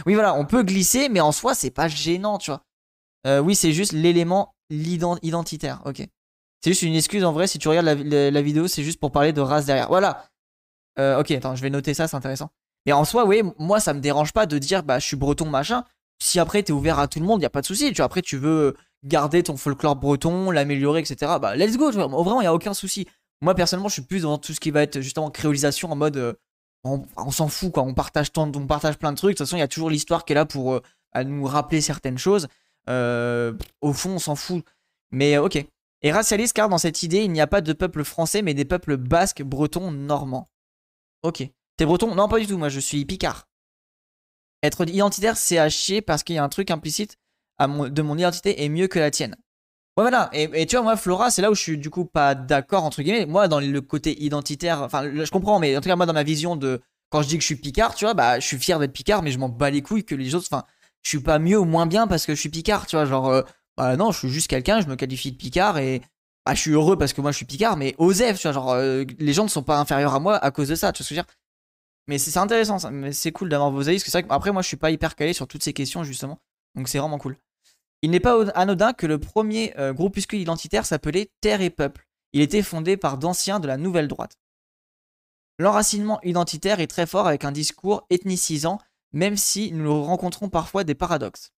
Oui, 0.06 0.14
voilà, 0.14 0.34
on 0.34 0.44
peut 0.44 0.62
glisser, 0.62 1.08
mais 1.08 1.20
en 1.20 1.32
soi, 1.32 1.54
c'est 1.54 1.70
pas 1.70 1.88
gênant, 1.88 2.38
tu 2.38 2.50
vois. 2.50 2.62
Euh, 3.26 3.40
oui, 3.40 3.54
c'est 3.54 3.72
juste 3.72 3.92
l'élément 3.92 4.54
identitaire, 4.70 5.82
ok. 5.84 6.06
C'est 6.62 6.70
juste 6.70 6.82
une 6.82 6.94
excuse 6.94 7.24
en 7.24 7.32
vrai, 7.32 7.46
si 7.46 7.58
tu 7.58 7.68
regardes 7.68 7.86
la, 7.86 8.42
vidéo, 8.42 8.66
c'est 8.68 8.82
juste 8.82 8.98
pour 8.98 9.12
parler 9.12 9.32
de 9.32 9.40
race 9.40 9.66
derrière. 9.66 9.88
Voilà. 9.88 10.26
Euh, 10.98 11.20
ok, 11.20 11.30
attends, 11.32 11.54
je 11.54 11.62
vais 11.62 11.70
noter 11.70 11.94
ça, 11.94 12.08
c'est 12.08 12.16
intéressant. 12.16 12.50
Mais 12.86 12.92
en 12.92 13.04
soi, 13.04 13.24
oui, 13.26 13.42
moi, 13.58 13.80
ça 13.80 13.94
me 13.94 14.00
dérange 14.00 14.32
pas 14.32 14.46
de 14.46 14.58
dire, 14.58 14.82
bah, 14.82 14.98
je 14.98 15.06
suis 15.06 15.16
breton, 15.16 15.46
machin. 15.46 15.84
Si 16.18 16.38
après, 16.38 16.62
t'es 16.62 16.72
ouvert 16.72 16.98
à 16.98 17.08
tout 17.08 17.18
le 17.18 17.26
monde, 17.26 17.42
y 17.42 17.46
a 17.46 17.50
pas 17.50 17.60
de 17.60 17.66
souci. 17.66 17.88
Tu 17.88 17.96
vois, 17.96 18.06
après, 18.06 18.22
tu 18.22 18.36
veux 18.36 18.76
garder 19.04 19.42
ton 19.42 19.56
folklore 19.56 19.96
breton, 19.96 20.50
l'améliorer, 20.50 21.00
etc. 21.00 21.32
Bah, 21.40 21.56
let's 21.56 21.76
go, 21.76 21.90
tu 21.90 21.96
vois. 21.96 22.06
Vraiment, 22.06 22.40
y 22.40 22.46
a 22.46 22.54
aucun 22.54 22.74
souci. 22.74 23.06
Moi, 23.44 23.54
personnellement, 23.54 23.88
je 23.88 23.94
suis 23.94 24.02
plus 24.02 24.22
dans 24.22 24.38
tout 24.38 24.52
ce 24.54 24.60
qui 24.60 24.70
va 24.70 24.82
être 24.82 25.00
justement 25.00 25.30
créolisation 25.30 25.92
en 25.92 25.96
mode. 25.96 26.16
Euh, 26.16 26.32
on, 26.82 27.30
s'en 27.30 27.48
fout, 27.48 27.72
quoi. 27.72 27.82
On 27.82 27.94
partage, 27.94 28.32
tant, 28.32 28.50
on 28.54 28.66
partage 28.66 28.98
plein 28.98 29.12
de 29.12 29.16
trucs. 29.16 29.34
De 29.34 29.38
toute 29.38 29.46
façon, 29.46 29.56
il 29.56 29.60
y 29.60 29.62
a 29.62 29.68
toujours 29.68 29.88
l'histoire 29.88 30.24
qui 30.24 30.32
est 30.32 30.34
là 30.34 30.44
pour 30.44 30.74
euh, 30.74 31.24
nous 31.24 31.44
rappeler 31.44 31.80
certaines 31.80 32.18
choses. 32.18 32.48
au 32.88 33.92
fond, 33.92 34.10
on 34.10 34.18
s'en 34.18 34.34
fout. 34.34 34.64
Mais 35.10 35.38
ok. 35.38 35.64
Et 36.02 36.12
racialiste 36.12 36.54
car 36.54 36.68
dans 36.68 36.78
cette 36.78 37.02
idée, 37.02 37.22
il 37.22 37.32
n'y 37.32 37.40
a 37.40 37.46
pas 37.46 37.60
de 37.60 37.72
peuple 37.72 38.04
français, 38.04 38.42
mais 38.42 38.52
des 38.52 38.64
peuples 38.64 38.96
basques, 38.96 39.42
bretons, 39.42 39.90
normands. 39.90 40.50
Ok. 41.22 41.48
T'es 41.76 41.86
breton? 41.86 42.14
Non, 42.14 42.28
pas 42.28 42.38
du 42.38 42.46
tout. 42.46 42.58
Moi, 42.58 42.68
je 42.68 42.80
suis 42.80 43.04
picard. 43.04 43.48
Être 44.62 44.88
identitaire, 44.88 45.36
c'est 45.36 45.58
à 45.58 45.68
chier 45.68 46.02
parce 46.02 46.22
qu'il 46.22 46.36
y 46.36 46.38
a 46.38 46.44
un 46.44 46.48
truc 46.48 46.70
implicite 46.70 47.18
de 47.60 48.02
mon 48.02 48.18
identité 48.18 48.64
est 48.64 48.68
mieux 48.68 48.88
que 48.88 48.98
la 48.98 49.10
tienne. 49.10 49.36
Ouais, 49.96 50.02
voilà. 50.02 50.28
Et, 50.32 50.66
tu 50.66 50.74
vois, 50.74 50.82
moi, 50.82 50.96
Flora, 50.96 51.30
c'est 51.30 51.40
là 51.40 51.50
où 51.52 51.54
je 51.54 51.60
suis 51.60 51.78
du 51.78 51.88
coup 51.88 52.04
pas 52.04 52.34
d'accord, 52.34 52.82
entre 52.84 53.02
guillemets. 53.02 53.26
Moi, 53.26 53.46
dans 53.46 53.60
le 53.60 53.80
côté 53.80 54.20
identitaire, 54.24 54.82
enfin, 54.82 55.04
je 55.04 55.30
comprends, 55.30 55.60
mais 55.60 55.76
en 55.76 55.80
tout 55.80 55.88
cas, 55.88 55.94
moi, 55.94 56.06
dans 56.06 56.12
ma 56.12 56.24
vision 56.24 56.56
de 56.56 56.80
quand 57.10 57.22
je 57.22 57.28
dis 57.28 57.36
que 57.36 57.42
je 57.42 57.46
suis 57.46 57.56
picard, 57.56 57.94
tu 57.94 58.04
vois, 58.04 58.14
bah, 58.14 58.40
je 58.40 58.46
suis 58.46 58.58
fier 58.58 58.80
d'être 58.80 58.92
picard, 58.92 59.22
mais 59.22 59.30
je 59.30 59.38
m'en 59.38 59.48
bats 59.48 59.70
les 59.70 59.82
couilles 59.82 60.04
que 60.04 60.16
les 60.16 60.34
autres, 60.34 60.48
enfin, 60.50 60.64
je 61.02 61.10
suis 61.10 61.20
pas 61.20 61.38
mieux 61.38 61.58
ou 61.58 61.64
moins 61.64 61.86
bien 61.86 62.08
parce 62.08 62.26
que 62.26 62.34
je 62.34 62.40
suis 62.40 62.48
picard, 62.48 62.86
tu 62.86 62.96
vois, 62.96 63.04
genre, 63.04 63.28
euh, 63.28 63.42
bah 63.76 63.96
non, 63.96 64.10
je 64.10 64.18
suis 64.18 64.30
juste 64.30 64.48
quelqu'un, 64.48 64.80
je 64.80 64.88
me 64.88 64.96
qualifie 64.96 65.30
de 65.30 65.36
picard 65.36 65.78
et 65.78 66.02
bah, 66.44 66.54
je 66.54 66.60
suis 66.60 66.72
heureux 66.72 66.98
parce 66.98 67.12
que 67.12 67.20
moi 67.20 67.30
je 67.30 67.36
suis 67.36 67.46
picard, 67.46 67.76
mais 67.76 67.94
Osef, 67.98 68.38
tu 68.38 68.48
vois, 68.48 68.52
genre, 68.52 68.72
euh, 68.72 69.04
les 69.20 69.32
gens 69.32 69.44
ne 69.44 69.48
sont 69.48 69.62
pas 69.62 69.78
inférieurs 69.78 70.14
à 70.14 70.18
moi 70.20 70.36
à 70.38 70.50
cause 70.50 70.68
de 70.68 70.74
ça, 70.74 70.92
tu 70.92 71.02
vois 71.02 71.04
ce 71.04 71.08
que 71.10 71.14
je 71.14 71.20
veux 71.20 71.24
dire? 71.24 71.34
Mais 72.08 72.18
c'est 72.18 72.36
intéressant, 72.38 72.78
ça. 72.80 72.90
mais 72.90 73.12
c'est 73.12 73.32
cool 73.32 73.48
d'avoir 73.48 73.70
vos 73.70 73.88
avis, 73.88 73.96
parce 73.98 74.04
que 74.04 74.10
c'est 74.10 74.20
vrai 74.22 74.28
qu'après, 74.28 74.52
moi 74.52 74.62
je 74.62 74.68
suis 74.68 74.76
pas 74.76 74.90
hyper 74.90 75.14
calé 75.14 75.32
sur 75.34 75.46
toutes 75.46 75.62
ces 75.62 75.72
questions, 75.72 76.04
justement, 76.04 76.40
donc 76.74 76.88
c'est 76.88 76.98
vraiment 76.98 77.18
cool. 77.18 77.36
Il 78.04 78.10
n'est 78.10 78.20
pas 78.20 78.50
anodin 78.50 78.92
que 78.92 79.06
le 79.06 79.18
premier 79.18 79.72
euh, 79.78 79.94
groupuscule 79.94 80.38
identitaire 80.38 80.84
s'appelait 80.84 81.30
Terre 81.40 81.62
et 81.62 81.70
Peuple. 81.70 82.06
Il 82.34 82.42
était 82.42 82.60
fondé 82.60 82.98
par 82.98 83.16
d'anciens 83.16 83.60
de 83.60 83.66
la 83.66 83.78
nouvelle 83.78 84.08
droite. 84.08 84.36
L'enracinement 85.58 86.20
identitaire 86.22 86.80
est 86.80 86.86
très 86.86 87.06
fort 87.06 87.26
avec 87.26 87.46
un 87.46 87.50
discours 87.50 88.04
ethnicisant, 88.10 88.78
même 89.14 89.38
si 89.38 89.72
nous 89.72 90.04
rencontrons 90.04 90.50
parfois 90.50 90.84
des 90.84 90.94
paradoxes. 90.94 91.52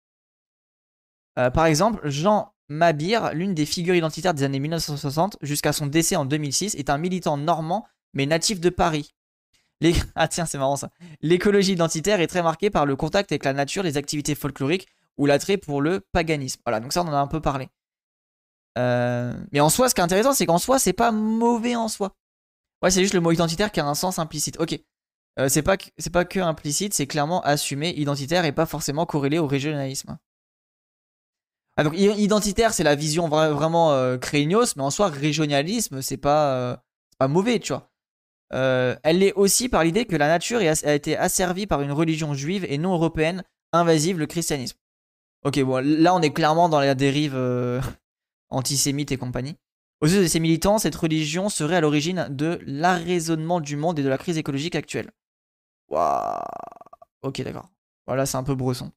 Euh, 1.37 1.50
par 1.50 1.66
exemple, 1.66 2.09
Jean 2.09 2.54
Mabir, 2.68 3.35
l'une 3.35 3.52
des 3.52 3.66
figures 3.66 3.96
identitaires 3.96 4.32
des 4.32 4.44
années 4.44 4.61
1960 4.61 5.38
jusqu'à 5.42 5.72
son 5.72 5.88
décès 5.88 6.14
en 6.14 6.26
2006, 6.26 6.76
est 6.76 6.90
un 6.90 6.98
militant 6.98 7.37
normand 7.37 7.88
mais 8.14 8.26
natif 8.26 8.61
de 8.61 8.70
Paris. 8.70 9.16
Ah 10.14 10.28
tiens, 10.28 10.46
c'est 10.46 10.59
marrant 10.59 10.76
ça. 10.76 10.90
L'écologie 11.22 11.72
identitaire 11.72 12.20
est 12.20 12.28
très 12.28 12.44
marquée 12.44 12.70
par 12.70 12.87
le 12.87 12.94
contact 12.94 13.32
avec 13.32 13.44
la 13.44 13.52
nature, 13.52 13.82
les 13.82 13.96
activités 13.96 14.37
folkloriques 14.37 14.87
ou 15.18 15.26
l'attrait 15.26 15.57
pour 15.57 15.81
le 15.81 16.00
paganisme. 16.12 16.61
Voilà, 16.64 16.81
donc 16.81 16.92
ça 16.92 17.02
on 17.02 17.09
en 17.09 17.12
a 17.12 17.18
un 17.18 17.26
peu 17.26 17.40
parlé. 17.40 17.68
Euh, 18.79 19.35
mais 19.52 19.61
en 19.61 19.70
soi, 19.70 19.88
ce 19.88 19.94
qui 19.94 20.00
est 20.00 20.05
intéressant, 20.05 20.35
c'est 20.35 20.46
qu'en 20.46 20.59
soi, 20.59 20.79
c'est 20.79 20.92
pas 20.92 21.11
mauvais 21.11 21.76
en 21.76 21.88
soi. 21.88 22.14
Ouais, 22.83 22.90
c'est 22.90 23.00
juste 23.00 23.14
le 23.14 23.20
mot 23.20 23.33
identitaire 23.33 23.72
qui 23.72 23.81
a 23.81 23.87
un 23.87 23.94
sens 23.94 24.18
implicite. 24.18 24.59
Ok. 24.61 24.79
Euh, 25.38 25.48
c'est 25.48 25.62
pas, 25.62 25.76
pas 26.12 26.24
que 26.24 26.40
implicite, 26.40 26.94
c'est 26.94 27.07
clairement 27.07 27.42
assumé, 27.42 27.90
identitaire 27.90 28.44
et 28.44 28.52
pas 28.52 28.66
forcément 28.66 29.05
corrélé 29.05 29.38
au 29.38 29.46
régionalisme. 29.46 30.18
Ah, 31.76 31.85
donc 31.85 31.92
identitaire, 31.98 32.72
c'est 32.72 32.85
la 32.85 32.94
vision 32.94 33.29
vraiment 33.29 33.92
euh, 33.92 34.16
mais 34.33 34.83
en 34.83 34.90
soi, 34.90 35.09
régionalisme, 35.09 36.00
c'est 36.00 36.16
pas, 36.16 36.55
euh, 36.55 36.76
pas 37.18 37.29
mauvais, 37.29 37.59
tu 37.59 37.74
vois. 37.74 37.90
Elle 38.50 39.18
l'est 39.18 39.35
aussi 39.35 39.68
par 39.68 39.85
l'idée 39.85 40.07
que 40.07 40.16
la 40.16 40.29
nature 40.29 40.61
a 40.61 40.94
été 40.94 41.16
asservie 41.18 41.66
par 41.66 41.83
une 41.83 41.92
religion 41.92 42.33
juive 42.33 42.64
et 42.66 42.79
non 42.79 42.94
européenne 42.94 43.44
invasive, 43.72 44.18
le 44.18 44.26
christianisme. 44.26 44.79
Ok, 45.46 45.62
bon, 45.62 45.76
là 45.76 46.12
on 46.12 46.22
est 46.22 46.32
clairement 46.32 46.68
dans 46.68 46.80
la 46.80 46.96
dérive 46.96 47.37
euh, 47.37 47.80
antisémite 48.50 49.12
et 49.12 49.16
compagnie. 49.16 49.56
Aux 50.00 50.09
yeux 50.09 50.20
de 50.20 50.26
ces 50.26 50.40
militants, 50.40 50.78
cette 50.78 50.96
religion 50.96 51.48
serait 51.48 51.76
à 51.76 51.80
l'origine 51.80 52.26
de 52.30 52.59
l'arraisonnement 52.66 53.61
du 53.61 53.76
monde 53.76 53.96
et 54.00 54.02
de 54.02 54.09
la 54.09 54.18
crise 54.18 54.38
écologique 54.38 54.74
actuelle. 54.74 55.12
Waouh. 55.88 56.42
Ok, 57.22 57.40
d'accord. 57.42 57.70
Voilà, 58.09 58.26
c'est 58.26 58.37
un 58.37 58.42
peu 58.42 58.56
bresson. 58.56 58.90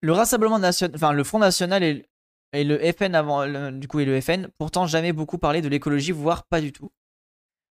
Le 0.00 0.12
Rassemblement 0.12 0.58
national, 0.58 0.96
enfin 0.96 1.12
le 1.12 1.22
Front 1.22 1.38
national 1.38 1.84
et, 1.84 2.64
le 2.64 2.92
FN 2.92 3.14
avant, 3.14 3.70
du 3.70 3.86
coup 3.86 4.00
et 4.00 4.04
le 4.04 4.20
FN, 4.20 4.48
pourtant 4.58 4.88
jamais 4.88 5.12
beaucoup 5.12 5.38
parlé 5.38 5.62
de 5.62 5.68
l'écologie, 5.68 6.10
voire 6.10 6.44
pas 6.46 6.60
du 6.60 6.72
tout. 6.72 6.90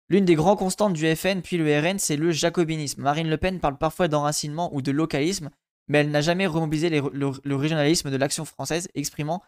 L'une 0.09 0.25
des 0.25 0.37
grands 0.37 0.57
constantes 0.57 0.93
du 0.93 1.13
FN 1.17 1.43
puis 1.43 1.57
le 1.57 1.81
RN, 1.81 1.99
c'est 1.99 2.17
le 2.17 2.31
jacobinisme. 2.31 3.03
Marine 3.03 3.29
Le 3.29 3.37
Pen 3.37 3.59
parle 3.59 3.79
parfois 3.79 4.07
d'enracinement 4.07 4.73
ou 4.73 4.81
de 4.81 4.93
localisme, 4.93 5.51
mais 5.91 5.99
elle 5.99 6.13
n'a 6.13 6.21
jamais 6.21 6.47
remobilisé 6.47 6.89
le, 6.89 7.57
régionalisme 7.57 8.13
de 8.13 8.17
l'action 8.17 8.45
française, 8.45 8.89
exprimant 8.95 9.43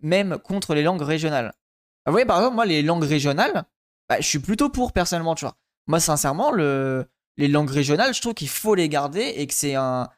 même 0.00 0.38
contre 0.38 0.76
les 0.76 0.84
langues 0.84 1.02
régionales. 1.02 1.52
Vous 2.06 2.12
voyez, 2.12 2.24
par 2.24 2.38
exemple, 2.38 2.54
moi, 2.54 2.66
les 2.66 2.82
langues 2.82 3.02
régionales, 3.02 3.64
bah, 4.08 4.20
je 4.20 4.26
suis 4.26 4.38
plutôt 4.38 4.68
pour 4.68 4.92
personnellement, 4.92 5.34
tu 5.34 5.44
vois. 5.44 5.56
Moi, 5.88 5.98
sincèrement, 5.98 6.52
le, 6.52 7.04
les 7.36 7.48
langues 7.48 7.70
régionales, 7.70 8.14
je 8.14 8.20
trouve 8.20 8.34
qu'il 8.34 8.48
faut 8.48 8.76
les 8.76 8.88
garder 8.88 9.22
et 9.22 9.48
que 9.48 9.52
c'est 9.52 9.74
un. 9.74 10.08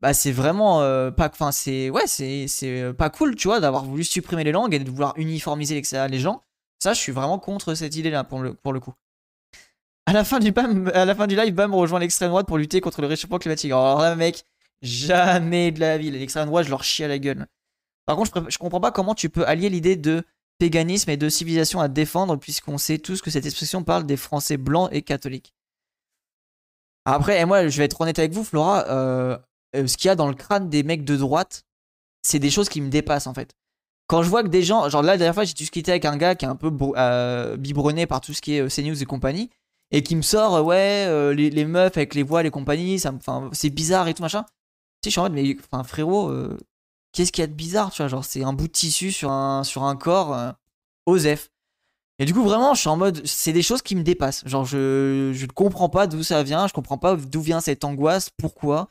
Bah, 0.00 0.14
c'est 0.14 0.32
vraiment 0.32 0.82
euh, 0.82 1.12
pas. 1.12 1.28
Enfin, 1.28 1.52
c'est. 1.52 1.90
Ouais, 1.90 2.08
c'est 2.08 2.48
euh, 2.64 2.92
pas 2.92 3.08
cool, 3.08 3.36
tu 3.36 3.46
vois, 3.46 3.60
d'avoir 3.60 3.84
voulu 3.84 4.02
supprimer 4.02 4.42
les 4.42 4.52
langues 4.52 4.74
et 4.74 4.80
de 4.80 4.90
vouloir 4.90 5.14
uniformiser 5.16 5.80
les 6.08 6.18
gens. 6.18 6.42
Ça, 6.82 6.92
je 6.92 6.98
suis 6.98 7.12
vraiment 7.12 7.38
contre 7.38 7.74
cette 7.74 7.94
idée-là, 7.94 8.24
pour 8.24 8.40
le, 8.40 8.54
pour 8.54 8.72
le 8.72 8.80
coup. 8.80 8.94
À 10.06 10.12
la, 10.12 10.24
fin 10.24 10.40
du 10.40 10.52
à 10.92 11.04
la 11.04 11.14
fin 11.14 11.28
du 11.28 11.36
live, 11.36 11.54
Bam 11.54 11.72
rejoint 11.72 12.00
l'extrême 12.00 12.30
droite 12.30 12.48
pour 12.48 12.58
lutter 12.58 12.80
contre 12.80 13.00
le 13.00 13.06
réchauffement 13.06 13.38
climatique. 13.38 13.70
Alors 13.70 14.00
là, 14.00 14.16
mec, 14.16 14.44
Jamais 14.82 15.72
de 15.72 15.80
la 15.80 15.98
vie. 15.98 16.10
L'extrême 16.10 16.46
droite, 16.46 16.64
je 16.64 16.70
leur 16.70 16.84
chie 16.84 17.04
à 17.04 17.08
la 17.08 17.18
gueule. 17.18 17.46
Par 18.06 18.16
contre, 18.16 18.46
je, 18.48 18.58
comprends 18.58 18.80
pas 18.80 18.90
comment 18.90 19.14
tu 19.14 19.28
peux 19.28 19.46
allier 19.46 19.68
l'idée 19.68 19.96
de 19.96 20.24
paganisme 20.58 21.10
et 21.10 21.16
de 21.16 21.28
civilisation 21.28 21.80
à 21.80 21.88
défendre, 21.88 22.36
puisqu'on 22.36 22.78
sait 22.78 22.98
tous 22.98 23.22
que 23.22 23.30
cette 23.30 23.46
expression 23.46 23.84
parle 23.84 24.04
des 24.04 24.16
Français 24.16 24.56
blancs 24.56 24.88
et 24.92 25.02
catholiques. 25.02 25.54
Après, 27.04 27.40
et 27.40 27.44
moi, 27.44 27.68
je 27.68 27.78
vais 27.78 27.84
être 27.84 28.00
honnête 28.00 28.18
avec 28.18 28.32
vous, 28.32 28.44
Flora, 28.44 28.86
euh, 28.88 29.38
euh, 29.76 29.86
ce 29.86 29.96
qu'il 29.96 30.08
y 30.08 30.10
a 30.10 30.16
dans 30.16 30.28
le 30.28 30.34
crâne 30.34 30.68
des 30.68 30.82
mecs 30.82 31.04
de 31.04 31.16
droite, 31.16 31.64
c'est 32.22 32.38
des 32.38 32.50
choses 32.50 32.68
qui 32.68 32.80
me 32.80 32.90
dépassent 32.90 33.26
en 33.26 33.34
fait. 33.34 33.54
Quand 34.06 34.22
je 34.22 34.28
vois 34.28 34.42
que 34.42 34.48
des 34.48 34.62
gens, 34.62 34.88
genre 34.88 35.02
là, 35.02 35.12
la 35.12 35.18
dernière 35.18 35.34
fois, 35.34 35.44
j'ai 35.44 35.54
discuté 35.54 35.92
avec 35.92 36.04
un 36.04 36.16
gars 36.16 36.34
qui 36.34 36.44
est 36.44 36.48
un 36.48 36.56
peu 36.56 36.70
euh, 36.96 37.56
biberonné 37.56 38.06
par 38.06 38.20
tout 38.20 38.34
ce 38.34 38.42
qui 38.42 38.56
est 38.56 38.74
CNews 38.74 39.00
et 39.00 39.06
compagnie, 39.06 39.50
et 39.92 40.02
qui 40.02 40.16
me 40.16 40.22
sort, 40.22 40.64
ouais, 40.64 41.34
les, 41.34 41.48
les, 41.48 41.64
meufs 41.64 41.96
avec 41.96 42.14
les 42.14 42.22
voiles 42.22 42.46
et 42.46 42.50
compagnie, 42.50 42.98
ça 42.98 43.12
c'est 43.52 43.70
bizarre 43.70 44.08
et 44.08 44.14
tout 44.14 44.22
machin 44.22 44.44
sais, 45.04 45.10
je 45.10 45.10
suis 45.10 45.20
en 45.20 45.24
mode, 45.24 45.32
mais 45.32 45.56
enfin, 45.72 45.84
frérot, 45.84 46.28
euh, 46.30 46.58
qu'est-ce 47.12 47.32
qu'il 47.32 47.42
y 47.42 47.44
a 47.44 47.48
de 47.48 47.52
bizarre, 47.52 47.90
tu 47.90 48.02
vois 48.02 48.08
Genre, 48.08 48.24
c'est 48.24 48.44
un 48.44 48.52
bout 48.52 48.66
de 48.66 48.72
tissu 48.72 49.12
sur 49.12 49.30
un, 49.30 49.64
sur 49.64 49.84
un 49.84 49.96
corps, 49.96 50.34
euh. 50.34 50.52
Et 52.18 52.24
du 52.24 52.34
coup, 52.34 52.42
vraiment, 52.42 52.74
je 52.74 52.80
suis 52.80 52.88
en 52.88 52.96
mode, 52.96 53.26
c'est 53.26 53.52
des 53.52 53.62
choses 53.62 53.82
qui 53.82 53.96
me 53.96 54.02
dépassent. 54.02 54.46
Genre, 54.46 54.64
je, 54.64 55.32
ne 55.32 55.46
comprends 55.48 55.88
pas 55.88 56.06
d'où 56.06 56.22
ça 56.22 56.42
vient, 56.42 56.68
je 56.68 56.72
comprends 56.72 56.98
pas 56.98 57.16
d'où 57.16 57.40
vient 57.40 57.60
cette 57.60 57.82
angoisse, 57.84 58.30
pourquoi, 58.30 58.88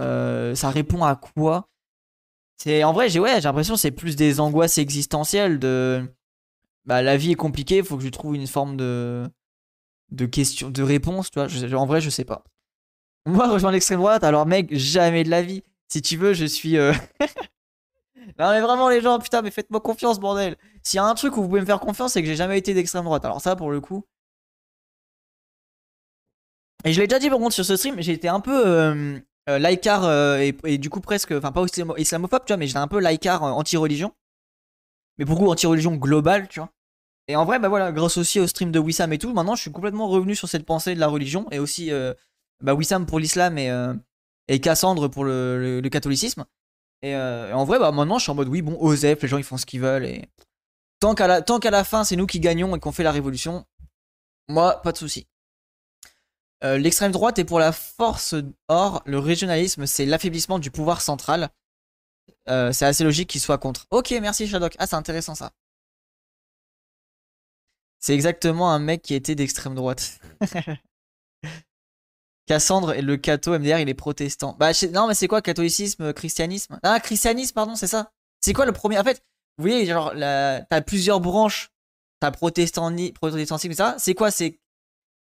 euh, 0.00 0.54
ça 0.54 0.70
répond 0.70 1.04
à 1.04 1.16
quoi. 1.16 1.68
C'est 2.56 2.84
en 2.84 2.92
vrai, 2.92 3.08
j'ai 3.08 3.20
ouais, 3.20 3.36
j'ai 3.36 3.48
l'impression 3.48 3.74
que 3.74 3.80
c'est 3.80 3.90
plus 3.90 4.16
des 4.16 4.38
angoisses 4.40 4.78
existentielles 4.78 5.58
de 5.58 6.04
bah 6.84 7.02
la 7.02 7.16
vie 7.16 7.32
est 7.32 7.36
compliquée, 7.36 7.78
il 7.78 7.84
faut 7.84 7.96
que 7.96 8.04
je 8.04 8.10
trouve 8.10 8.34
une 8.36 8.46
forme 8.46 8.76
de 8.76 9.26
de 10.10 10.26
question, 10.26 10.70
de 10.70 10.82
réponse, 10.82 11.30
tu 11.30 11.40
vois. 11.40 11.80
en 11.80 11.86
vrai, 11.86 12.00
je 12.00 12.10
sais 12.10 12.24
pas. 12.24 12.44
Moi, 13.26 13.48
rejoindre 13.48 13.72
l'extrême 13.72 13.98
droite, 13.98 14.24
alors 14.24 14.46
mec, 14.46 14.74
jamais 14.74 15.24
de 15.24 15.30
la 15.30 15.42
vie. 15.42 15.62
Si 15.88 16.00
tu 16.02 16.16
veux, 16.16 16.32
je 16.32 16.46
suis. 16.46 16.78
Euh, 16.78 16.92
non, 18.38 18.50
mais 18.50 18.60
vraiment, 18.60 18.88
les 18.88 19.00
gens, 19.00 19.18
putain, 19.18 19.42
mais 19.42 19.50
faites-moi 19.50 19.80
confiance, 19.80 20.18
bordel. 20.18 20.56
S'il 20.82 20.96
y 20.96 21.00
a 21.00 21.04
un 21.04 21.14
truc 21.14 21.36
où 21.36 21.42
vous 21.42 21.48
pouvez 21.48 21.60
me 21.60 21.66
faire 21.66 21.80
confiance, 21.80 22.12
c'est 22.14 22.22
que 22.22 22.28
j'ai 22.28 22.36
jamais 22.36 22.58
été 22.58 22.72
d'extrême 22.72 23.04
droite. 23.04 23.24
Alors, 23.24 23.40
ça, 23.40 23.56
pour 23.56 23.70
le 23.70 23.80
coup. 23.80 24.04
Et 26.84 26.92
je 26.92 27.00
l'ai 27.00 27.06
déjà 27.06 27.18
dit, 27.18 27.28
par 27.28 27.38
contre, 27.38 27.54
sur 27.54 27.64
ce 27.64 27.76
stream, 27.76 28.00
j'ai 28.00 28.12
été 28.12 28.28
un 28.28 28.40
peu 28.40 28.66
euh, 28.66 29.18
euh, 29.50 29.76
euh 29.84 30.52
et, 30.64 30.78
du 30.78 30.88
coup, 30.88 31.00
presque. 31.00 31.32
Enfin, 31.32 31.52
pas 31.52 31.64
islamophobe, 31.98 32.44
tu 32.46 32.52
vois, 32.52 32.56
mais 32.56 32.66
j'étais 32.66 32.78
un 32.78 32.88
peu 32.88 33.00
laïcard 33.00 33.42
anti-religion. 33.42 34.12
Mais 35.18 35.26
pour 35.26 35.38
coup, 35.38 35.48
anti-religion 35.50 35.96
globale, 35.96 36.48
tu 36.48 36.60
vois. 36.60 36.70
Et 37.28 37.36
en 37.36 37.44
vrai, 37.44 37.58
bah 37.58 37.68
voilà, 37.68 37.92
grâce 37.92 38.16
aussi 38.16 38.40
au 38.40 38.46
stream 38.46 38.72
de 38.72 38.78
Wissam 38.78 39.12
et 39.12 39.18
tout, 39.18 39.32
maintenant 39.32 39.54
je 39.54 39.60
suis 39.60 39.70
complètement 39.70 40.08
revenu 40.08 40.34
sur 40.34 40.48
cette 40.48 40.66
pensée 40.66 40.96
de 40.96 41.00
la 41.00 41.06
religion 41.06 41.46
et 41.52 41.60
aussi 41.60 41.92
bah, 42.60 42.74
Wissam 42.74 43.06
pour 43.06 43.18
l'islam 43.18 43.58
et, 43.58 43.70
euh, 43.70 43.94
et 44.48 44.60
Cassandre 44.60 45.08
pour 45.08 45.24
le, 45.24 45.80
catholicisme. 45.90 46.44
Euh, 47.04 47.50
et, 47.50 47.52
en 47.52 47.64
vrai, 47.64 47.78
bah, 47.78 47.92
maintenant, 47.92 48.18
je 48.18 48.24
suis 48.24 48.32
en 48.32 48.34
mode 48.34 48.48
oui, 48.48 48.62
bon, 48.62 48.76
Osef, 48.80 49.22
les 49.22 49.28
gens 49.28 49.38
ils 49.38 49.44
font 49.44 49.56
ce 49.56 49.66
qu'ils 49.66 49.80
veulent. 49.80 50.04
Et 50.04 50.28
tant 51.00 51.14
qu'à 51.14 51.26
la, 51.26 51.42
la 51.70 51.84
fin, 51.84 52.04
c'est 52.04 52.16
nous 52.16 52.26
qui 52.26 52.40
gagnons 52.40 52.74
et 52.76 52.80
qu'on 52.80 52.92
fait 52.92 53.02
la 53.02 53.12
révolution, 53.12 53.64
moi, 54.48 54.82
pas 54.82 54.92
de 54.92 54.98
souci. 54.98 55.26
Euh, 56.62 56.76
l'extrême 56.76 57.12
droite 57.12 57.38
est 57.38 57.44
pour 57.44 57.58
la 57.58 57.72
force. 57.72 58.34
Or, 58.68 59.02
le 59.06 59.18
régionalisme, 59.18 59.86
c'est 59.86 60.04
l'affaiblissement 60.04 60.58
du 60.58 60.70
pouvoir 60.70 61.00
central. 61.00 61.48
c'est 62.46 62.84
assez 62.84 63.04
logique 63.04 63.30
qu'il 63.30 63.40
soit 63.40 63.58
contre. 63.58 63.86
Ok, 63.90 64.10
merci 64.20 64.46
Shadok. 64.46 64.74
Ah, 64.78 64.86
c'est 64.86 64.96
intéressant 64.96 65.34
ça. 65.34 65.52
C'est 68.00 68.14
exactement 68.14 68.72
un 68.72 68.78
mec 68.78 69.02
qui 69.02 69.14
était 69.14 69.34
d'extrême 69.34 69.74
droite. 69.74 70.20
Cassandre 72.50 72.94
et 72.94 73.00
le 73.00 73.16
catho 73.16 73.56
MDR, 73.56 73.78
il 73.78 73.88
est 73.88 73.94
protestant. 73.94 74.56
Bah, 74.58 74.72
non, 74.92 75.06
mais 75.06 75.14
c'est 75.14 75.28
quoi 75.28 75.40
catholicisme, 75.40 76.12
christianisme? 76.12 76.80
Ah, 76.82 76.98
christianisme, 76.98 77.54
pardon, 77.54 77.76
c'est 77.76 77.86
ça. 77.86 78.10
C'est 78.40 78.52
quoi 78.52 78.66
le 78.66 78.72
premier 78.72 78.98
En 78.98 79.04
fait, 79.04 79.22
vous 79.56 79.68
voyez, 79.68 79.86
genre, 79.86 80.12
t'as 80.16 80.80
plusieurs 80.80 81.20
branches. 81.20 81.70
T'as 82.18 82.32
protestantisme, 82.32 83.72
ça. 83.72 83.94
C'est 83.98 84.14
quoi 84.14 84.32
C'est. 84.32 84.58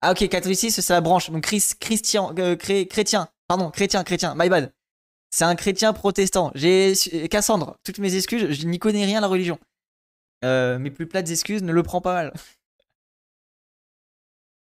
Ah, 0.02 0.12
ok, 0.12 0.28
catholicisme, 0.28 0.80
c'est 0.80 0.92
la 0.92 1.00
branche. 1.00 1.28
Donc, 1.30 1.42
christian, 1.42 2.32
euh, 2.38 2.54
chrétien. 2.54 3.26
Pardon, 3.48 3.72
chrétien, 3.72 4.04
chrétien. 4.04 4.36
My 4.36 4.48
bad. 4.48 4.72
C'est 5.32 5.44
un 5.44 5.56
chrétien 5.56 5.92
protestant. 5.92 6.52
J'ai 6.54 6.94
Cassandre, 7.28 7.76
toutes 7.82 7.98
mes 7.98 8.14
excuses, 8.14 8.52
je 8.52 8.66
n'y 8.68 8.78
connais 8.78 9.04
rien 9.04 9.18
à 9.18 9.22
la 9.22 9.26
religion. 9.26 9.58
Euh, 10.44 10.78
mes 10.78 10.92
plus 10.92 11.08
plates 11.08 11.28
excuses 11.28 11.64
ne 11.64 11.72
le 11.72 11.82
prend 11.82 12.00
pas 12.00 12.14
mal. 12.14 12.32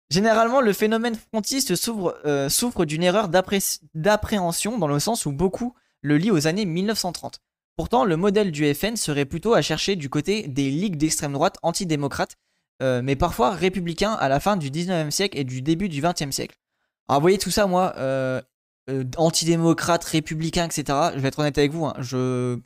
Généralement, 0.10 0.62
le 0.62 0.72
phénomène 0.72 1.16
frontiste 1.16 1.74
euh, 2.26 2.49
souffre 2.49 2.86
d'une 2.86 3.03
erreur 3.03 3.30
d'appréhension 3.93 4.78
dans 4.78 4.88
le 4.88 4.99
sens 4.99 5.26
où 5.26 5.32
beaucoup 5.32 5.74
le 6.01 6.18
lient 6.18 6.32
aux 6.32 6.47
années 6.47 6.66
1930. 6.66 7.41
Pourtant, 7.76 8.05
le 8.05 8.16
modèle 8.16 8.51
du 8.51 8.74
FN 8.74 8.95
serait 8.95 9.26
plutôt 9.26 9.53
à 9.53 9.62
chercher 9.62 9.95
du 9.95 10.10
côté 10.10 10.47
des 10.47 10.70
ligues 10.70 10.95
d'extrême 10.95 11.34
droite 11.34 11.58
antidémocrates, 11.62 12.38
euh, 12.82 13.01
mais 13.03 13.16
parfois 13.16 13.51
républicains 13.51 14.14
à 14.14 14.30
la 14.30 14.39
fin 14.39 14.55
du 14.55 14.72
19e 14.72 15.12
siècle 15.12 15.38
et 15.38 15.43
du 15.43 15.62
début 15.62 15.89
du 15.89 16.01
20e 16.01 16.32
siècle. 16.32 16.58
Alors, 17.08 17.20
vous 17.20 17.24
voyez 17.24 17.38
tout 17.38 17.51
ça, 17.51 17.68
moi, 17.68 17.93
euh, 17.97 18.41
antidémocrate, 19.18 20.03
républicain, 20.05 20.66
etc. 20.66 20.97
Je 21.16 21.20
vais 21.20 21.28
être 21.28 21.39
honnête 21.39 21.58
avec 21.58 21.72
vous, 21.72 21.86
hein, 21.86 21.93
je, 21.99 22.58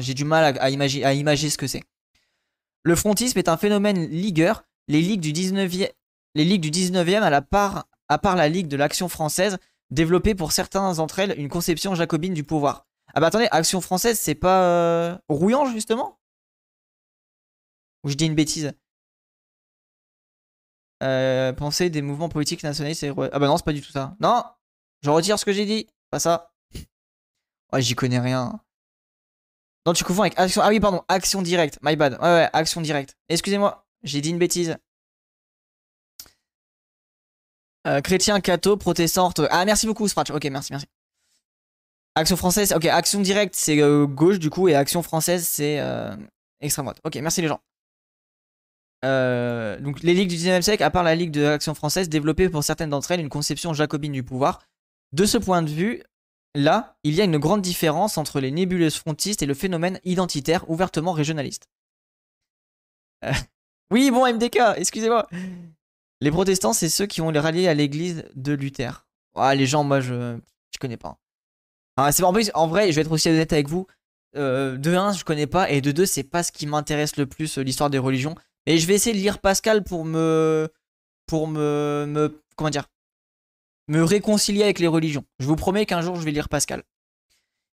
j'ai 0.00 0.14
du 0.14 0.24
mal 0.24 0.56
à, 0.56 0.62
à, 0.62 0.70
imaginer, 0.70 1.04
à 1.04 1.14
imaginer 1.14 1.50
ce 1.50 1.58
que 1.58 1.66
c'est. 1.66 1.84
Le 2.82 2.96
frontisme 2.96 3.38
est 3.38 3.48
un 3.48 3.56
phénomène 3.56 4.08
ligueur. 4.08 4.64
Les 4.88 5.00
ligues 5.02 5.20
du 5.20 5.32
19e, 5.32 5.90
les 6.38 6.44
ligues 6.44 6.62
du 6.62 6.70
19e, 6.70 7.20
à, 7.22 7.30
la 7.30 7.42
part, 7.42 7.88
à 8.08 8.16
part 8.16 8.36
la 8.36 8.48
Ligue 8.48 8.68
de 8.68 8.76
l'Action 8.76 9.08
française, 9.08 9.58
développaient 9.90 10.36
pour 10.36 10.52
certains 10.52 10.94
d'entre 10.94 11.18
elles 11.18 11.34
une 11.36 11.48
conception 11.48 11.96
jacobine 11.96 12.32
du 12.32 12.44
pouvoir. 12.44 12.86
Ah 13.12 13.20
bah 13.20 13.26
attendez, 13.26 13.48
Action 13.50 13.80
française, 13.80 14.20
c'est 14.20 14.36
pas 14.36 14.62
euh, 14.62 15.18
Rouillant 15.28 15.66
justement? 15.72 16.20
Ou 18.04 18.10
je 18.10 18.14
dis 18.14 18.26
une 18.26 18.36
bêtise? 18.36 18.72
Euh, 21.02 21.52
Penser 21.52 21.90
des 21.90 22.02
mouvements 22.02 22.28
politiques 22.28 22.62
nationalistes 22.62 23.00
c'est... 23.00 23.08
Ah 23.10 23.38
bah 23.38 23.46
non, 23.48 23.56
c'est 23.56 23.64
pas 23.64 23.72
du 23.72 23.82
tout 23.82 23.90
ça. 23.90 24.16
Non 24.20 24.44
Je 25.02 25.10
retire 25.10 25.40
ce 25.40 25.44
que 25.44 25.52
j'ai 25.52 25.66
dit. 25.66 25.88
Pas 26.10 26.20
ça. 26.20 26.52
Ouais, 27.72 27.82
j'y 27.82 27.96
connais 27.96 28.20
rien. 28.20 28.60
Non, 29.86 29.92
tu 29.92 30.04
confonds 30.04 30.22
avec 30.22 30.38
Action... 30.38 30.62
Ah 30.62 30.68
oui, 30.68 30.78
pardon, 30.78 31.02
Action 31.08 31.42
Directe. 31.42 31.80
My 31.82 31.96
bad. 31.96 32.12
Ouais, 32.14 32.20
ouais, 32.20 32.50
Action 32.52 32.80
Directe. 32.80 33.16
Excusez-moi, 33.28 33.86
j'ai 34.04 34.20
dit 34.20 34.30
une 34.30 34.38
bêtise. 34.38 34.78
Euh, 37.86 38.00
chrétien, 38.00 38.40
catho, 38.40 38.76
protestant, 38.76 39.32
Ah, 39.50 39.64
merci 39.64 39.86
beaucoup, 39.86 40.08
Spratch. 40.08 40.30
Ok, 40.30 40.44
merci, 40.46 40.72
merci. 40.72 40.86
Action 42.14 42.36
française, 42.36 42.72
ok, 42.72 42.84
action 42.86 43.20
directe, 43.20 43.54
c'est 43.54 43.80
euh, 43.80 44.06
gauche 44.06 44.40
du 44.40 44.50
coup, 44.50 44.66
et 44.68 44.74
action 44.74 45.02
française, 45.02 45.46
c'est 45.46 45.78
euh, 45.78 46.16
extrême 46.60 46.86
droite. 46.86 46.98
Ok, 47.04 47.14
merci 47.16 47.42
les 47.42 47.48
gens. 47.48 47.60
donc 49.80 50.02
les 50.02 50.14
ligues 50.14 50.28
du 50.28 50.34
19e 50.36 50.62
siècle, 50.62 50.82
à 50.82 50.90
part 50.90 51.04
la 51.04 51.14
ligue 51.14 51.30
de 51.30 51.42
l'action 51.42 51.74
française, 51.74 52.08
développée 52.08 52.48
pour 52.48 52.64
certaines 52.64 52.90
d'entre 52.90 53.12
elles 53.12 53.20
une 53.20 53.28
conception 53.28 53.72
jacobine 53.72 54.12
du 54.12 54.24
pouvoir. 54.24 54.58
De 55.12 55.24
ce 55.26 55.38
point 55.38 55.62
de 55.62 55.70
vue, 55.70 56.02
là, 56.56 56.96
il 57.04 57.14
y 57.14 57.20
a 57.20 57.24
une 57.24 57.38
grande 57.38 57.62
différence 57.62 58.18
entre 58.18 58.40
les 58.40 58.50
nébuleuses 58.50 58.96
frontistes 58.96 59.42
et 59.42 59.46
le 59.46 59.54
phénomène 59.54 60.00
identitaire 60.04 60.68
ouvertement 60.68 61.12
régionaliste. 61.12 61.68
Oui, 63.90 64.10
bon, 64.10 64.30
MDK, 64.30 64.58
excusez-moi. 64.76 65.26
Les 66.20 66.30
protestants, 66.30 66.72
c'est 66.72 66.88
ceux 66.88 67.06
qui 67.06 67.20
ont 67.20 67.30
les 67.30 67.38
ralliés 67.38 67.68
à 67.68 67.74
l'église 67.74 68.24
de 68.34 68.52
Luther. 68.52 69.06
Ah, 69.36 69.54
les 69.54 69.66
gens, 69.66 69.84
moi, 69.84 70.00
je, 70.00 70.36
je 70.72 70.78
connais 70.78 70.96
pas. 70.96 71.18
c'est 72.10 72.24
en, 72.24 72.66
vrai, 72.66 72.90
je 72.90 72.96
vais 72.96 73.02
être 73.02 73.12
aussi 73.12 73.28
honnête 73.28 73.52
avec 73.52 73.68
vous. 73.68 73.86
Euh, 74.36 74.76
de 74.76 74.94
1, 74.94 75.12
je 75.12 75.24
connais 75.24 75.46
pas, 75.46 75.70
et 75.70 75.80
de 75.80 75.92
2, 75.92 76.04
c'est 76.06 76.24
pas 76.24 76.42
ce 76.42 76.52
qui 76.52 76.66
m'intéresse 76.66 77.16
le 77.16 77.26
plus, 77.26 77.58
euh, 77.58 77.62
l'histoire 77.62 77.88
des 77.88 77.98
religions. 77.98 78.34
Et 78.66 78.78
je 78.78 78.86
vais 78.86 78.94
essayer 78.94 79.14
de 79.14 79.20
lire 79.20 79.38
Pascal 79.38 79.82
pour 79.84 80.04
me. 80.04 80.68
pour 81.26 81.46
me. 81.48 82.04
me 82.06 82.42
comment 82.56 82.70
dire 82.70 82.88
Me 83.86 84.02
réconcilier 84.02 84.64
avec 84.64 84.80
les 84.80 84.86
religions. 84.86 85.24
Je 85.38 85.46
vous 85.46 85.56
promets 85.56 85.86
qu'un 85.86 86.02
jour, 86.02 86.16
je 86.16 86.24
vais 86.24 86.32
lire 86.32 86.48
Pascal. 86.48 86.82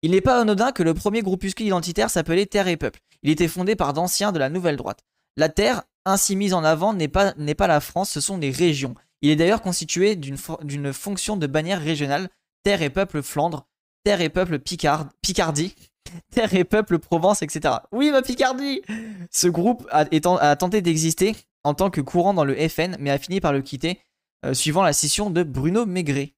Il 0.01 0.11
n'est 0.11 0.21
pas 0.21 0.39
anodin 0.39 0.71
que 0.71 0.81
le 0.81 0.93
premier 0.93 1.21
groupuscule 1.21 1.67
identitaire 1.67 2.09
s'appelait 2.09 2.45
Terre 2.45 2.69
et 2.69 2.77
Peuple. 2.77 3.01
Il 3.21 3.29
était 3.29 3.49
fondé 3.49 3.75
par 3.75 3.93
d'anciens 3.93 4.31
de 4.31 4.39
la 4.39 4.49
Nouvelle 4.49 4.77
Droite. 4.77 5.03
La 5.35 5.49
Terre, 5.49 5.83
ainsi 6.05 6.35
mise 6.35 6.53
en 6.53 6.63
avant 6.63 6.93
n'est 6.93 7.07
pas, 7.07 7.33
pas 7.57 7.67
la 7.67 7.79
France, 7.79 8.09
ce 8.09 8.21
sont 8.21 8.37
des 8.37 8.51
régions. 8.51 8.95
Il 9.21 9.29
est 9.29 9.35
d'ailleurs 9.35 9.61
constitué 9.61 10.15
d'une 10.15 10.93
fonction 10.93 11.37
de 11.37 11.47
bannière 11.47 11.81
régionale, 11.81 12.29
terre 12.63 12.81
et 12.81 12.89
peuple 12.89 13.21
Flandre, 13.21 13.67
terre 14.03 14.21
et 14.21 14.29
peuple 14.29 14.59
Picard, 14.59 15.09
Picardie, 15.21 15.75
terre 16.31 16.53
et 16.53 16.63
peuple 16.63 16.99
Provence, 16.99 17.41
etc. 17.41 17.75
Oui, 17.91 18.11
ma 18.11 18.21
Picardie 18.21 18.81
Ce 19.29 19.47
groupe 19.47 19.87
a, 19.91 20.05
a 20.39 20.55
tenté 20.55 20.81
d'exister 20.81 21.35
en 21.63 21.73
tant 21.73 21.89
que 21.89 22.01
courant 22.01 22.33
dans 22.33 22.45
le 22.45 22.55
FN, 22.69 22.95
mais 22.99 23.09
a 23.09 23.17
fini 23.17 23.41
par 23.41 23.53
le 23.53 23.61
quitter, 23.61 23.99
euh, 24.45 24.53
suivant 24.53 24.83
la 24.83 24.93
scission 24.93 25.29
de 25.29 25.43
Bruno 25.43 25.85
Maigret. 25.85 26.33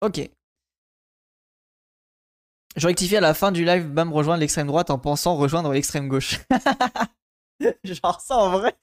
Ok. 0.00 0.28
Je 2.76 2.86
rectifie 2.86 3.16
à 3.16 3.20
la 3.20 3.34
fin 3.34 3.52
du 3.52 3.64
live, 3.64 3.86
bam, 3.86 4.12
rejoindre 4.12 4.40
l'extrême 4.40 4.66
droite 4.66 4.90
en 4.90 4.98
pensant 4.98 5.36
rejoindre 5.36 5.72
l'extrême 5.72 6.08
gauche. 6.08 6.40
genre 7.84 8.20
ça 8.20 8.36
en 8.36 8.50
vrai. 8.50 8.76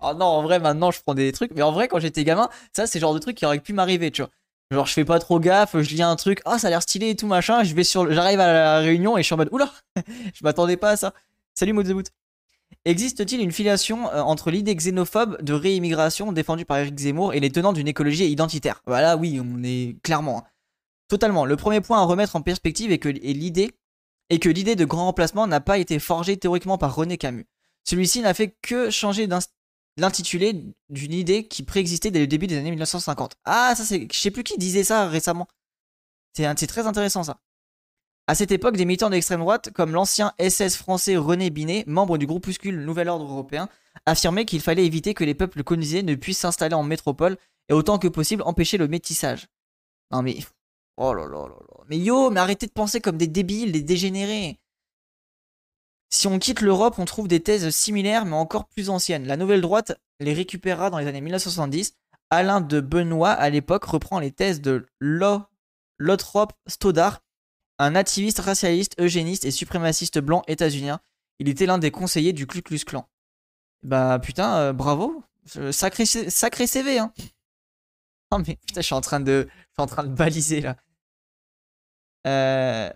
Oh 0.00 0.12
non, 0.14 0.26
en 0.26 0.42
vrai, 0.42 0.58
maintenant 0.58 0.90
je 0.90 1.00
prends 1.00 1.14
des 1.14 1.32
trucs. 1.32 1.52
Mais 1.54 1.62
en 1.62 1.72
vrai, 1.72 1.88
quand 1.88 1.98
j'étais 1.98 2.24
gamin, 2.24 2.48
ça 2.74 2.86
c'est 2.86 2.98
le 2.98 3.02
genre 3.02 3.14
de 3.14 3.18
truc 3.18 3.36
qui 3.36 3.46
aurait 3.46 3.60
pu 3.60 3.72
m'arriver, 3.72 4.10
tu 4.10 4.22
vois. 4.22 4.30
Genre, 4.72 4.86
je 4.86 4.92
fais 4.92 5.04
pas 5.04 5.20
trop 5.20 5.38
gaffe, 5.38 5.80
je 5.80 5.90
lis 5.94 6.02
un 6.02 6.16
truc, 6.16 6.42
ah, 6.44 6.58
ça 6.58 6.66
a 6.66 6.70
l'air 6.70 6.82
stylé 6.82 7.10
et 7.10 7.16
tout 7.16 7.28
machin. 7.28 7.62
Je 7.62 7.74
vais 7.74 7.84
sur, 7.84 8.12
j'arrive 8.12 8.40
à 8.40 8.52
la 8.52 8.78
réunion 8.78 9.16
et 9.16 9.22
je 9.22 9.26
suis 9.26 9.34
en 9.34 9.36
mode, 9.36 9.48
oula, 9.52 9.70
je 10.34 10.42
m'attendais 10.42 10.76
pas 10.76 10.90
à 10.90 10.96
ça. 10.96 11.14
Salut 11.54 11.72
Modzeboot. 11.72 12.10
Existe-t-il 12.84 13.40
une 13.40 13.52
filiation 13.52 14.10
euh, 14.10 14.20
entre 14.22 14.50
l'idée 14.50 14.74
xénophobe 14.74 15.40
de 15.40 15.52
réimmigration 15.52 16.32
défendue 16.32 16.64
par 16.64 16.78
Eric 16.78 16.98
Zemmour 16.98 17.32
et 17.34 17.40
les 17.40 17.50
tenants 17.50 17.72
d'une 17.72 17.86
écologie 17.86 18.28
identitaire? 18.28 18.82
Voilà, 18.86 19.16
oui, 19.16 19.40
on 19.40 19.62
est 19.62 19.96
clairement. 20.02 20.38
Hein. 20.38 20.48
Totalement. 21.08 21.44
Le 21.44 21.56
premier 21.56 21.80
point 21.80 22.00
à 22.00 22.04
remettre 22.04 22.34
en 22.34 22.42
perspective 22.42 22.90
est 22.90 22.98
que 22.98 23.08
l'idée 23.08 23.70
de 24.76 24.84
grand 24.84 25.06
remplacement 25.06 25.46
n'a 25.46 25.60
pas 25.60 25.78
été 25.78 26.00
forgée 26.00 26.36
théoriquement 26.36 26.78
par 26.78 26.94
René 26.94 27.16
Camus. 27.18 27.46
Celui-ci 27.88 28.20
n'a 28.20 28.34
fait 28.34 28.56
que 28.62 28.90
changer 28.90 29.28
l'intitulé 29.96 30.64
d'une 30.88 31.12
idée 31.12 31.46
qui 31.46 31.62
préexistait 31.62 32.10
dès 32.10 32.18
le 32.20 32.26
début 32.26 32.46
des 32.46 32.56
années 32.56 32.70
1950. 32.70 33.36
Ah, 33.44 33.74
ça 33.76 33.84
c'est. 33.84 34.08
Je 34.12 34.18
sais 34.18 34.30
plus 34.30 34.42
qui 34.42 34.58
disait 34.58 34.84
ça 34.84 35.08
récemment. 35.08 35.48
C'est 36.34 36.66
très 36.66 36.86
intéressant 36.86 37.22
ça. 37.22 37.40
À 38.26 38.34
cette 38.34 38.50
époque, 38.50 38.76
des 38.76 38.84
militants 38.84 39.08
d'extrême 39.08 39.40
droite, 39.40 39.70
comme 39.72 39.92
l'ancien 39.92 40.32
SS 40.40 40.76
français 40.76 41.16
René 41.16 41.48
Binet, 41.48 41.84
membre 41.86 42.18
du 42.18 42.26
groupuscule 42.26 42.84
Nouvel 42.84 43.08
Ordre 43.08 43.30
Européen, 43.30 43.68
affirmaient 44.04 44.44
qu'il 44.44 44.60
fallait 44.60 44.84
éviter 44.84 45.14
que 45.14 45.22
les 45.22 45.34
peuples 45.34 45.62
colonisés 45.62 46.02
ne 46.02 46.16
puissent 46.16 46.40
s'installer 46.40 46.74
en 46.74 46.82
métropole 46.82 47.38
et 47.68 47.72
autant 47.72 47.98
que 47.98 48.08
possible 48.08 48.42
empêcher 48.44 48.78
le 48.78 48.88
métissage. 48.88 49.46
Non 50.10 50.22
mais. 50.22 50.38
Oh 50.96 51.14
là 51.14 51.24
là 51.24 51.46
là 51.46 51.54
là. 51.54 51.84
Mais 51.88 51.98
yo, 51.98 52.30
mais 52.30 52.40
arrêtez 52.40 52.66
de 52.66 52.72
penser 52.72 53.00
comme 53.00 53.16
des 53.16 53.28
débiles, 53.28 53.70
des 53.70 53.82
dégénérés. 53.82 54.58
Si 56.08 56.26
on 56.26 56.38
quitte 56.38 56.60
l'Europe, 56.60 56.98
on 56.98 57.04
trouve 57.04 57.28
des 57.28 57.42
thèses 57.42 57.70
similaires 57.70 58.24
mais 58.26 58.36
encore 58.36 58.66
plus 58.68 58.90
anciennes. 58.90 59.26
La 59.26 59.36
nouvelle 59.36 59.60
droite 59.60 59.98
les 60.20 60.32
récupérera 60.32 60.90
dans 60.90 60.98
les 60.98 61.06
années 61.06 61.20
1970. 61.20 61.94
Alain 62.30 62.60
de 62.60 62.80
Benoît, 62.80 63.30
à 63.30 63.50
l'époque, 63.50 63.84
reprend 63.84 64.18
les 64.18 64.32
thèses 64.32 64.60
de 64.60 64.86
Lothrop 65.00 66.52
Stoddard, 66.66 67.22
un 67.78 67.94
activiste 67.94 68.40
racialiste, 68.40 69.00
eugéniste 69.00 69.44
et 69.44 69.50
suprémaciste 69.50 70.18
blanc 70.18 70.42
états-unien. 70.48 71.00
Il 71.38 71.48
était 71.48 71.66
l'un 71.66 71.78
des 71.78 71.90
conseillers 71.90 72.32
du 72.32 72.46
Ku 72.46 72.62
Klux 72.62 72.80
Klan. 72.84 73.08
Bah 73.82 74.18
putain, 74.18 74.56
euh, 74.56 74.72
bravo. 74.72 75.22
Sacré, 75.70 76.06
sacré 76.06 76.66
CV, 76.66 76.98
hein. 76.98 77.12
Oh 78.32 78.38
mais 78.38 78.56
putain, 78.66 78.80
je 78.80 78.86
suis 78.86 78.94
en 78.94 79.00
train 79.00 79.20
de, 79.20 79.46
je 79.48 79.62
suis 79.74 79.82
en 79.82 79.86
train 79.86 80.02
de 80.02 80.08
baliser 80.08 80.60
là. 80.60 80.76
Euh, 82.26 82.90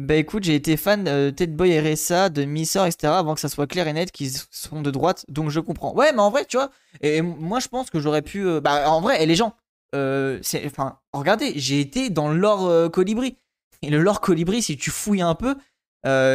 bah 0.00 0.14
écoute, 0.14 0.44
j'ai 0.44 0.54
été 0.54 0.78
fan 0.78 1.04
de 1.04 1.28
Ted 1.28 1.52
Boy 1.52 1.78
RSA, 1.78 2.30
de 2.30 2.44
Missor, 2.44 2.86
etc. 2.86 3.12
avant 3.12 3.34
que 3.34 3.40
ça 3.40 3.50
soit 3.50 3.66
clair 3.66 3.86
et 3.86 3.92
net 3.92 4.10
qu'ils 4.10 4.32
sont 4.50 4.80
de 4.80 4.90
droite, 4.90 5.26
donc 5.28 5.50
je 5.50 5.60
comprends. 5.60 5.94
Ouais, 5.94 6.12
mais 6.12 6.20
en 6.20 6.30
vrai, 6.30 6.46
tu 6.46 6.56
vois, 6.56 6.70
et, 7.02 7.20
moi 7.20 7.60
je 7.60 7.68
pense 7.68 7.90
que 7.90 8.00
j'aurais 8.00 8.22
pu. 8.22 8.46
Euh, 8.46 8.62
bah 8.62 8.90
en 8.90 9.02
vrai, 9.02 9.22
et 9.22 9.26
les 9.26 9.36
gens, 9.36 9.54
euh, 9.94 10.40
enfin, 10.64 10.98
regardez, 11.12 11.52
j'ai 11.56 11.80
été 11.80 12.08
dans 12.08 12.32
l'or 12.32 12.66
euh, 12.66 12.88
colibri. 12.88 13.36
Et 13.82 13.90
le 13.90 14.00
lore 14.00 14.22
colibri, 14.22 14.62
si 14.62 14.78
tu 14.78 14.90
fouilles 14.90 15.20
un 15.20 15.34
peu, 15.34 15.54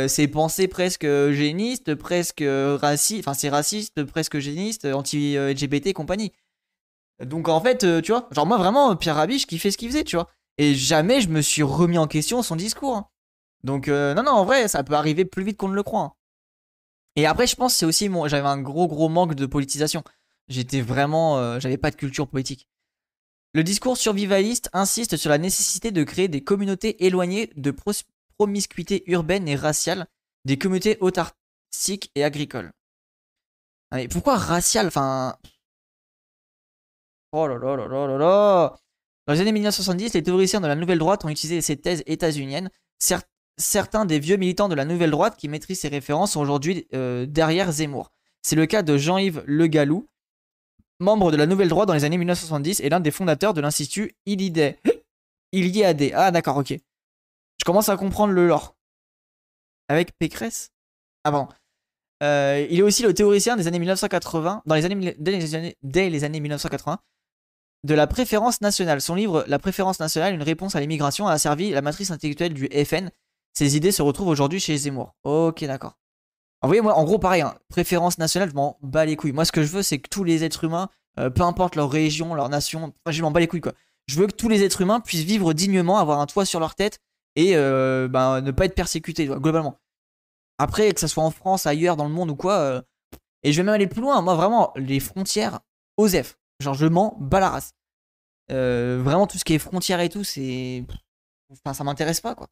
c'est 0.08 0.28
pensé 0.28 0.68
presque 0.68 1.08
géniste, 1.32 1.96
presque 1.96 2.44
raciste, 2.46 3.28
enfin 3.28 3.34
c'est 3.34 3.50
raciste, 3.50 4.04
presque 4.04 4.38
géniste, 4.38 4.86
anti-LGBT 4.86 5.94
compagnie. 5.94 6.34
Donc 7.24 7.50
en 7.50 7.62
fait, 7.62 8.02
tu 8.04 8.12
vois, 8.12 8.28
genre 8.32 8.46
moi 8.46 8.58
vraiment, 8.58 8.96
Pierre 8.96 9.16
Rabiche 9.16 9.48
qui 9.48 9.58
fait 9.58 9.72
ce 9.72 9.78
qu'il 9.78 9.90
faisait, 9.90 10.04
tu 10.04 10.18
vois. 10.18 10.28
Et 10.60 10.76
jamais 10.76 11.22
je 11.22 11.30
me 11.30 11.42
suis 11.42 11.64
remis 11.64 11.98
en 11.98 12.08
question 12.08 12.44
son 12.44 12.56
discours. 12.56 12.96
Hein. 12.96 13.08
Donc, 13.66 13.88
euh, 13.88 14.14
non, 14.14 14.22
non, 14.22 14.32
en 14.32 14.46
vrai, 14.46 14.68
ça 14.68 14.84
peut 14.84 14.94
arriver 14.94 15.26
plus 15.26 15.44
vite 15.44 15.58
qu'on 15.58 15.70
ne 15.70 15.74
le 15.74 15.82
croit. 15.82 16.02
Hein. 16.02 16.14
Et 17.16 17.26
après, 17.26 17.48
je 17.48 17.56
pense 17.56 17.74
c'est 17.76 17.86
aussi 17.86 18.10
mon. 18.10 18.28
J'avais 18.28 18.48
un 18.48 18.62
gros, 18.62 18.88
gros 18.88 19.10
manque 19.10 19.34
de 19.34 19.48
politisation. 19.48 20.04
J'étais 20.48 20.82
vraiment. 20.82 21.40
Euh, 21.40 21.60
j'avais 21.60 21.78
pas 21.78 21.90
de 21.90 21.96
culture 21.96 22.28
politique. 22.28 22.70
Le 23.54 23.64
discours 23.64 23.98
survivaliste 23.98 24.70
insiste 24.72 25.18
sur 25.18 25.32
la 25.32 25.40
nécessité 25.40 25.92
de 25.92 26.04
créer 26.04 26.28
des 26.28 26.44
communautés 26.44 27.06
éloignées 27.06 27.52
de 27.56 27.74
promiscuité 28.38 29.04
urbaine 29.08 29.48
et 29.48 29.56
raciale, 29.56 30.06
des 30.44 30.60
communautés 30.60 30.98
autarciques 31.00 32.12
et 32.14 32.24
agricoles. 32.24 32.72
Mais 33.92 34.08
pourquoi 34.08 34.36
racial 34.36 34.88
Enfin? 34.88 35.38
Oh 37.32 37.48
là 37.48 37.58
là 37.58 37.76
là 37.78 37.88
là 37.88 38.08
là 38.08 38.18
là 38.18 38.78
Dans 39.26 39.34
les 39.34 39.42
années 39.42 39.54
1970, 39.54 40.14
les 40.14 40.22
théoriciens 40.22 40.62
de 40.62 40.68
la 40.68 40.76
nouvelle 40.76 41.00
droite 41.00 41.26
ont 41.26 41.30
utilisé 41.30 41.62
ces 41.62 41.78
thèses 41.78 42.04
états-uniennes 42.06 42.70
certains 43.58 44.06
des 44.06 44.20
vieux 44.20 44.38
militants 44.38 44.70
de 44.70 44.76
la 44.76 44.86
nouvelle 44.86 45.12
droite 45.12 45.36
qui 45.38 45.48
maîtrisent 45.48 45.80
ces 45.80 45.88
références 45.88 46.34
sont 46.34 46.42
aujourd'hui 46.42 46.88
euh, 46.94 47.26
derrière 47.26 47.72
Zemmour. 47.72 48.12
C'est 48.42 48.56
le 48.56 48.66
cas 48.66 48.84
de 48.84 48.98
Jean-Yves 48.98 49.44
Le 49.46 49.68
Gallou, 49.68 50.08
membre 51.00 51.32
de 51.32 51.38
la 51.38 51.46
nouvelle 51.46 51.70
droite 51.70 51.88
dans 51.88 51.94
les 51.94 52.04
années 52.04 52.18
1970 52.18 52.80
et 52.82 52.90
l'un 52.90 53.00
des 53.00 53.12
fondateurs 53.12 53.54
de 53.54 53.62
l'institut 53.62 54.16
Illiday. 54.26 54.80
Iliade. 55.52 56.12
Ah 56.14 56.32
d'accord, 56.32 56.58
ok. 56.58 56.72
Je 56.72 57.66
commence 57.66 57.90
à 57.90 57.96
comprendre 57.96 58.34
le 58.34 58.48
lore. 58.48 58.76
Avec 59.88 60.18
Pécresse? 60.18 60.72
Ah 61.24 61.32
bon. 61.32 61.48
Euh, 62.24 62.66
il 62.70 62.80
est 62.80 62.84
aussi 62.84 63.04
le 63.04 63.14
théoricien 63.14 63.56
des 63.56 63.68
années 63.68 63.80
1980, 63.80 64.64
dans 64.66 64.76
les 64.76 64.86
années, 64.86 65.16
dès, 65.18 65.32
les 65.32 65.56
années, 65.56 65.78
dès 65.84 66.10
les 66.10 66.24
années 66.24 66.40
1980, 66.40 67.00
de 67.84 67.94
la 67.94 68.08
préférence 68.08 68.62
nationale. 68.62 69.02
Son 69.02 69.16
livre 69.16 69.46
La 69.48 69.60
préférence 69.60 70.00
nationale, 70.00 70.34
une 70.34 70.44
réponse 70.44 70.76
à 70.76 70.80
l'immigration, 70.80 71.28
a 71.28 71.38
servi 71.38 71.72
la 71.72 71.82
matrice 71.82 72.12
intellectuelle 72.12 72.54
du 72.54 72.68
FN. 72.86 73.12
Ses 73.58 73.78
idées 73.78 73.92
se 73.92 74.02
retrouvent 74.02 74.28
aujourd'hui 74.28 74.60
chez 74.60 74.76
Zemmour. 74.78 75.16
Ok, 75.24 75.64
d'accord. 75.64 75.98
vous 76.62 76.68
voyez, 76.68 76.82
moi, 76.82 76.94
en 76.94 77.06
gros, 77.06 77.20
pareil, 77.20 77.42
hein, 77.42 77.56
préférence 77.70 78.18
nationale, 78.18 78.50
je 78.50 78.56
m'en 78.56 78.78
bats 78.82 79.06
les 79.06 79.16
couilles. 79.16 79.32
Moi, 79.32 79.46
ce 79.46 79.54
que 79.54 79.64
je 79.64 79.72
veux, 79.72 79.82
c'est 79.82 80.00
que 80.00 80.10
tous 80.10 80.26
les 80.26 80.44
êtres 80.44 80.66
humains, 80.66 80.90
euh, 81.20 81.30
peu 81.30 81.44
importe 81.44 81.76
leur 81.76 81.90
région, 81.90 82.34
leur 82.34 82.50
nation, 82.50 82.94
je 83.08 83.22
m'en 83.22 83.32
bats 83.32 83.40
les 83.40 83.48
couilles, 83.48 83.62
quoi. 83.62 83.74
Je 84.08 84.20
veux 84.20 84.28
que 84.28 84.36
tous 84.36 84.50
les 84.50 84.64
êtres 84.64 84.82
humains 84.82 85.00
puissent 85.00 85.24
vivre 85.24 85.54
dignement, 85.54 85.98
avoir 85.98 86.20
un 86.20 86.26
toit 86.26 86.46
sur 86.46 86.60
leur 86.60 86.76
tête 86.76 87.00
et 87.36 87.56
euh, 87.56 88.08
ben, 88.10 88.42
ne 88.42 88.52
pas 88.52 88.66
être 88.66 88.76
persécutés, 88.76 89.26
globalement. 89.26 89.80
Après, 90.58 90.94
que 90.94 91.00
ce 91.00 91.08
soit 91.08 91.24
en 91.24 91.32
France, 91.32 91.66
ailleurs, 91.66 91.96
dans 91.96 92.08
le 92.08 92.14
monde 92.14 92.32
ou 92.32 92.36
quoi. 92.36 92.58
Euh, 92.58 92.82
et 93.44 93.54
je 93.54 93.58
vais 93.58 93.64
même 93.66 93.76
aller 93.76 93.88
plus 93.88 94.02
loin. 94.02 94.22
Moi, 94.22 94.36
vraiment, 94.36 94.74
les 94.76 95.00
frontières, 95.00 95.62
OSEF. 95.98 96.38
Genre, 96.60 96.74
je 96.74 96.86
m'en 96.88 97.16
bats 97.20 97.40
la 97.40 97.50
race. 97.50 97.74
Vraiment, 98.50 99.28
tout 99.28 99.38
ce 99.38 99.46
qui 99.46 99.54
est 99.54 99.60
frontières 99.60 100.02
et 100.02 100.10
tout, 100.10 100.24
c'est. 100.24 100.84
Enfin, 101.52 101.74
ça 101.74 101.84
m'intéresse 101.84 102.22
pas, 102.22 102.36
quoi. 102.36 102.48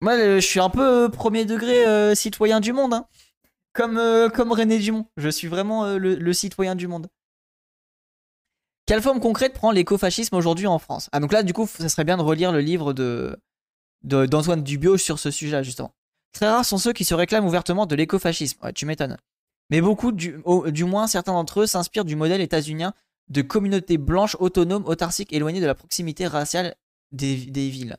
Moi, 0.00 0.16
je 0.16 0.40
suis 0.40 0.60
un 0.60 0.70
peu 0.70 1.10
premier 1.10 1.44
degré 1.44 2.14
citoyen 2.14 2.60
du 2.60 2.72
monde. 2.72 2.94
Hein. 2.94 3.06
Comme, 3.72 4.00
comme 4.34 4.52
René 4.52 4.78
Dumont. 4.78 5.06
Je 5.16 5.28
suis 5.28 5.48
vraiment 5.48 5.96
le, 5.96 6.32
citoyen 6.32 6.74
du 6.74 6.88
monde. 6.88 7.08
Quelle 8.86 9.02
forme 9.02 9.20
concrète 9.20 9.52
prend 9.52 9.70
l'écofascisme 9.70 10.34
aujourd'hui 10.34 10.66
en 10.66 10.78
France? 10.78 11.08
Ah, 11.12 11.20
donc 11.20 11.32
là, 11.32 11.42
du 11.42 11.52
coup, 11.52 11.66
ça 11.66 11.88
serait 11.88 12.04
bien 12.04 12.16
de 12.16 12.22
relire 12.22 12.52
le 12.52 12.60
livre 12.60 12.92
de 12.92 13.38
d'Antoine 14.02 14.62
Dubio 14.62 14.96
sur 14.96 15.18
ce 15.18 15.30
sujet-là, 15.30 15.62
justement. 15.62 15.92
Très 16.32 16.48
rares 16.48 16.64
sont 16.64 16.78
ceux 16.78 16.92
qui 16.92 17.04
se 17.04 17.14
réclament 17.14 17.46
ouvertement 17.46 17.84
de 17.84 17.96
l'écofascisme. 17.96 18.58
Ouais, 18.62 18.72
tu 18.72 18.86
m'étonnes. 18.86 19.16
Mais 19.70 19.80
beaucoup, 19.80 20.12
du, 20.12 20.40
du 20.68 20.84
moins 20.84 21.06
certains 21.06 21.32
d'entre 21.32 21.60
eux, 21.60 21.66
s'inspirent 21.66 22.04
du 22.04 22.16
modèle 22.16 22.40
états-unien 22.40 22.94
de 23.28 23.42
communautés 23.42 23.98
blanches 23.98 24.36
autonomes, 24.40 24.86
autarciques, 24.86 25.32
éloignées 25.32 25.60
de 25.60 25.66
la 25.66 25.74
proximité 25.74 26.26
raciale 26.26 26.74
des, 27.12 27.34
villes. 27.68 27.96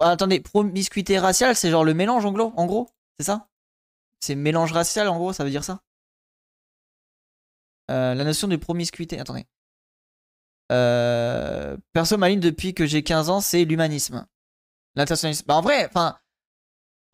Ah, 0.00 0.10
attendez, 0.10 0.40
promiscuité 0.40 1.18
raciale, 1.18 1.56
c'est 1.56 1.70
genre 1.70 1.84
le 1.84 1.94
mélange 1.94 2.24
en 2.26 2.32
gros, 2.32 2.88
c'est 3.18 3.26
ça? 3.26 3.48
C'est 4.20 4.34
mélange 4.34 4.72
racial 4.72 5.08
en 5.08 5.16
gros, 5.16 5.32
ça 5.32 5.44
veut 5.44 5.50
dire 5.50 5.64
ça? 5.64 5.80
Euh, 7.90 8.14
La 8.14 8.24
notion 8.24 8.48
de 8.48 8.56
promiscuité, 8.56 9.18
attendez. 9.18 9.46
Euh, 10.72 11.76
perso, 11.92 12.16
ma 12.18 12.28
ligne 12.28 12.40
depuis 12.40 12.74
que 12.74 12.86
j'ai 12.86 13.02
15 13.02 13.30
ans, 13.30 13.40
c'est 13.40 13.64
l'humanisme. 13.64 14.26
L'internationalisme. 14.96 15.44
Bah 15.46 15.54
en 15.54 15.60
vrai, 15.60 15.86
enfin, 15.86 16.18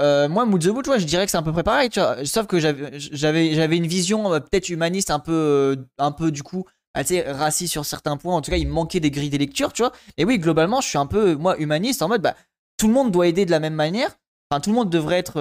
euh, 0.01 0.28
moi, 0.28 0.45
Mood 0.47 0.62
je 0.62 1.05
dirais 1.05 1.24
que 1.26 1.30
c'est 1.30 1.37
à 1.37 1.43
peu 1.43 1.53
près 1.53 1.62
pareil, 1.62 1.91
tu 1.91 2.01
vois. 2.01 2.24
Sauf 2.24 2.47
que 2.47 2.59
j'avais, 2.59 3.76
une 3.76 3.87
vision 3.87 4.33
euh, 4.33 4.41
peut-être 4.41 4.68
humaniste, 4.68 5.11
un 5.11 5.20
peu, 5.20 5.87
un 5.99 6.12
peu 6.12 6.30
du 6.33 6.43
coup, 6.43 6.64
bah, 6.95 7.05
tu 7.05 7.14
sais, 7.14 7.30
raciste 7.30 7.72
sur 7.72 7.85
certains 7.85 8.16
points. 8.16 8.35
En 8.35 8.41
tout 8.43 8.51
cas, 8.51 8.57
il 8.57 8.68
manquait 8.68 9.01
des 9.01 9.11
grilles 9.11 9.30
des 9.30 9.39
lectures, 9.39 9.72
tu 9.72 9.83
vois. 9.83 9.93
Et 10.16 10.24
oui, 10.24 10.39
globalement, 10.39 10.80
je 10.80 10.89
suis 10.89 10.99
un 10.99 11.07
peu, 11.07 11.35
moi, 11.37 11.57
humaniste, 11.59 12.03
en 12.03 12.09
mode, 12.09 12.22
bah, 12.22 12.35
tout 12.83 12.89
le 12.89 12.95
monde 12.95 13.12
doit 13.12 13.28
aider 13.28 13.47
de 13.47 13.53
la 13.53 13.61
même 13.61 13.74
manière. 13.74 14.18
Enfin, 14.51 14.61
tout 14.61 14.70
le 14.70 14.74
monde 14.74 14.91
devrait 14.91 15.18
être, 15.18 15.41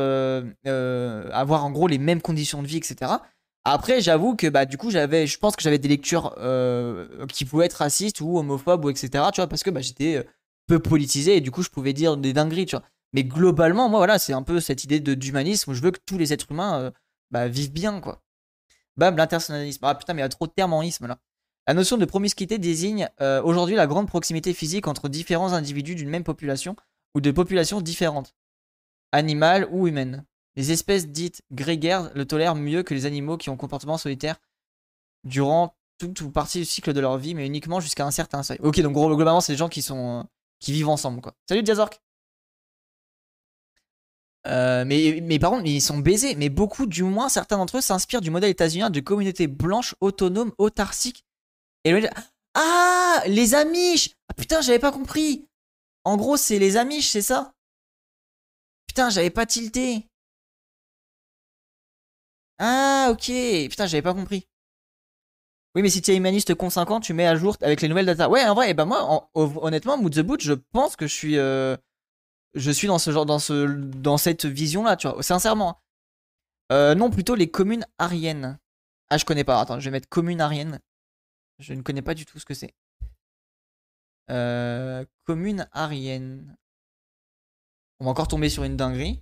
avoir 1.33 1.65
en 1.65 1.71
gros 1.71 1.87
les 1.87 1.97
mêmes 1.97 2.21
conditions 2.21 2.61
de 2.61 2.67
vie, 2.67 2.77
etc. 2.77 3.13
Après, 3.63 3.99
j'avoue 3.99 4.35
que, 4.35 4.45
bah, 4.45 4.65
du 4.65 4.77
coup, 4.77 4.91
j'avais, 4.91 5.25
je 5.25 5.39
pense 5.39 5.55
que 5.55 5.63
j'avais 5.63 5.79
des 5.79 5.89
lectures 5.89 6.35
qui 7.29 7.45
pouvaient 7.45 7.65
être 7.65 7.73
racistes 7.73 8.21
ou 8.21 8.37
homophobes 8.37 8.85
ou 8.85 8.91
etc. 8.91 9.09
Tu 9.33 9.41
vois, 9.41 9.47
parce 9.47 9.63
que 9.63 9.71
bah, 9.71 9.81
j'étais 9.81 10.23
peu 10.67 10.77
politisé 10.77 11.37
et 11.37 11.41
du 11.41 11.49
coup, 11.49 11.63
je 11.63 11.69
pouvais 11.69 11.93
dire 11.93 12.15
des 12.15 12.31
dingueries. 12.31 12.67
Mais 13.13 13.23
globalement, 13.23 13.89
moi, 13.89 13.99
voilà, 13.99 14.19
c'est 14.19 14.33
un 14.33 14.43
peu 14.43 14.59
cette 14.59 14.83
idée 14.83 14.99
d'humanisme 14.99 15.71
où 15.71 15.73
je 15.73 15.81
veux 15.81 15.91
que 15.91 15.99
tous 16.05 16.19
les 16.19 16.31
êtres 16.31 16.51
humains 16.51 16.79
euh, 16.79 16.91
bah, 17.31 17.47
vivent 17.47 17.73
bien, 17.73 17.99
quoi. 17.99 18.21
Bam, 18.97 19.17
l'intersonnalisme. 19.17 19.83
Ah 19.83 19.95
putain, 19.95 20.13
mais 20.13 20.19
il 20.19 20.23
y 20.23 20.25
a 20.25 20.29
trop 20.29 20.47
de 20.47 20.51
termes 20.51 20.73
en 20.73 20.81
isme 20.81 21.07
là. 21.07 21.17
La 21.67 21.73
notion 21.73 21.97
de 21.97 22.05
promiscuité 22.05 22.57
désigne 22.57 23.07
euh, 23.21 23.41
aujourd'hui 23.43 23.75
la 23.75 23.87
grande 23.87 24.07
proximité 24.07 24.53
physique 24.53 24.87
entre 24.87 25.09
différents 25.09 25.53
individus 25.53 25.95
d'une 25.95 26.09
même 26.09 26.23
population 26.23 26.75
ou 27.15 27.21
de 27.21 27.31
populations 27.31 27.81
différentes, 27.81 28.35
animales 29.11 29.67
ou 29.71 29.87
humaines. 29.87 30.25
Les 30.55 30.71
espèces 30.71 31.07
dites 31.07 31.41
grégaires 31.51 32.11
le 32.13 32.25
tolèrent 32.25 32.55
mieux 32.55 32.83
que 32.83 32.93
les 32.93 33.05
animaux 33.05 33.37
qui 33.37 33.49
ont 33.49 33.57
comportement 33.57 33.97
solitaire 33.97 34.37
durant 35.23 35.75
toute 35.97 36.21
ou 36.21 36.31
partie 36.31 36.59
du 36.59 36.65
cycle 36.65 36.93
de 36.93 36.99
leur 36.99 37.17
vie, 37.17 37.35
mais 37.35 37.45
uniquement 37.45 37.79
jusqu'à 37.79 38.05
un 38.05 38.11
certain 38.11 38.43
seuil. 38.43 38.57
Ok, 38.61 38.79
donc 38.81 38.93
globalement, 38.93 39.41
c'est 39.41 39.53
des 39.53 39.57
gens 39.57 39.69
qui 39.69 39.81
sont 39.81 40.27
qui 40.59 40.71
vivent 40.73 40.89
ensemble, 40.89 41.21
quoi. 41.21 41.33
Salut 41.47 41.65
Jazork 41.65 42.01
euh, 44.47 44.85
mais, 44.85 45.19
mais 45.21 45.37
par 45.37 45.51
contre, 45.51 45.65
ils 45.65 45.81
sont 45.81 45.99
baisés. 45.99 46.35
Mais 46.35 46.49
beaucoup, 46.49 46.85
du 46.85 47.03
moins, 47.03 47.29
certains 47.29 47.57
d'entre 47.57 47.77
eux 47.77 47.81
s'inspirent 47.81 48.21
du 48.21 48.31
modèle 48.31 48.49
états-unien 48.49 48.89
de 48.89 48.99
communauté 48.99 49.47
blanche, 49.47 49.95
autonome, 50.01 50.51
autarcique. 50.57 51.25
Et 51.83 51.93
ah, 52.53 53.21
les 53.27 53.55
Amish 53.55 54.15
ah, 54.29 54.33
Putain, 54.33 54.61
j'avais 54.61 54.79
pas 54.79 54.91
compris. 54.91 55.47
En 56.03 56.17
gros, 56.17 56.37
c'est 56.37 56.59
les 56.59 56.77
Amish, 56.77 57.09
c'est 57.09 57.21
ça? 57.21 57.53
Putain, 58.87 59.09
j'avais 59.09 59.29
pas 59.29 59.45
tilté. 59.45 60.07
Ah, 62.59 63.09
ok. 63.11 63.31
Putain, 63.69 63.85
j'avais 63.87 64.01
pas 64.01 64.13
compris. 64.13 64.47
Oui, 65.75 65.81
mais 65.81 65.89
si 65.89 66.01
tu 66.01 66.11
es 66.11 66.17
humaniste 66.17 66.53
con 66.55 66.69
50, 66.69 67.03
tu 67.03 67.13
mets 67.13 67.27
à 67.27 67.35
jour 67.35 67.55
avec 67.61 67.81
les 67.81 67.87
nouvelles 67.87 68.05
data. 68.05 68.29
Ouais, 68.29 68.43
en 68.45 68.53
vrai, 68.53 68.67
et 68.67 68.69
eh 68.71 68.73
ben 68.73 68.85
moi, 68.85 69.29
honnêtement, 69.33 69.97
Mood 69.97 70.13
the 70.13 70.19
Boot, 70.19 70.41
je 70.41 70.53
pense 70.53 70.95
que 70.95 71.07
je 71.07 71.13
suis. 71.13 71.37
Euh, 71.37 71.77
je 72.53 72.71
suis 72.71 72.87
dans 72.87 72.99
ce 72.99 73.11
genre, 73.11 73.25
dans 73.25 73.39
ce, 73.39 73.65
dans 73.65 74.17
cette 74.17 74.45
vision-là, 74.45 74.97
tu 74.97 75.07
vois, 75.07 75.23
sincèrement. 75.23 75.79
Euh, 76.71 76.95
non, 76.95 77.09
plutôt 77.09 77.35
les 77.35 77.49
communes 77.49 77.85
ariennes. 77.97 78.59
Ah, 79.09 79.17
je 79.17 79.25
connais 79.25 79.45
pas. 79.45 79.61
Attends, 79.61 79.79
je 79.79 79.85
vais 79.85 79.91
mettre 79.91 80.09
communes 80.09 80.41
ariennes. 80.41 80.79
Je 81.59 81.73
ne 81.73 81.81
connais 81.81 82.01
pas 82.01 82.13
du 82.13 82.25
tout 82.25 82.39
ce 82.39 82.45
que 82.45 82.53
c'est. 82.53 82.73
Euh, 84.31 85.03
commune 85.25 85.67
arienne. 85.73 86.55
On 87.99 88.05
va 88.05 88.11
encore 88.11 88.27
tomber 88.27 88.49
sur 88.49 88.63
une 88.63 88.77
dinguerie. 88.77 89.21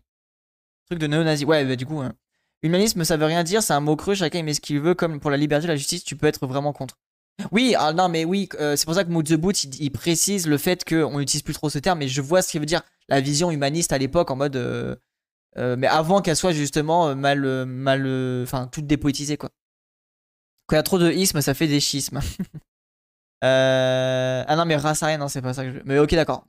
Truc 0.85 0.99
de 0.99 1.07
néo-nazi. 1.07 1.45
Ouais, 1.45 1.65
bah 1.65 1.75
du 1.75 1.85
coup, 1.85 1.99
hein. 1.99 2.13
humanisme, 2.63 3.03
ça 3.03 3.17
veut 3.17 3.25
rien 3.25 3.43
dire, 3.43 3.63
c'est 3.63 3.73
un 3.73 3.79
mot 3.79 3.95
creux, 3.95 4.15
chacun 4.15 4.43
met 4.43 4.53
ce 4.53 4.61
qu'il 4.61 4.79
veut, 4.79 4.93
comme 4.93 5.19
pour 5.19 5.31
la 5.31 5.37
liberté 5.37 5.67
la 5.67 5.75
justice, 5.75 6.03
tu 6.03 6.15
peux 6.15 6.27
être 6.27 6.45
vraiment 6.47 6.73
contre. 6.73 6.97
Oui, 7.51 7.73
ah, 7.77 7.93
non, 7.93 8.09
mais 8.09 8.25
oui, 8.25 8.49
euh, 8.59 8.75
c'est 8.75 8.85
pour 8.85 8.95
ça 8.95 9.03
que 9.03 9.09
Mood 9.09 9.25
the 9.25 9.35
Boot, 9.35 9.63
il, 9.63 9.91
précise 9.91 10.45
le 10.45 10.57
fait 10.57 10.83
qu'on 10.83 11.19
n'utilise 11.19 11.41
plus 11.41 11.53
trop 11.53 11.69
ce 11.69 11.79
terme, 11.79 11.99
mais 11.99 12.07
je 12.07 12.21
vois 12.21 12.41
ce 12.41 12.51
qu'il 12.51 12.59
veut 12.59 12.65
dire, 12.65 12.81
la 13.07 13.21
vision 13.21 13.49
humaniste 13.49 13.93
à 13.93 13.97
l'époque, 13.97 14.29
en 14.29 14.35
mode. 14.35 14.55
Euh, 14.55 14.95
mais 15.77 15.87
avant 15.87 16.21
qu'elle 16.21 16.35
soit 16.35 16.51
justement 16.51 17.15
mal. 17.15 17.65
mal 17.65 18.43
enfin, 18.43 18.67
toute 18.67 18.85
dépoétisée, 18.87 19.37
quoi. 19.37 19.49
Quand 20.67 20.75
il 20.75 20.77
y 20.77 20.79
a 20.79 20.83
trop 20.83 20.99
de 20.99 21.11
isme, 21.11 21.41
ça 21.41 21.53
fait 21.53 21.67
des 21.67 21.79
schismes. 21.79 22.19
ah 23.41 24.55
non, 24.55 24.65
mais 24.65 24.75
race 24.75 25.03
arienne, 25.03 25.19
non, 25.19 25.27
c'est 25.27 25.41
pas 25.41 25.53
ça 25.53 25.63
que 25.63 25.71
je 25.71 25.75
veux. 25.75 25.83
Mais 25.85 25.99
ok, 25.99 26.13
d'accord. 26.15 26.45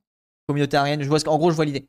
Communauté 0.46 0.76
arienne, 0.76 1.02
je 1.02 1.08
vois 1.08 1.26
en 1.28 1.38
gros, 1.38 1.50
je 1.50 1.56
vois 1.56 1.64
l'idée. 1.64 1.88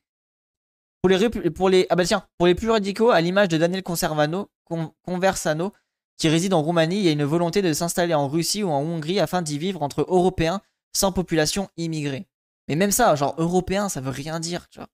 Pour 1.01 1.09
les, 1.09 1.29
pour 1.49 1.69
les, 1.69 1.87
ah 1.89 1.95
bah 1.95 2.05
tiens, 2.05 2.27
pour 2.37 2.45
les 2.45 2.53
plus 2.53 2.69
radicaux, 2.69 3.09
à 3.09 3.21
l'image 3.21 3.47
de 3.47 3.57
Daniel 3.57 3.81
Conversano, 3.81 5.73
qui 6.17 6.29
réside 6.29 6.53
en 6.53 6.61
Roumanie, 6.61 6.97
il 6.97 7.03
y 7.03 7.07
a 7.07 7.11
une 7.11 7.23
volonté 7.23 7.63
de 7.63 7.73
s'installer 7.73 8.13
en 8.13 8.27
Russie 8.27 8.61
ou 8.63 8.69
en 8.69 8.81
Hongrie 8.81 9.19
afin 9.19 9.41
d'y 9.41 9.57
vivre 9.57 9.81
entre 9.81 10.01
Européens 10.01 10.61
sans 10.93 11.11
population 11.11 11.69
immigrée. 11.77 12.27
Mais 12.67 12.75
même 12.75 12.91
ça, 12.91 13.15
genre 13.15 13.33
Européen, 13.39 13.89
ça 13.89 14.01
veut 14.01 14.11
rien 14.11 14.39
dire, 14.39 14.69
tu 14.69 14.77
vois. 14.77 14.87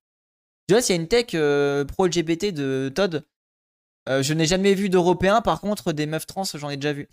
Tu 0.67 0.73
vois, 0.73 0.81
s'il 0.81 0.95
y 0.95 0.99
a 0.99 1.01
une 1.01 1.07
tech 1.07 1.27
euh, 1.33 1.83
pro-LGBT 1.83 2.53
de 2.53 2.89
Todd, 2.93 3.25
euh, 4.07 4.23
je 4.23 4.33
n'ai 4.33 4.45
jamais 4.45 4.73
vu 4.73 4.89
d'Européens, 4.89 5.41
par 5.41 5.59
contre, 5.59 5.91
des 5.91 6.05
meufs 6.05 6.25
trans, 6.25 6.43
j'en 6.45 6.69
ai 6.69 6.77
déjà 6.77 6.93
vu. 6.93 7.09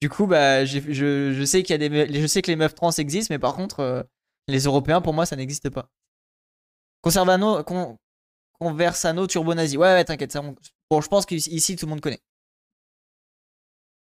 Du 0.00 0.10
coup, 0.10 0.26
bah, 0.26 0.64
je, 0.64 1.44
sais 1.46 1.62
qu'il 1.62 1.80
y 1.80 1.84
a 1.84 1.88
des, 1.88 2.20
je 2.20 2.26
sais 2.26 2.42
que 2.42 2.50
les 2.50 2.56
meufs 2.56 2.74
trans 2.74 2.90
existent, 2.90 3.32
mais 3.32 3.38
par 3.38 3.54
contre, 3.54 3.80
euh, 3.80 4.02
les 4.48 4.64
Européens, 4.64 5.00
pour 5.00 5.14
moi, 5.14 5.26
ça 5.26 5.36
n'existe 5.36 5.70
pas. 5.70 5.90
Conservano, 7.00 7.62
Conversano, 8.58 9.26
Turbonazi. 9.26 9.76
Ouais, 9.76 9.88
ouais, 9.88 10.04
t'inquiète, 10.04 10.36
bon, 10.90 11.00
je 11.00 11.08
pense 11.08 11.26
qu'ici, 11.26 11.76
tout 11.76 11.86
le 11.86 11.90
monde 11.90 12.00
connaît. 12.00 12.20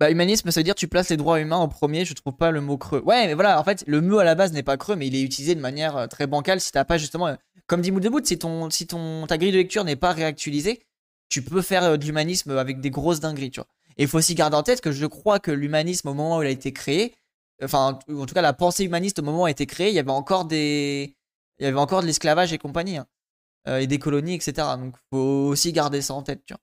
Bah, 0.00 0.10
humanisme, 0.10 0.50
ça 0.50 0.60
veut 0.60 0.64
dire 0.64 0.74
tu 0.74 0.88
places 0.88 1.10
les 1.10 1.18
droits 1.18 1.40
humains 1.40 1.58
en 1.58 1.68
premier, 1.68 2.06
je 2.06 2.14
trouve 2.14 2.34
pas 2.34 2.50
le 2.50 2.62
mot 2.62 2.78
creux. 2.78 3.02
Ouais, 3.04 3.26
mais 3.26 3.34
voilà, 3.34 3.60
en 3.60 3.64
fait, 3.64 3.84
le 3.86 4.00
mot 4.00 4.18
à 4.18 4.24
la 4.24 4.34
base 4.34 4.52
n'est 4.52 4.62
pas 4.62 4.78
creux, 4.78 4.96
mais 4.96 5.06
il 5.06 5.14
est 5.14 5.22
utilisé 5.22 5.54
de 5.54 5.60
manière 5.60 5.96
euh, 5.96 6.06
très 6.06 6.26
bancale 6.26 6.60
si 6.60 6.72
t'as 6.72 6.84
pas 6.84 6.96
justement. 6.96 7.28
Euh, 7.28 7.36
comme 7.66 7.82
dit 7.82 7.90
Mood 7.92 8.26
si, 8.26 8.38
ton, 8.38 8.70
si 8.70 8.86
ton, 8.86 9.26
ta 9.26 9.36
grille 9.36 9.52
de 9.52 9.58
lecture 9.58 9.84
n'est 9.84 9.96
pas 9.96 10.12
réactualisée, 10.12 10.86
tu 11.28 11.42
peux 11.42 11.62
faire 11.62 11.98
de 11.98 12.04
l'humanisme 12.04 12.56
avec 12.56 12.80
des 12.80 12.90
grosses 12.90 13.20
dingueries, 13.20 13.50
tu 13.50 13.60
vois. 13.60 13.68
Et 14.00 14.04
il 14.04 14.08
faut 14.08 14.16
aussi 14.16 14.34
garder 14.34 14.56
en 14.56 14.62
tête 14.62 14.80
que 14.80 14.92
je 14.92 15.04
crois 15.04 15.40
que 15.40 15.50
l'humanisme, 15.50 16.08
au 16.08 16.14
moment 16.14 16.38
où 16.38 16.42
il 16.42 16.46
a 16.46 16.50
été 16.50 16.72
créé, 16.72 17.14
enfin, 17.62 17.98
en 18.08 18.24
tout 18.24 18.32
cas, 18.32 18.40
la 18.40 18.54
pensée 18.54 18.84
humaniste, 18.84 19.18
au 19.18 19.22
moment 19.22 19.42
où 19.42 19.46
il 19.46 19.50
a 19.50 19.52
été 19.52 19.66
créé, 19.66 19.90
il 19.90 19.94
y 19.94 19.98
avait 19.98 20.10
encore 20.10 20.46
des. 20.46 21.14
Il 21.58 21.64
y 21.64 21.66
avait 21.66 21.78
encore 21.78 22.00
de 22.00 22.06
l'esclavage 22.06 22.54
et 22.54 22.58
compagnie. 22.58 22.96
Hein. 22.96 23.06
Euh, 23.68 23.78
et 23.78 23.86
des 23.86 23.98
colonies, 23.98 24.34
etc. 24.34 24.68
Donc 24.78 24.94
faut 25.10 25.18
aussi 25.18 25.72
garder 25.74 26.00
ça 26.00 26.14
en 26.14 26.22
tête, 26.22 26.42
tu 26.46 26.54
vois. 26.54 26.60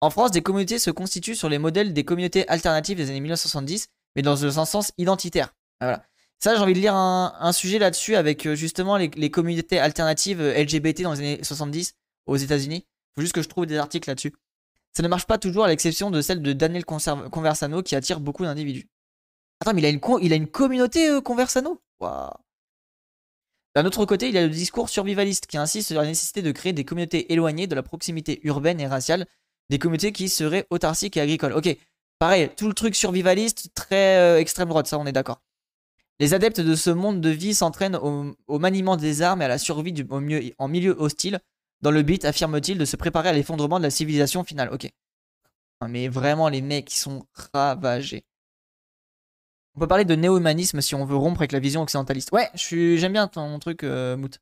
En 0.00 0.08
France, 0.08 0.30
des 0.30 0.40
communautés 0.40 0.78
se 0.78 0.90
constituent 0.90 1.34
sur 1.34 1.50
les 1.50 1.58
modèles 1.58 1.92
des 1.92 2.04
communautés 2.04 2.48
alternatives 2.48 2.96
des 2.96 3.10
années 3.10 3.20
1970, 3.20 3.88
mais 4.16 4.22
dans 4.22 4.58
un 4.58 4.64
sens 4.64 4.92
identitaire. 4.96 5.54
Ah, 5.80 5.86
voilà. 5.86 6.04
Ça, 6.38 6.54
j'ai 6.54 6.62
envie 6.62 6.72
de 6.72 6.78
lire 6.78 6.94
un, 6.94 7.52
sujet 7.52 7.78
là-dessus 7.78 8.16
avec 8.16 8.46
euh, 8.46 8.54
justement 8.54 8.96
les, 8.96 9.30
communautés 9.30 9.78
alternatives 9.78 10.40
euh, 10.40 10.58
LGBT 10.58 11.02
dans 11.02 11.12
les 11.12 11.18
années 11.18 11.40
70 11.42 11.96
aux 12.24 12.36
États-Unis. 12.36 12.86
Il 12.86 13.12
faut 13.16 13.20
juste 13.20 13.34
que 13.34 13.42
je 13.42 13.48
trouve 13.48 13.66
des 13.66 13.76
articles 13.76 14.08
là-dessus. 14.08 14.32
Ça 14.96 15.02
ne 15.02 15.08
marche 15.08 15.26
pas 15.26 15.38
toujours 15.38 15.64
à 15.64 15.68
l'exception 15.68 16.10
de 16.10 16.20
celle 16.20 16.42
de 16.42 16.52
Daniel 16.52 16.84
Conversano 16.84 17.82
qui 17.82 17.94
attire 17.94 18.20
beaucoup 18.20 18.44
d'individus. 18.44 18.88
Attends, 19.60 19.74
mais 19.74 19.82
il 19.82 20.32
a 20.32 20.36
une, 20.36 20.46
communauté 20.48 21.20
Conversano? 21.22 21.82
Waouh 22.00 22.30
d'un 23.76 23.84
autre 23.84 24.04
côté, 24.04 24.28
il 24.28 24.34
y 24.34 24.38
a 24.38 24.42
le 24.42 24.48
discours 24.48 24.88
survivaliste 24.88 25.46
qui 25.46 25.56
insiste 25.56 25.88
sur 25.88 26.00
la 26.00 26.06
nécessité 26.06 26.42
de 26.42 26.50
créer 26.50 26.72
des 26.72 26.84
communautés 26.84 27.32
éloignées 27.32 27.68
de 27.68 27.76
la 27.76 27.84
proximité 27.84 28.40
urbaine 28.42 28.80
et 28.80 28.88
raciale, 28.88 29.26
des 29.68 29.78
communautés 29.78 30.10
qui 30.10 30.28
seraient 30.28 30.66
autarciques 30.70 31.16
et 31.16 31.20
agricoles. 31.20 31.52
Ok, 31.52 31.76
pareil, 32.18 32.50
tout 32.56 32.66
le 32.66 32.74
truc 32.74 32.96
survivaliste, 32.96 33.72
très 33.74 34.18
euh, 34.18 34.40
extrême 34.40 34.68
droite, 34.68 34.88
ça 34.88 34.98
on 34.98 35.06
est 35.06 35.12
d'accord. 35.12 35.40
Les 36.18 36.34
adeptes 36.34 36.60
de 36.60 36.74
ce 36.74 36.90
monde 36.90 37.20
de 37.20 37.30
vie 37.30 37.54
s'entraînent 37.54 37.96
au, 37.96 38.58
maniement 38.58 38.96
des 38.96 39.22
armes 39.22 39.40
et 39.40 39.44
à 39.44 39.48
la 39.48 39.58
survie 39.58 39.92
du, 39.92 40.04
en 40.58 40.68
milieu 40.68 40.96
hostile, 40.98 41.38
dans 41.82 41.90
le 41.90 42.02
but, 42.02 42.24
affirme-t-il, 42.24 42.78
de 42.78 42.84
se 42.84 42.96
préparer 42.96 43.30
à 43.30 43.32
l'effondrement 43.32 43.78
de 43.78 43.84
la 43.84 43.90
civilisation 43.90 44.44
finale. 44.44 44.70
Ok. 44.72 44.88
Mais 45.88 46.08
vraiment, 46.08 46.48
les 46.48 46.60
mecs, 46.60 46.92
ils 46.92 46.98
sont 46.98 47.26
ravagés. 47.54 48.24
On 49.74 49.80
peut 49.80 49.88
parler 49.88 50.04
de 50.04 50.14
néo-humanisme 50.14 50.80
si 50.80 50.94
on 50.94 51.04
veut 51.04 51.16
rompre 51.16 51.40
avec 51.40 51.52
la 51.52 51.60
vision 51.60 51.82
occidentaliste. 51.82 52.32
Ouais, 52.32 52.50
j'aime 52.54 53.12
bien 53.12 53.28
ton 53.28 53.58
truc, 53.58 53.84
euh, 53.84 54.16
Mout. 54.16 54.40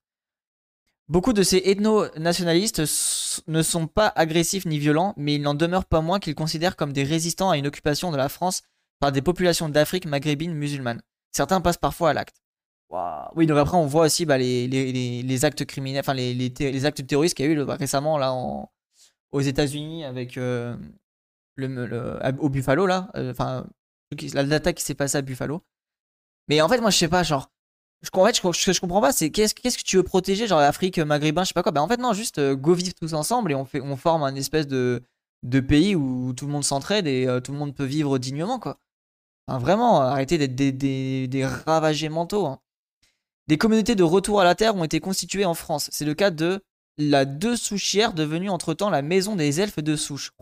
Beaucoup 1.08 1.32
de 1.32 1.42
ces 1.42 1.62
ethno-nationalistes 1.64 2.82
ne 3.46 3.62
sont 3.62 3.86
pas 3.86 4.12
agressifs 4.14 4.66
ni 4.66 4.78
violents, 4.78 5.14
mais 5.16 5.36
il 5.36 5.42
n'en 5.42 5.54
demeure 5.54 5.86
pas 5.86 6.00
moins 6.00 6.18
qu'ils 6.18 6.34
considèrent 6.34 6.76
comme 6.76 6.92
des 6.92 7.04
résistants 7.04 7.50
à 7.50 7.56
une 7.56 7.66
occupation 7.66 8.10
de 8.10 8.16
la 8.16 8.28
France 8.28 8.62
par 9.00 9.12
des 9.12 9.22
populations 9.22 9.68
d'Afrique 9.68 10.06
maghrébine 10.06 10.52
musulmanes. 10.52 11.00
Certains 11.30 11.60
passent 11.60 11.78
parfois 11.78 12.10
à 12.10 12.14
l'acte. 12.14 12.42
Oui, 13.34 13.46
donc 13.46 13.58
après 13.58 13.76
on 13.76 13.86
voit 13.86 14.06
aussi 14.06 14.24
bah, 14.24 14.38
les, 14.38 15.44
actes 15.44 15.64
criminels, 15.64 16.00
enfin 16.00 16.14
les, 16.14 16.84
actes 16.86 17.06
terroristes 17.06 17.36
qu'il 17.36 17.46
y 17.46 17.48
a 17.48 17.52
eu 17.52 17.60
récemment 17.62 18.16
là 18.18 18.34
aux 19.32 19.40
États-Unis 19.40 20.04
avec 20.04 20.38
euh, 20.38 20.76
le, 21.56 22.18
au 22.38 22.48
Buffalo 22.48 22.86
là, 22.86 23.10
euh, 23.16 23.30
enfin 23.30 23.66
l'attaque 24.32 24.76
qui 24.76 24.84
s'est 24.84 24.94
passée 24.94 25.18
à 25.18 25.22
Buffalo. 25.22 25.62
Mais 26.48 26.62
en 26.62 26.68
fait, 26.68 26.80
moi, 26.80 26.88
je 26.90 26.96
sais 26.96 27.08
pas, 27.08 27.22
genre. 27.22 27.50
Je, 28.00 28.08
en 28.12 28.24
fait, 28.24 28.34
ce 28.36 28.66
que 28.66 28.72
je 28.72 28.80
comprends 28.80 29.00
pas, 29.02 29.12
c'est 29.12 29.30
qu'est-ce 29.30 29.54
que 29.54 29.82
tu 29.82 29.96
veux 29.96 30.02
protéger, 30.02 30.46
genre 30.46 30.60
l'Afrique, 30.60 30.98
maghrébin, 30.98 31.42
je 31.42 31.48
sais 31.48 31.54
pas 31.54 31.62
quoi. 31.64 31.72
Ben 31.72 31.82
en 31.82 31.88
fait, 31.88 31.98
non, 31.98 32.12
juste 32.12 32.38
euh, 32.38 32.54
go 32.54 32.72
vivre 32.72 32.94
tous 32.94 33.12
ensemble 33.12 33.52
et 33.52 33.54
on, 33.54 33.64
fait, 33.64 33.80
on 33.82 33.96
forme 33.96 34.22
un 34.22 34.34
espèce 34.34 34.66
de, 34.66 35.02
de 35.42 35.60
pays 35.60 35.94
où 35.96 36.32
tout 36.32 36.46
le 36.46 36.52
monde 36.52 36.64
s'entraide 36.64 37.06
et 37.06 37.26
tout 37.44 37.52
le 37.52 37.58
monde 37.58 37.74
peut 37.74 37.84
vivre 37.84 38.18
dignement, 38.18 38.58
quoi. 38.60 38.78
vraiment, 39.48 40.00
arrêtez 40.00 40.38
d'être 40.38 40.54
des, 40.54 40.72
des, 40.72 41.26
des, 41.28 41.44
ravagés 41.44 42.08
mentaux. 42.08 42.46
Hein. 42.46 42.60
Des 43.48 43.56
communautés 43.56 43.94
de 43.94 44.02
retour 44.02 44.40
à 44.40 44.44
la 44.44 44.54
terre 44.54 44.76
ont 44.76 44.84
été 44.84 45.00
constituées 45.00 45.46
en 45.46 45.54
France. 45.54 45.88
C'est 45.90 46.04
le 46.04 46.14
cas 46.14 46.30
de 46.30 46.62
la 46.98 47.24
deux 47.24 47.56
Souchières, 47.56 48.12
devenue 48.12 48.50
entre-temps 48.50 48.90
la 48.90 49.02
maison 49.02 49.36
des 49.36 49.60
elfes 49.60 49.78
de 49.78 49.96
Souche. 49.96 50.32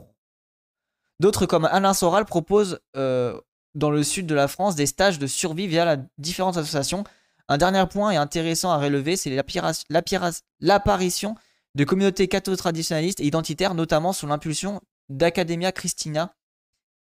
D'autres, 1.20 1.46
comme 1.46 1.66
Alain 1.66 1.94
Soral, 1.94 2.24
proposent 2.24 2.80
euh, 2.96 3.40
dans 3.74 3.90
le 3.90 4.02
sud 4.02 4.26
de 4.26 4.34
la 4.34 4.48
France 4.48 4.74
des 4.74 4.86
stages 4.86 5.18
de 5.18 5.26
survie 5.26 5.68
via 5.68 5.96
différentes 6.18 6.56
associations. 6.56 7.04
Un 7.48 7.58
dernier 7.58 7.84
point 7.88 8.10
est 8.10 8.16
intéressant 8.16 8.72
à 8.72 8.78
relever, 8.78 9.16
c'est 9.16 9.30
l'apparition 10.60 11.36
de 11.76 11.84
communautés 11.84 12.26
catho-traditionnalistes 12.26 13.20
et 13.20 13.26
identitaires, 13.26 13.74
notamment 13.74 14.12
sous 14.12 14.26
l'impulsion 14.26 14.80
d'Academia 15.10 15.70
Christina, 15.70 16.34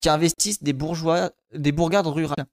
qui 0.00 0.08
investissent 0.08 0.62
des 0.62 0.72
bourgeois, 0.72 1.32
des 1.52 1.72
bourgades 1.72 2.06
rurales. 2.06 2.46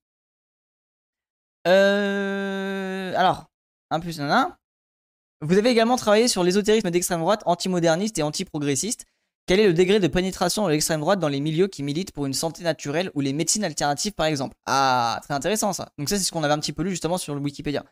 Euh, 1.67 3.13
alors, 3.15 3.45
un 3.89 3.99
plus 3.99 4.19
un. 4.21 4.57
Vous 5.41 5.57
avez 5.57 5.69
également 5.69 5.97
travaillé 5.97 6.27
sur 6.27 6.43
l'ésotérisme 6.43 6.89
d'extrême 6.89 7.19
droite, 7.19 7.43
antimoderniste 7.45 8.17
et 8.17 8.23
anti-progressiste. 8.23 9.05
Quel 9.45 9.59
est 9.59 9.67
le 9.67 9.73
degré 9.73 9.99
de 9.99 10.07
pénétration 10.07 10.65
de 10.65 10.71
l'extrême 10.71 10.99
droite 10.99 11.19
dans 11.19 11.29
les 11.29 11.39
milieux 11.39 11.67
qui 11.67 11.83
militent 11.83 12.11
pour 12.11 12.25
une 12.25 12.33
santé 12.33 12.63
naturelle 12.63 13.11
ou 13.13 13.21
les 13.21 13.33
médecines 13.33 13.63
alternatives 13.63 14.13
par 14.13 14.25
exemple? 14.25 14.57
Ah, 14.65 15.19
très 15.23 15.33
intéressant 15.33 15.71
ça. 15.71 15.89
Donc 15.97 16.09
ça 16.09 16.17
c'est 16.17 16.23
ce 16.23 16.31
qu'on 16.31 16.43
avait 16.43 16.53
un 16.53 16.59
petit 16.59 16.73
peu 16.73 16.83
lu 16.83 16.89
justement 16.89 17.17
sur 17.17 17.33
le 17.33 17.39
Wikipédia. 17.39 17.85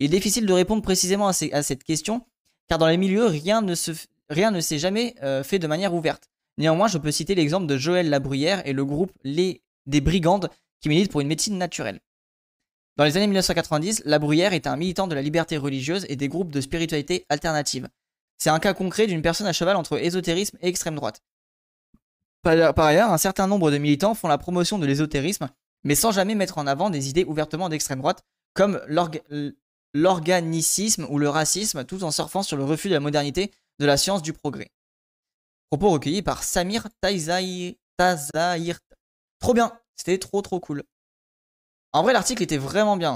Il 0.00 0.06
est 0.06 0.16
difficile 0.16 0.46
de 0.46 0.52
répondre 0.52 0.82
précisément 0.82 1.28
à, 1.28 1.32
cette 1.32 1.84
question 1.84 2.26
car 2.68 2.78
dans 2.78 2.88
les 2.88 2.96
milieux 2.96 3.26
rien 3.26 3.60
ne, 3.60 3.74
s'est 3.76 4.78
jamais 4.78 5.14
euh, 5.22 5.44
fait 5.44 5.60
de 5.60 5.66
manière 5.68 5.94
ouverte. 5.94 6.24
Néanmoins, 6.56 6.88
je 6.88 6.98
peux 6.98 7.12
citer 7.12 7.36
l'exemple 7.36 7.66
de 7.66 7.76
Joël 7.76 8.10
Labruyère 8.10 8.66
et 8.66 8.72
le 8.72 8.84
groupe 8.84 9.12
Les 9.22 9.62
des 9.86 10.00
Brigandes 10.00 10.50
qui 10.80 10.88
militent 10.88 11.12
pour 11.12 11.20
une 11.20 11.28
médecine 11.28 11.58
naturelle. 11.58 12.00
Dans 12.98 13.04
les 13.04 13.16
années 13.16 13.28
1990, 13.28 14.02
Labruyère 14.06 14.52
était 14.52 14.68
un 14.68 14.76
militant 14.76 15.06
de 15.06 15.14
la 15.14 15.22
liberté 15.22 15.56
religieuse 15.56 16.04
et 16.08 16.16
des 16.16 16.26
groupes 16.26 16.50
de 16.50 16.60
spiritualité 16.60 17.24
alternative. 17.28 17.88
C'est 18.38 18.50
un 18.50 18.58
cas 18.58 18.74
concret 18.74 19.06
d'une 19.06 19.22
personne 19.22 19.46
à 19.46 19.52
cheval 19.52 19.76
entre 19.76 20.02
ésotérisme 20.02 20.58
et 20.60 20.66
extrême 20.66 20.96
droite. 20.96 21.22
Par 22.42 22.80
ailleurs, 22.80 23.12
un 23.12 23.18
certain 23.18 23.46
nombre 23.46 23.70
de 23.70 23.78
militants 23.78 24.14
font 24.14 24.26
la 24.26 24.36
promotion 24.36 24.80
de 24.80 24.86
l'ésotérisme, 24.86 25.48
mais 25.84 25.94
sans 25.94 26.10
jamais 26.10 26.34
mettre 26.34 26.58
en 26.58 26.66
avant 26.66 26.90
des 26.90 27.08
idées 27.08 27.22
ouvertement 27.24 27.68
d'extrême 27.68 28.00
droite, 28.00 28.24
comme 28.52 28.80
l'organicisme 29.94 31.06
ou 31.08 31.18
le 31.18 31.28
racisme, 31.28 31.84
tout 31.84 32.02
en 32.02 32.10
surfant 32.10 32.42
sur 32.42 32.56
le 32.56 32.64
refus 32.64 32.88
de 32.88 32.94
la 32.94 33.00
modernité, 33.00 33.52
de 33.78 33.86
la 33.86 33.96
science 33.96 34.22
du 34.22 34.32
progrès. 34.32 34.72
Propos 35.70 35.90
recueillis 35.90 36.22
par 36.22 36.42
Samir 36.42 36.88
Tazair. 37.96 38.80
Trop 39.38 39.54
bien, 39.54 39.72
c'était 39.94 40.18
trop 40.18 40.42
trop 40.42 40.58
cool. 40.58 40.82
En 41.92 42.02
vrai, 42.02 42.12
l'article 42.12 42.42
était 42.42 42.58
vraiment 42.58 42.96
bien. 42.96 43.06